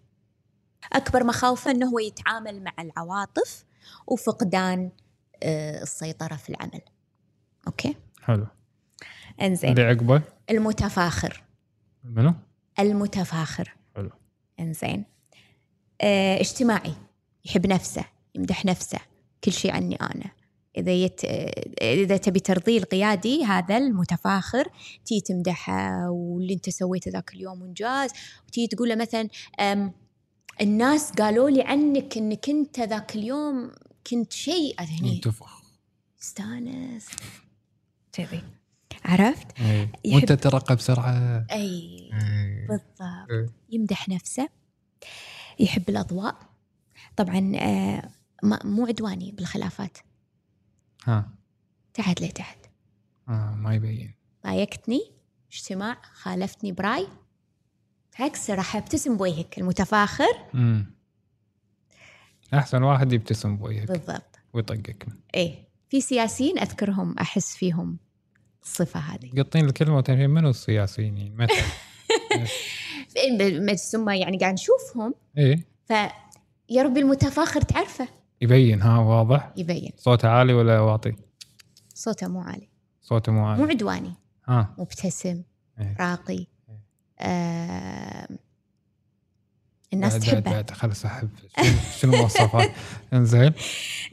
أكبر 0.92 1.24
مخاوفه 1.24 1.70
إنه 1.70 1.90
هو 1.90 1.98
يتعامل 1.98 2.62
مع 2.62 2.72
العواطف 2.78 3.64
وفقدان 4.06 4.90
آه، 5.42 5.82
السيطرة 5.82 6.36
في 6.36 6.50
العمل. 6.50 6.80
أوكي؟ 7.66 7.96
حلو. 8.22 8.46
إنزين. 9.40 9.70
اللي 9.70 9.82
عقبة. 9.82 10.22
المتفاخر. 10.50 11.42
منو؟ 12.04 12.34
المتفاخر. 12.78 13.74
حلو. 13.96 14.10
إنزين. 14.60 15.04
آه 16.00 16.40
اجتماعي. 16.40 16.94
يحب 17.44 17.66
نفسه 17.66 18.04
يمدح 18.34 18.64
نفسه 18.64 18.98
كل 19.44 19.52
شيء 19.52 19.72
عني 19.72 19.96
أنا. 19.96 20.30
إذا 20.76 20.92
يت... 20.92 21.20
إذا 21.82 22.16
تبي 22.16 22.40
ترضيه 22.40 22.78
القيادي 22.78 23.44
هذا 23.44 23.76
المتفاخر. 23.76 24.68
تي 25.04 25.20
تمدحه 25.20 26.10
واللي 26.10 26.54
أنت 26.54 26.70
سويته 26.70 27.10
ذاك 27.10 27.34
اليوم 27.34 27.62
انجاز 27.62 28.10
وتي 28.48 28.66
تقول 28.66 28.88
له 28.88 28.94
مثلا. 28.94 29.28
الناس 30.60 31.12
قالوا 31.12 31.50
لي 31.50 31.62
عنك 31.62 32.16
إنك 32.16 32.48
أنت 32.48 32.80
ذاك 32.80 33.16
اليوم 33.16 33.70
كنت 34.06 34.32
شيء. 34.32 34.74
هني 34.80 35.20
استانس. 36.22 37.08
كذي. 38.12 38.42
عرفت؟ 39.04 39.46
يحب- 39.60 39.90
وأنت 40.06 40.32
ترقى 40.32 40.76
بسرعة. 40.76 41.46
أي 41.50 42.10
إيه. 42.12 42.68
بالضبط. 42.68 43.30
إيه. 43.30 43.46
يمدح 43.70 44.08
نفسه 44.08 44.48
يحب 45.60 45.88
الأضواء. 45.88 46.38
طبعا 47.16 47.52
آه، 47.56 48.10
مو 48.64 48.86
عدواني 48.86 49.32
بالخلافات. 49.32 49.98
ها. 51.04 51.30
تحت 51.94 52.20
لتحت 52.22 52.58
آه 53.28 53.54
ما 53.54 53.74
يبين. 53.74 54.14
ضايقتني 54.44 55.00
اجتماع 55.52 55.96
خالفتني 56.02 56.72
براي. 56.72 57.06
عكس 58.18 58.50
راح 58.50 58.76
ابتسم 58.76 59.16
بوجهك 59.16 59.58
المتفاخر. 59.58 60.44
امم 60.54 60.94
أحسن 62.54 62.82
واحد 62.82 63.12
يبتسم 63.12 63.56
بوجهك. 63.56 63.88
بالضبط. 63.88 64.38
ويطقك. 64.52 65.06
إيه. 65.34 65.68
في 65.90 66.00
سياسيين 66.00 66.58
أذكرهم 66.58 67.18
أحس 67.18 67.56
فيهم. 67.56 67.98
الصفة 68.62 69.00
هذه. 69.00 69.30
قطين 69.42 69.64
الكلمة 69.64 69.96
وتنفين 69.96 70.30
منو 70.30 70.50
السياسيين؟ 70.50 71.36
مثلا 71.36 71.64
بس 73.72 73.96
هم 73.96 74.08
يعني 74.08 74.38
قاعد 74.38 74.52
نشوفهم. 74.52 75.14
إيه. 75.38 75.64
فيا 75.86 76.82
ربي 76.82 77.00
المتفاخر 77.00 77.60
تعرفه. 77.60 78.08
يبين 78.40 78.82
ها 78.82 78.98
واضح؟ 78.98 79.52
يبين. 79.56 79.90
صوته 79.96 80.28
عالي 80.28 80.52
ولا 80.52 80.80
واطي؟ 80.80 81.12
صوته 81.94 82.28
مو 82.28 82.40
عالي. 82.40 82.68
صوته 83.02 83.32
مو 83.32 83.40
مو 83.40 83.46
عالي 83.46 83.62
عدواني. 83.62 84.12
ها. 84.48 84.74
مبتسم 84.78 85.42
إيه. 85.80 85.96
راقي 86.00 86.34
إيه. 86.34 86.46
آه 87.20 88.28
الناس 89.92 90.12
بعد- 90.12 90.22
تحبه. 90.22 90.50
بعد 90.50 90.70
خلص 90.70 91.04
أحب. 91.04 91.28
شنو- 92.00 92.14
المواصفات 92.14 92.70
إنزين. 93.12 93.40
الناس 93.42 93.54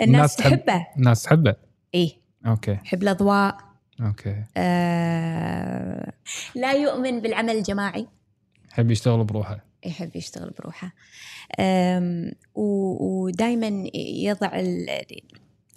الناس 0.02 0.36
تحب- 0.36 0.66
تحبه. 0.66 0.88
الناس 0.98 1.24
تحبه؟ 1.24 1.56
إيه. 1.96 2.18
okay. 2.45 2.72
يحب 2.72 3.04
الأضواء. 3.04 3.58
okay. 4.01 4.43
آه 4.58 6.14
لا 6.56 6.74
يؤمن 6.74 7.20
بالعمل 7.22 7.58
الجماعي. 7.58 8.08
يحب 8.72 8.91
يشتغل 8.91 9.24
بروحه. 9.24 9.66
يحب 9.86 10.16
يشتغل 10.16 10.50
بروحه. 10.60 10.93
ودائما 12.56 13.89
يضع 13.96 14.64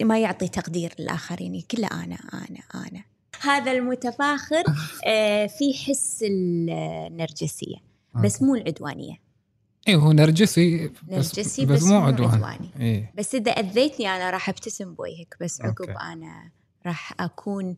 ما 0.01 0.19
يعطي 0.19 0.47
تقدير 0.47 0.93
للآخرين 0.99 1.63
كله 1.71 1.87
أنا 1.87 2.17
أنا 2.33 2.87
أنا. 2.87 3.03
هذا 3.41 3.71
المتفاخر 3.71 4.63
آه، 5.05 5.47
في 5.47 5.73
حس 5.73 6.23
النرجسية 6.29 7.75
بس 8.23 8.41
مو 8.41 8.55
العدوانية. 8.55 9.15
اي 9.87 9.95
هو 9.95 10.11
نرجسي 10.11 10.87
بس, 10.87 10.93
نرجسي 11.09 11.65
بس, 11.65 11.83
مو 11.83 11.97
عدوان 11.97 12.29
عدواني. 12.29 12.69
إيه. 12.79 13.13
بس 13.17 13.35
إذا 13.35 13.51
أذيتني 13.51 14.07
أنا 14.07 14.29
راح 14.29 14.49
أبتسم 14.49 14.93
بوجهك 14.93 15.35
بس 15.41 15.61
عقب 15.61 15.89
okay. 15.89 15.93
أنا 16.89 16.97
راح 16.97 17.13
أكون 17.19 17.75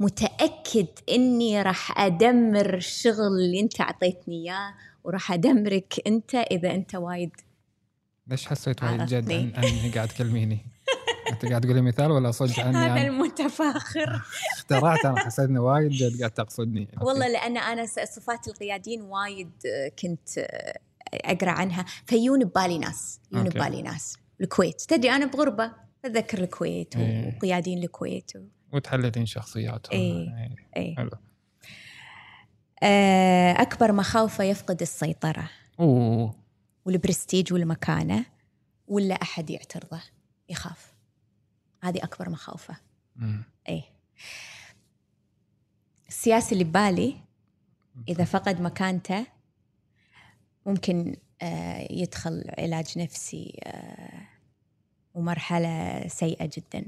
متأكد 0.00 0.86
إني 1.08 1.62
راح 1.62 2.00
أدمر 2.00 2.74
الشغل 2.74 3.40
اللي 3.44 3.60
أنت 3.60 3.80
أعطيتني 3.80 4.34
إياه 4.34 4.74
وراح 5.04 5.32
أدمرك 5.32 5.94
أنت 6.06 6.34
إذا 6.34 6.74
أنت 6.74 6.94
وايد 6.94 7.30
ليش 8.26 8.46
حسيت 8.46 8.82
وايد 8.82 9.04
جد. 9.04 9.32
عن 9.32 9.64
اني 9.64 9.90
قاعد 9.90 10.08
تكلميني؟ 10.08 10.66
أنت 11.30 11.46
قاعد 11.46 11.60
تقولي 11.60 11.80
مثال 11.80 12.10
ولا 12.10 12.30
صدق 12.30 12.60
عني 12.60 12.76
هذا 12.76 12.86
يعني 12.86 13.08
المتفاخر. 13.08 14.22
اخترعت 14.52 15.04
أنا 15.04 15.18
حسيت 15.18 15.48
انه 15.48 15.60
وايد 15.60 15.90
جد 15.90 16.18
قاعد 16.18 16.30
تقصدني. 16.30 16.88
والله 17.02 17.28
لأن 17.28 17.56
أنا 17.56 17.86
صفات 17.86 18.48
القياديين 18.48 19.02
وايد 19.02 19.50
آه، 19.66 19.88
كنت 19.88 20.38
آه، 20.38 20.78
أقرأ 21.12 21.50
عنها. 21.50 21.84
فيون 22.06 22.44
ببالي 22.44 22.78
ناس 22.78 23.20
يون. 23.32 23.44
ببالي 23.44 23.82
ناس. 23.82 24.16
الكويت. 24.40 24.80
تدري 24.80 25.10
أنا 25.10 25.26
بغربة. 25.26 25.83
أتذكر 26.04 26.38
الكويت 26.38 26.96
إيه. 26.96 27.36
وقيادين 27.36 27.82
الكويت 27.82 28.36
و... 28.36 28.40
وتحللين 28.72 29.26
شخصياتهم. 29.26 29.92
إيه. 29.92 30.56
إيه. 30.76 30.96
حلو. 30.96 31.10
آه، 32.82 33.52
أكبر 33.52 33.92
مخاوفه 33.92 34.44
يفقد 34.44 34.82
السيطرة. 34.82 35.50
أوه. 35.80 36.34
والبرستيج 36.84 37.52
والمكانة 37.52 38.24
ولا 38.86 39.14
أحد 39.14 39.50
يعترضه 39.50 40.00
يخاف. 40.48 40.94
هذه 41.82 41.98
أكبر 42.04 42.30
مخاوفه. 42.30 42.76
إيه. 43.68 43.82
السياسي 46.08 46.52
اللي 46.52 46.64
ببالي 46.64 47.16
إذا 48.08 48.24
فقد 48.24 48.60
مكانته 48.60 49.26
ممكن 50.66 51.16
آه، 51.42 51.92
يدخل 51.92 52.44
علاج 52.58 52.98
نفسي 52.98 53.60
آه، 53.64 54.33
ومرحلة 55.14 56.04
سيئة 56.08 56.50
جدا. 56.56 56.86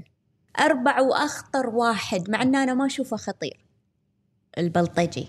أربع 0.61 1.01
وأخطر 1.01 1.66
واحد 1.66 2.31
مع 2.31 2.43
أن 2.43 2.57
أنا 2.57 2.74
ما 2.74 2.87
أشوفه 2.87 3.16
خطير. 3.16 3.61
البلطجي. 4.59 5.29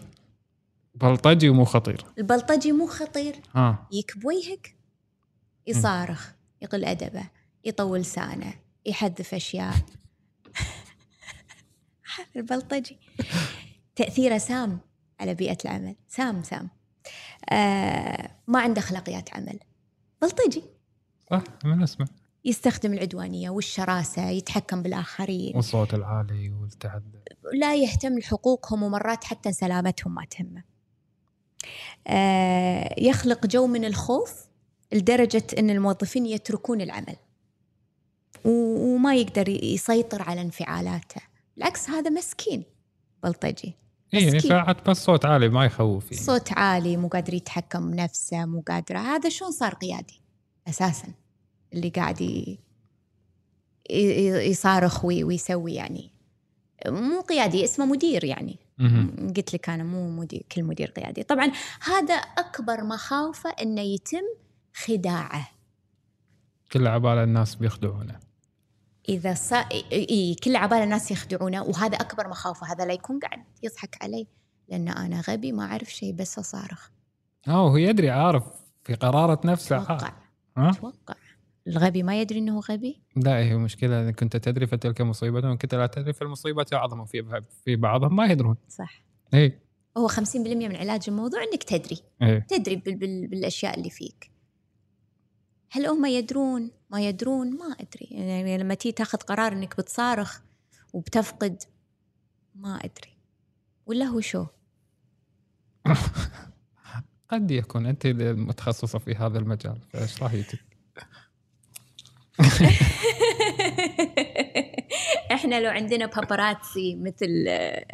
بلطجي 0.96 1.50
ومو 1.50 1.66
خطير. 1.66 2.06
البلطجي 2.18 2.72
مو 2.72 2.88
خطير. 2.88 3.36
ها. 3.56 3.88
يكب 3.92 4.26
وجهك 4.26 4.76
يصارخ 5.68 6.32
يقل 6.62 6.86
أدبه 6.86 7.24
يطول 7.66 8.00
لسانه 8.00 8.54
يحذف 8.86 9.34
أشياء. 9.34 9.76
البلطجي. 12.36 12.98
تأثيره 13.96 14.38
سام 14.38 14.80
على 15.20 15.34
بيئة 15.34 15.58
العمل. 15.66 15.96
سام 16.08 16.44
سام. 16.44 16.70
آه 17.50 18.32
ما 18.48 18.60
عنده 18.60 18.80
أخلاقيات 18.80 19.34
عمل. 19.34 19.60
بلطجي. 20.22 20.64
صح 21.32 21.44
من 21.66 21.84
اسمه 21.84 22.08
يستخدم 22.48 22.94
العدوانية 22.94 23.50
والشراسة 23.50 24.30
يتحكم 24.30 24.84
بالآخرين. 24.84 25.56
والصوت 25.56 25.94
العالي 25.94 26.50
والتعدد 26.50 27.28
لا 27.54 27.76
يهتم 27.76 28.20
لحقوقهم 28.20 28.84
ومرات 28.84 29.24
حتى 29.24 29.52
سلامتهم 29.52 30.16
ما 30.16 30.26
تهمه 30.26 30.64
آه، 32.08 32.96
يخلق 32.98 33.46
جو 33.46 33.68
من 33.68 33.86
الخوف 33.86 34.48
لدرجة 34.94 35.44
أن 35.60 35.70
الموظفين 35.70 36.26
يتركون 36.26 36.82
العمل. 36.82 37.16
وما 38.46 39.16
يقدر 39.16 39.50
يسيطر 39.50 40.22
على 40.22 40.42
انفعالاته. 40.42 41.22
بالعكس 41.56 41.90
هذا 41.90 42.10
مسكين. 42.10 42.64
بلطجي 43.24 43.76
مسكين. 44.14 44.40
فعت 44.40 44.90
بس 44.90 44.98
صوت 45.04 45.26
عالي 45.26 45.50
ما 45.50 45.66
يخوف 45.66 46.12
يعني. 46.12 46.24
صوت 46.24 46.52
عالي 46.52 46.98
مو 46.98 47.08
قادر 47.08 47.34
يتحكم 47.34 47.92
بنفسه 47.92 48.46
مو 48.46 48.64
قادر. 48.68 48.98
هذا 48.98 49.30
شلون 49.30 49.52
صار 49.52 49.74
قيادي؟ 49.74 50.22
أساسا. 50.68 51.08
اللي 51.78 51.90
قاعد 51.90 52.22
يصارخ 54.50 55.06
وي- 55.06 55.24
ويسوي 55.24 55.74
يعني. 55.74 56.12
مو 56.88 57.22
قيادي 57.22 57.64
اسمه 57.64 57.86
مدير 57.86 58.24
يعني. 58.24 58.60
قلت 59.38 59.54
لك 59.54 59.70
أنا 59.70 59.84
مو 59.84 60.10
مدير 60.10 60.46
كل 60.52 60.64
مدير 60.64 60.92
قيادي. 60.92 61.24
طبعا 61.24 61.52
هذا 61.82 62.14
أكبر 62.14 62.84
مخاوفة 62.84 63.50
إنه 63.50 63.82
يتم 63.82 64.24
خداعه. 64.76 65.50
كل 66.72 66.88
عبالة 66.88 67.24
الناس 67.24 67.56
بيخدعونه. 67.56 68.20
إذا 69.10 69.34
صا... 69.34 69.58
إي 69.92 70.36
كل 70.44 70.56
عبال 70.56 70.78
الناس 70.78 71.12
يخدعونه 71.12 71.64
وهذا 71.64 71.96
أكبر 71.96 72.28
مخاوفة. 72.28 72.72
هذا 72.72 72.86
لا 72.86 72.94
يكون 72.94 73.20
قاعد 73.20 73.44
يضحك 73.64 73.98
علي 74.04 74.28
لأن 74.70 74.88
أنا 74.88 75.22
غبي 75.22 75.52
ما 75.52 75.64
أعرف 75.66 75.90
شيء 75.90 76.14
بس 76.14 76.40
أصارخ. 76.40 76.90
آه 77.48 77.70
هو 77.70 77.78
يدري 77.78 78.10
عارف 78.10 78.44
في 78.84 78.94
قرارة 78.94 79.48
نفسه. 79.48 79.82
أتوقع 79.82 80.14
أتوقع 80.58 81.16
الغبي 81.68 82.04
ما 82.04 82.22
يدري 82.22 82.40
إنه 82.40 82.60
غبي؟ 82.60 83.02
لا 83.16 83.38
هي 83.38 83.56
مشكلة 83.56 84.02
إذا 84.02 84.12
كنت 84.12 84.38
تدري 84.38 84.68
فتلك 84.68 85.02
مصيبة 85.02 85.50
وإن 85.50 85.58
كنت 85.58 85.76
لا 85.76 85.88
تدري 85.88 86.14
فالمصيبة 86.14 86.66
أعظم 86.74 87.06
في 87.06 87.42
في 87.66 87.76
بعضهم 87.76 88.16
ما 88.16 88.26
يدرون. 88.26 88.56
صح. 88.70 89.04
اي 89.34 89.60
هو 89.98 90.08
50% 90.08 90.36
من 90.36 90.76
علاج 90.76 91.02
الموضوع 91.08 91.40
إنك 91.44 91.64
تدري. 91.64 91.98
اي 92.22 92.42
تدري 92.42 92.76
بال... 92.76 92.96
بال... 92.96 93.28
بالأشياء 93.28 93.78
اللي 93.78 93.90
فيك. 93.90 94.32
هل 95.72 95.86
هم 95.86 96.06
يدرون؟ 96.06 96.72
ما 96.90 97.02
يدرون؟ 97.02 97.50
ما 97.50 97.76
أدري. 97.80 98.08
يعني 98.12 98.58
لما 98.58 98.74
تيجي 98.74 98.92
تاخذ 98.92 99.18
قرار 99.18 99.54
إنك 99.54 99.78
بتصارخ 99.78 100.42
وبتفقد 100.94 101.64
ما 102.56 102.76
أدري. 102.76 103.18
ولا 103.86 104.06
هو 104.06 104.20
شو؟ 104.20 104.46
قد 107.30 107.52
يكون 107.52 107.86
أنت 107.86 108.06
المتخصصة 108.06 109.00
في 109.00 109.16
هذا 109.16 109.40
المجال 109.40 109.80
فإيش 109.94 110.24
رايك؟ 110.24 110.68
إحنا 115.32 115.62
لو 115.62 115.70
عندنا 115.70 116.06
باباراتسي 116.06 116.96
مثل 116.96 117.46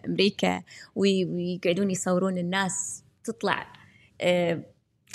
أمريكا 0.05 0.61
وي- 0.95 1.25
ويقعدون 1.25 1.91
يصورون 1.91 2.37
الناس 2.37 3.03
تطلع 3.23 3.73
آه، 4.21 4.63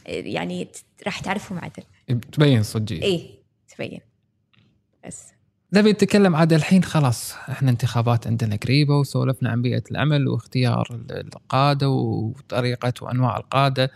يعني 0.06 0.68
راح 1.06 1.20
تعرفهم 1.20 1.58
عدل 1.58 1.82
تبين 2.32 2.62
صجيه 2.62 3.02
إيه 3.02 3.30
تبين. 3.76 4.00
بس. 5.06 5.24
نبي 5.72 5.92
نتكلم 5.92 6.36
عاد 6.36 6.52
الحين 6.52 6.84
خلاص. 6.84 7.34
إحنا 7.34 7.70
انتخابات 7.70 8.26
عندنا 8.26 8.56
قريبة 8.56 8.96
وسولفنا 8.98 9.50
عن 9.50 9.62
بيئة 9.62 9.82
العمل 9.90 10.28
واختيار 10.28 10.88
ال- 10.90 11.12
القادة 11.26 11.88
وطريقة 11.88 12.92
وأنواع 13.02 13.36
القادة. 13.36 13.90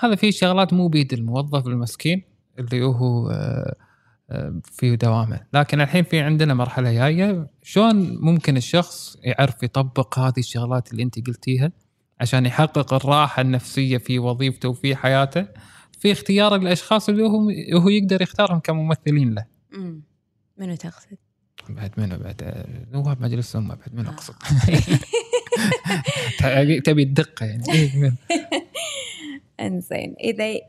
هذا 0.00 0.14
في 0.14 0.32
شغلات 0.32 0.72
مو 0.72 0.88
بيد 0.88 1.12
الموظف 1.12 1.66
المسكين 1.66 2.22
اللي 2.58 2.82
هو 2.84 3.30
آه، 3.30 3.74
في 4.72 4.96
دوامه. 4.96 5.40
لكن 5.52 5.80
الحين 5.80 6.04
في 6.04 6.20
عندنا 6.20 6.54
مرحلة 6.54 6.92
جاية. 6.92 7.46
شلون 7.62 8.18
ممكن 8.20 8.56
الشخص 8.56 9.16
يعرف 9.22 9.62
يطبق 9.62 10.18
هذه 10.18 10.38
الشغلات 10.38 10.92
اللي 10.92 11.02
أنت 11.02 11.26
قلتيها 11.26 11.72
عشان 12.20 12.46
يحقق 12.46 12.94
الراحة 12.94 13.42
النفسية 13.42 13.98
في 13.98 14.18
وظيفته 14.18 14.68
وفي 14.68 14.96
حياته؟ 14.96 15.46
في 15.98 16.12
اختيار 16.12 16.54
الأشخاص 16.56 17.08
اللي 17.08 17.22
هو 17.22 17.50
هو 17.74 17.88
يقدر 17.88 18.22
يختارهم 18.22 18.60
كممثلين 18.60 19.34
له. 19.34 19.44
امم 19.74 20.02
منو 20.58 20.74
تقصد؟ 20.74 21.16
بعد 21.68 21.92
منو؟ 21.96 22.18
بعد 22.18 22.42
آه، 22.42 22.86
نواب 22.92 23.22
مجلس 23.22 23.56
الأمة. 23.56 23.74
بعد 23.74 23.94
منو 23.94 24.10
آه. 24.10 24.12
اقصد 24.14 24.34
تبي 26.84 27.02
الدقة 27.02 27.46
يعني. 27.46 27.72
إيه 27.72 28.12
إنزين. 29.60 30.14
اذا 30.20 30.60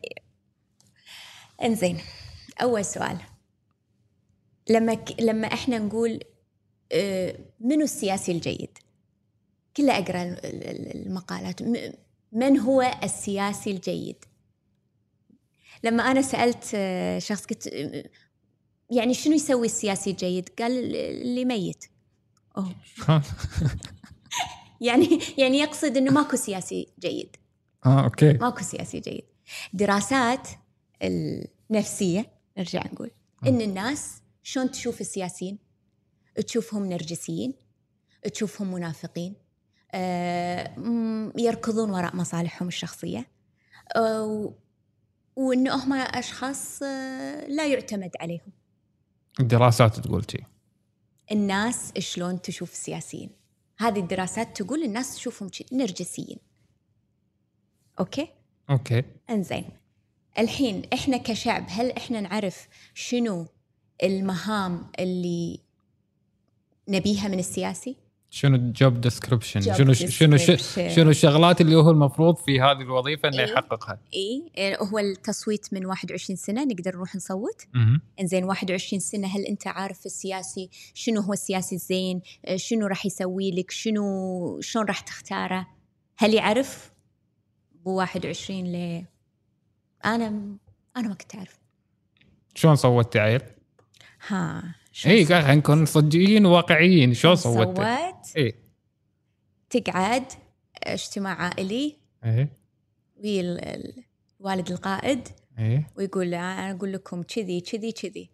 إنزين. 1.64 1.97
أول 2.62 2.86
سؤال. 2.86 3.18
لما 4.72 4.93
ك... 4.93 5.22
لما 5.22 5.47
إحنا 5.47 5.78
نقول 5.80 6.19
آه، 6.91 7.36
منو 7.59 7.84
السياسي 7.84 8.32
الجيد؟ 8.32 8.78
كله 9.78 9.97
أقرأ 9.97 10.24
ال- 10.24 10.45
ال- 10.45 11.07
المقالات 11.07 11.61
م- 11.61 11.93
من 12.32 12.59
هو 12.59 12.82
السياسي 13.03 13.72
الجيد؟ 13.72 14.26
لما 15.84 16.11
أنا 16.11 16.22
سألت 16.22 16.72
آه، 16.76 17.19
شخص 17.19 17.45
قلت 17.45 17.67
آه، 17.67 18.03
يعني 18.89 19.13
شنو 19.13 19.34
يسوي 19.34 19.65
السياسي 19.65 20.09
الجيد؟ 20.11 20.49
قال 20.59 20.95
اللي 20.95 21.45
ميت. 21.45 21.86
أوه. 22.57 22.76
يعني 24.82 25.19
يعني 25.38 25.57
يقصد 25.57 25.97
إنه 25.97 26.11
ماكو 26.11 26.36
سياسي 26.36 26.88
جيد. 26.99 27.36
آه 27.86 28.03
أوكي 28.03 28.34
ماكو 28.34 28.63
سياسي 28.63 28.99
جيد 28.99 29.24
دراسات 29.74 30.47
النفسية 31.03 32.26
نرجع 32.57 32.84
نقول 32.86 33.11
إن 33.47 33.61
الناس 33.61 34.20
شلون 34.44 34.72
تشوف 34.72 35.02
السياسيين؟ 35.02 35.58
تشوفهم 36.48 36.86
نرجسيين؟ 36.86 37.54
تشوفهم 38.34 38.74
منافقين؟ 38.74 39.36
آه، 39.94 40.74
يركضون 41.38 41.89
وراء 41.89 42.16
مصالحهم 42.16 42.68
الشخصية؟ 42.68 43.28
آه، 43.96 44.24
و- 44.26 44.54
وإنه 45.36 45.76
هم 45.84 45.94
أشخاص 45.94 46.84
آه، 46.84 47.48
لا 47.48 47.68
يعتمد 47.68 48.12
عليهم. 48.20 48.52
الدراسات 49.39 50.00
تقول 50.00 50.26
شيء 50.32 50.44
الناس 51.32 51.94
شلون 52.00 52.42
تشوف 52.42 52.72
السياسيين؟ 52.72 53.30
هذه 53.80 54.00
الدراسات 54.00 54.62
تقول 54.62 54.84
الناس 54.84 55.16
تشوفهم 55.16 55.52
شي- 55.52 55.66
نرجسيين. 55.72 56.38
okay؟ 57.99 58.28
okay. 58.70 59.04
إنزين. 59.30 59.70
الحين 60.39 60.82
إحنا 60.94 61.18
كشعب 61.18 61.66
هل 61.70 61.92
إحنا 61.92 62.22
نعرف 62.22 62.68
شنو 62.94 63.48
المهام 64.04 64.88
اللي 64.99 65.60
نبيها 66.89 67.28
من 67.28 67.39
السياسي؟ 67.39 67.95
شنو 68.34 68.56
ال 68.56 68.67
job 68.67 69.02
description 69.02 69.62
شنو 69.62 69.93
شنو. 69.93 70.38
شنو 70.89 71.10
الشغلات 71.10 71.62
اللي 71.62 71.76
هو 71.76 71.89
المفروض 71.89 72.36
في 72.36 72.62
هذه 72.62 72.82
الوظيفة 72.82 73.30
إنه 73.30 73.39
إيه. 73.39 73.52
يحققها 73.52 73.99
اي 74.14 74.52
إيه، 74.58 74.78
هو 74.78 74.99
التصويت 74.99 75.74
من 75.74 75.86
21 75.86 76.36
سنة 76.36 76.64
نقدر 76.64 76.95
نروح 76.95 77.16
نصوت. 77.16 77.68
إنزين 78.20 78.43
21 78.43 78.99
سنة 78.99 79.28
هل 79.28 79.41
أنت 79.41 79.68
عارف 79.68 80.06
السياسي 80.06 80.70
شنو 80.93 81.22
هو 81.22 81.34
السياسي 81.34 81.76
الزين 81.76 82.22
شنو 82.56 82.88
راح 82.88 83.06
يسوي 83.06 83.52
لك 83.52 83.72
شنو 83.72 84.62
شلون 84.62 84.86
راح 84.86 84.99
تختاره 84.99 85.68
هل 86.18 86.34
يعرف 86.34 86.91
بو 87.86 87.97
21 87.97 88.64
ل 88.66 89.06
أنا 90.06 90.58
أنا 90.97 91.08
ما 91.08 91.14
كنت 91.14 91.36
أعرف 91.36 91.60
شلون 92.56 92.76
صوتي 92.76 93.20
عيل؟ 93.20 93.41
ها 94.28 94.76
اي 95.05 95.24
قاعد 95.26 95.57
نكون 95.57 95.86
صجيين 95.86 96.45
وواقعيين. 96.45 97.13
شلون 97.13 97.36
صوتي؟ 97.36 97.63
صوت؟ 97.76 98.38
اي 98.38 98.55
تقعد 99.69 100.24
اجتماع 100.84 101.34
عائلي. 101.41 101.95
اي 102.26 102.47
ويا 103.24 103.41
ال- 103.41 103.59
ال- 103.65 104.03
الوالد 104.39 104.72
القائد. 104.72 105.28
اي 105.59 105.84
ويقول 105.97 106.34
أنا 106.34 106.72
أقول 106.72 106.93
لكم 106.93 107.24
كذي 107.24 107.61
كذي 107.61 107.91
كذي. 107.91 108.30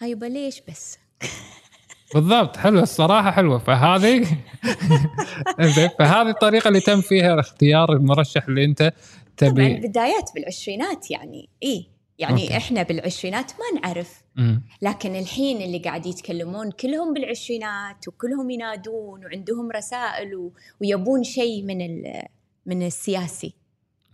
هاي 0.00 0.10
يبا 0.10 0.26
ليش 0.26 0.60
بس؟ 0.68 0.98
بالضبط 2.14 2.56
حلوة 2.56 2.82
الصراحة 2.82 3.30
حلوة. 3.30 3.58
فهذه 3.58 4.26
فهذه 5.98 6.28
الطريقة 6.30 6.68
اللي 6.68 6.80
تم 6.80 7.00
فيها 7.00 7.40
اختيار 7.40 7.92
المرشح 7.92 8.44
اللي 8.48 8.64
أنت 8.64 8.92
طبعا 9.38 9.50
تبي 9.52 9.74
بدايات 9.74 10.30
بالعشرينات 10.34 11.10
يعني. 11.10 11.48
اي 11.62 11.86
يعني 12.18 12.42
okay. 12.42 12.56
إحنا 12.56 12.82
بالعشرينات 12.82 13.52
ما 13.52 13.80
نعرف. 13.80 14.22
مم. 14.36 14.62
لكن 14.82 15.16
الحين 15.16 15.62
اللي 15.62 15.78
قاعد 15.78 16.06
يتكلمون 16.06 16.70
كلهم 16.70 17.14
بالعشرينات 17.14 18.08
وكلهم 18.08 18.50
ينادون 18.50 19.24
وعندهم 19.24 19.70
رسائل 19.70 20.34
و... 20.36 20.52
ويبون 20.80 21.24
شيء 21.24 21.62
من 21.62 21.80
ال... 21.80 22.22
من 22.66 22.86
السياسي. 22.86 23.54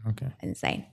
أوكي. 0.07 0.29
إنزين. 0.45 0.85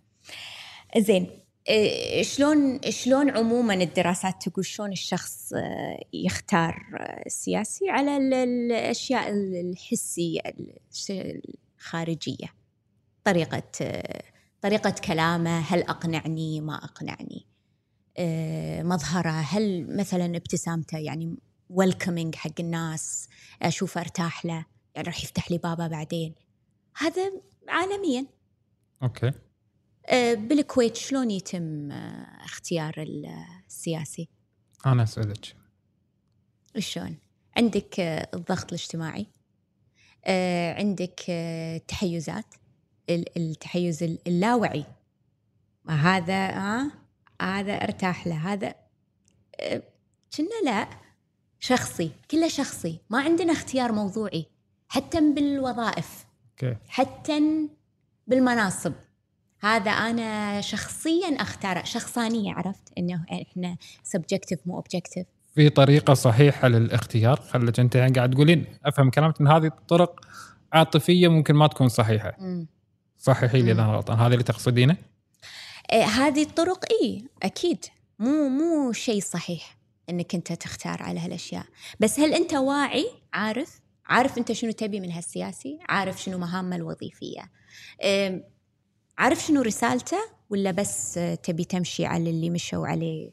زين 0.97 1.27
إيه، 1.69 2.23
شلون 2.23 2.79
شلون 2.89 3.29
عموما 3.29 3.73
الدراسات 3.73 4.47
تقول 4.47 4.65
شلون 4.65 4.91
الشخص 4.91 5.53
آه، 5.53 5.99
يختار 6.13 6.75
آه، 6.99 7.23
السياسي 7.25 7.89
على 7.89 8.17
ال- 8.17 8.33
الأشياء 8.33 9.29
الحسية 9.31 10.39
الخارجية؟ 11.79 12.47
طريقة 13.23 13.63
طريقة 14.65 14.89
كلامه 14.89 15.59
هل 15.59 15.83
أقنعني؟ 15.83 16.61
ما 16.61 16.75
أقنعني. 16.75 17.45
آه، 18.17 18.83
مظهره 18.83 19.29
هل 19.29 19.97
مثلا 19.97 20.25
ابتسامته 20.25 20.97
يعني 20.97 21.37
welcoming 21.69 22.35
حق 22.35 22.51
الناس 22.59 23.29
اشوفه 23.61 24.01
أرتاح 24.01 24.45
له 24.45 24.65
يعني 24.95 25.07
راح 25.07 25.23
يفتح 25.23 25.51
لي 25.51 25.57
بابه 25.57 25.87
بعدين. 25.87 26.35
هذا 26.97 27.31
عالميا. 27.67 28.25
okay. 29.03 29.31
آه، 30.05 30.33
بالكويت 30.33 30.95
شلون 30.95 31.31
يتم 31.31 31.91
آه، 31.91 32.45
اختيار 32.45 32.93
السياسي؟ 32.97 34.29
أنا 34.85 35.03
أسألك. 35.03 35.55
شلون؟ 36.77 37.17
عندك 37.57 37.99
الضغط 38.33 38.73
الاجتماعي. 38.73 39.27
عندك 40.77 41.19
تحيزات. 41.87 42.45
التحيز 43.09 44.03
ال- 44.03 44.19
اللاوعي. 44.27 44.85
هذا 45.89 46.47
ها؟ 46.49 46.91
هذا 47.41 47.73
ارتاح 47.73 48.27
له. 48.27 48.35
هذا 48.53 48.75
آه، 49.59 49.81
كنا 50.37 50.71
لا 50.71 50.87
شخصي 51.59 52.11
كله 52.31 52.47
شخصي. 52.47 52.99
ما 53.09 53.21
عندنا 53.21 53.53
اختيار 53.53 53.91
موضوعي. 53.91 54.45
حتى 54.87 55.33
بالوظائف. 55.33 56.25
okay. 56.51 56.77
حتى 56.87 57.41
بالمناصب. 58.27 58.93
هذا 59.59 59.91
أنا 59.91 60.61
شخصيا 60.61 61.35
أختاره. 61.41 61.83
شخصانية 61.83 62.53
عرفت؟ 62.53 62.91
إنه 62.97 63.25
إحنا 63.31 63.77
subjective 64.03 64.59
مو 64.65 64.75
objective 64.75 65.25
في 65.55 65.69
طريقة 65.69 66.13
صحيحة 66.13 66.67
للاختيار. 66.67 67.41
خلك 67.41 67.79
أنت 67.79 67.95
يعني 67.95 68.13
قاعد 68.13 68.31
تقولين 68.31 68.65
أفهم 68.85 69.09
كلامك 69.09 69.41
إن 69.41 69.47
هذه 69.47 69.65
الطرق 69.65 70.25
عاطفية 70.73 71.27
ممكن 71.27 71.55
ما 71.55 71.67
تكون 71.67 71.87
صحيحة. 71.89 72.37
صححي 73.25 73.61
لي 73.61 73.71
إذا 73.71 73.81
أنا 73.81 73.93
غلطان. 73.95 74.19
هذا 74.19 74.33
اللي 74.33 74.43
تقصدينه؟ 74.43 74.97
إيه 75.91 76.03
هذه 76.03 76.43
الطرق 76.43 76.85
إي 77.01 77.23
أكيد. 77.43 77.85
مو 78.19 78.49
مو 78.49 78.91
شيء 78.91 79.21
صحيح 79.21 79.77
إنك 80.09 80.35
أنت 80.35 80.53
تختار 80.53 81.03
على 81.03 81.19
هالأشياء. 81.19 81.65
بس 81.99 82.19
هل 82.19 82.33
أنت 82.33 82.53
واعي 82.53 83.09
عارف؟ 83.33 83.79
عارف 84.05 84.37
أنت 84.37 84.51
شنو 84.51 84.71
تبي 84.71 84.99
من 84.99 85.11
هالسياسي؟ 85.11 85.79
عارف 85.89 86.23
شنو 86.23 86.37
مهامه 86.37 86.75
الوظيفية. 86.75 87.51
إيه 88.01 88.47
عارف 89.17 89.43
شنو 89.43 89.61
رسالته؟ 89.61 90.17
ولا 90.49 90.71
بس 90.71 91.19
تبي 91.43 91.63
تمشي 91.63 92.05
على 92.05 92.29
اللي 92.29 92.49
مشوا 92.49 92.87
عليه 92.87 93.31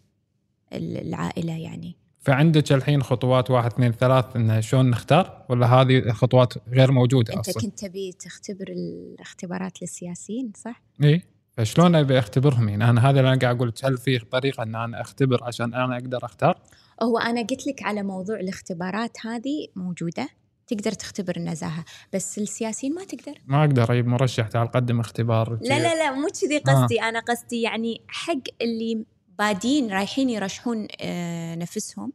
ال- 0.73 1.09
العائلة 1.09 1.53
يعني؟ 1.53 1.97
فعندك 2.23 2.73
الحين 2.73 3.03
خطوات 3.03 3.51
واحد 3.51 3.73
اثنين 3.73 3.93
ثلاث 3.93 4.37
انه 4.37 4.61
شلون 4.61 4.91
نختار؟ 4.91 5.45
ولا 5.49 5.67
هذه 5.67 5.99
الخطوات 5.99 6.55
غير 6.69 6.93
موجودة 6.93 7.35
أنت 7.35 7.49
أصلا؟ 7.49 7.63
كنت 7.63 7.79
تبي 7.79 8.13
تختبر 8.13 8.65
الاختبارات 8.69 9.83
للسياسيين 9.83 10.53
صح؟ 10.57 10.83
اي 11.05 11.23
فشلون 11.57 11.95
أبي 11.95 12.19
أختبرهم؟ 12.19 12.69
يعني 12.69 12.91
أنا 12.91 13.11
هذا 13.11 13.21
اللي 13.21 13.33
أنا 13.33 13.39
قاعد 13.39 13.57
أقول 13.57 13.73
هل 13.85 13.99
في 13.99 14.19
طريقة 14.19 14.63
إن 14.63 14.75
أنا 14.75 15.01
أختبر 15.01 15.45
عشان 15.45 15.75
أنا 15.75 15.97
أقدر 15.97 16.19
أختار؟ 16.25 16.59
هو 17.03 17.19
أنا 17.19 17.41
قلت 17.41 17.67
لك 17.67 17.83
على 17.83 18.03
موضوع 18.03 18.41
الاختبارات 18.41 19.27
هذه 19.27 19.67
موجودة 19.77 20.29
تقدر 20.67 20.93
تختبر 20.93 21.37
النزاهة 21.37 21.85
بس 22.13 22.39
السياسيين 22.39 22.95
ما 22.95 23.05
تقدر. 23.05 23.39
ما 23.47 23.61
أقدر 23.65 23.93
أجيب 23.93 24.07
مرشح 24.07 24.49
تعال 24.49 24.71
قدم 24.71 25.01
اختبار. 25.01 25.59
لا 25.63 25.79
لا 25.79 25.95
لا 25.95 26.13
مو 26.13 26.29
كذي 26.41 26.59
قصدي. 26.59 27.03
آه. 27.03 27.09
أنا 27.09 27.21
قصدي 27.21 27.63
يعني 27.63 28.01
حق 28.09 28.43
اللي 28.63 29.05
بادين 29.43 29.93
رايحين 29.93 30.31
يرشحون 30.31 30.89
آه 31.01 31.55
نفسهم. 31.55 32.13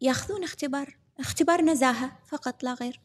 ياخذون 0.00 0.44
اختبار 0.44 0.96
اختبار 1.20 1.62
نزاهة 1.62 2.12
فقط 2.26 2.62
لا 2.62 2.74
غير. 2.74 3.00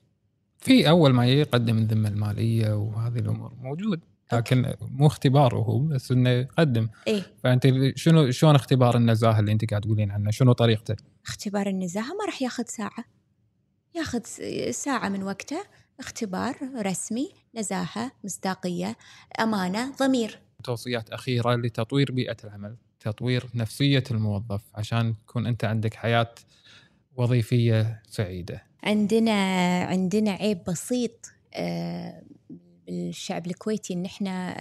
في 0.59 0.89
أول 0.89 1.13
ما 1.13 1.27
يقدم 1.27 1.77
الذمة 1.77 2.09
المالية 2.09 2.73
وهذه 2.73 3.19
الأمور 3.19 3.53
موجود 3.61 3.99
لكن 4.33 4.73
مو 4.81 5.07
اختبار 5.07 5.55
هو 5.55 5.79
بس 5.79 6.11
إنه 6.11 6.29
يقدم. 6.29 6.89
إيه. 7.07 7.23
فأنت 7.43 7.67
شنو 7.95 8.31
شلون 8.31 8.55
اختبار 8.55 8.97
النزاهة 8.97 9.39
اللي 9.39 9.51
أنت 9.51 9.69
قاعد 9.69 9.81
تقولين 9.81 10.11
عنه؟ 10.11 10.31
شنو 10.31 10.53
طريقته؟ 10.53 10.95
اختبار 11.27 11.67
النزاهة 11.67 12.13
ما 12.13 12.25
راح 12.25 12.41
ياخذ 12.41 12.65
ساعة. 12.65 13.05
ياخذ 13.95 14.21
ساعة 14.71 15.09
من 15.09 15.23
وقته 15.23 15.63
اختبار 15.99 16.55
رسمي 16.75 17.29
نزاهة 17.55 18.11
مصداقية 18.23 18.97
أمانة 19.39 19.91
ضمير. 19.91 20.39
توصيات 20.63 21.09
أخيرة 21.09 21.55
لتطوير 21.55 22.11
بيئة 22.11 22.37
العمل. 22.43 22.75
تطوير 22.99 23.49
نفسية 23.55 24.03
الموظف 24.11 24.61
عشان 24.75 25.15
تكون 25.27 25.47
أنت 25.47 25.63
عندك 25.65 25.93
حياة 25.93 26.35
وظيفية 27.15 28.01
سعيدة. 28.07 28.63
عندنا 28.83 29.33
عندنا 29.83 30.31
عيب 30.31 30.63
بسيط 30.67 31.31
آه، 31.53 32.23
بالشعب 32.87 33.47
الكويتي 33.47 33.93
إن 33.93 34.05
إحنا 34.05 34.55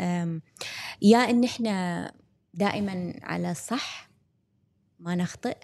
يا 1.03 1.19
إن 1.19 1.45
إحنا 1.45 2.13
دائما 2.55 3.15
على 3.23 3.55
صح 3.55 4.11
ما 5.01 5.15
نخطئ 5.15 5.57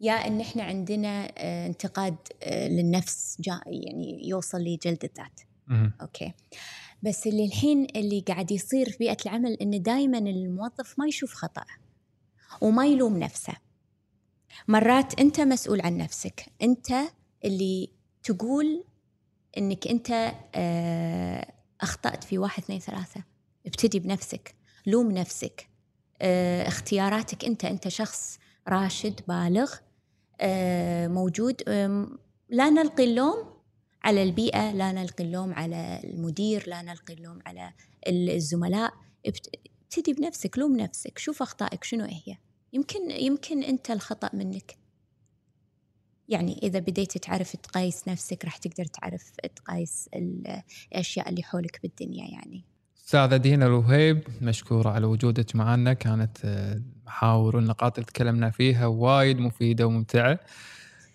يا 0.00 0.12
إن 0.12 0.40
إحنا 0.40 0.62
عندنا 0.62 1.32
آه، 1.38 1.66
انتقاد 1.66 2.16
آه، 2.42 2.68
للنفس 2.68 3.36
يعني 3.66 4.28
يوصل 4.28 4.58
لجلد 4.58 5.04
الذات. 5.04 5.40
أوكي. 6.00 6.32
بس 7.02 7.26
اللي 7.26 7.44
الحين 7.44 7.86
اللي 7.96 8.20
قاعد 8.20 8.50
يصير 8.50 8.90
في 8.90 8.96
بيئة 8.98 9.16
العمل 9.26 9.52
انه 9.52 9.76
دائما 9.76 10.18
الموظف 10.18 10.98
ما 10.98 11.06
يشوف 11.06 11.34
خطأ 11.34 11.64
وما 12.60 12.86
يلوم 12.86 13.18
نفسه. 13.18 13.54
مرات 14.68 15.20
أنت 15.20 15.40
مسؤول 15.40 15.80
عن 15.80 15.96
نفسك. 15.96 16.46
أنت 16.62 16.92
اللي 17.44 17.90
تقول 18.22 18.84
إنك 19.58 19.88
أنت 19.88 20.34
آه، 20.54 21.52
أخطأت 21.80 22.24
في 22.24 22.38
واحد 22.38 22.62
اثنين 22.62 22.80
ثلاثة. 22.80 23.24
ابتدي 23.66 23.98
بنفسك. 23.98 24.54
لوم 24.86 25.12
نفسك. 25.12 25.68
آه، 26.22 26.68
اختياراتك 26.68 27.44
أنت. 27.44 27.64
أنت 27.64 27.88
شخص 27.88 28.38
راشد 28.68 29.20
بالغ 29.28 29.74
آه، 30.40 31.08
موجود. 31.08 31.62
لا 32.48 32.70
نلقي 32.70 33.04
اللوم 33.04 33.52
على 34.04 34.22
البيئة 34.22 34.72
لا 34.72 34.92
نلقي 34.92 35.24
اللوم 35.24 35.52
على 35.54 36.00
المدير 36.04 36.68
لا 36.68 36.82
نلقي 36.82 37.14
اللوم 37.14 37.38
على 37.46 37.72
الزملاء. 38.08 38.92
ابتدي 39.92 40.12
بنفسك 40.12 40.58
لوم 40.58 40.76
نفسك 40.76 41.18
شوف 41.18 41.42
أخطائك 41.42 41.84
شنو 41.84 42.04
هي. 42.04 42.36
يمكن 42.72 43.10
يمكن 43.10 43.62
أنت 43.62 43.90
الخطأ 43.90 44.30
منك. 44.32 44.76
يعني 46.28 46.58
إذا 46.62 46.78
بديت 46.78 47.18
تعرف 47.18 47.56
تقايس 47.56 48.08
نفسك 48.08 48.44
راح 48.44 48.56
تقدر 48.56 48.84
تعرف 48.84 49.30
تقايس 49.56 50.08
الأشياء 50.14 51.28
اللي 51.28 51.42
حولك 51.42 51.80
بالدنيا 51.82 52.28
يعني. 52.30 52.64
أستاذة 52.96 53.36
دينا 53.36 53.66
الوهيب 53.66 54.22
مشكورة 54.42 54.90
على 54.90 55.06
وجودك 55.06 55.56
معنا. 55.56 55.92
كانت 55.92 56.44
المحاور 56.44 57.56
والنقاط 57.56 57.98
اللي 57.98 58.06
تكلمنا 58.06 58.50
فيها 58.50 58.86
وايد 58.86 59.38
مفيدة 59.38 59.86
وممتعة. 59.86 60.40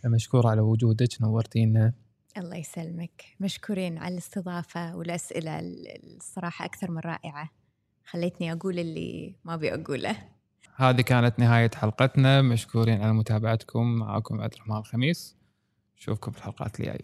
مشكورة 0.05 0.49
على 0.49 0.61
وجودك 0.61 1.21
نورتينا. 1.21 1.93
الله 2.37 2.57
يسلمك. 2.57 3.25
مشكورين 3.39 3.97
على 3.97 4.13
الاستضافة 4.13 4.95
والأسئلة 4.95 5.59
الصراحة 5.59 6.65
أكثر 6.65 6.91
من 6.91 6.99
رائعة. 6.99 7.49
خليتني 8.09 8.53
أقول 8.53 8.79
اللي 8.79 9.35
ما 9.45 9.53
أبي 9.53 9.73
أقوله. 9.73 10.15
هذه 10.75 11.01
كانت 11.01 11.39
نهاية 11.39 11.71
حلقتنا. 11.75 12.41
مشكورين 12.41 13.01
على 13.01 13.13
متابعتكم. 13.13 13.95
معكم 13.95 14.41
عبد 14.41 14.53
الرحمن 14.53 14.77
الخميس. 14.77 15.37
نشوفكم 15.97 16.31
في 16.31 16.37
الحلقات 16.37 16.79
الجاية. 16.79 16.99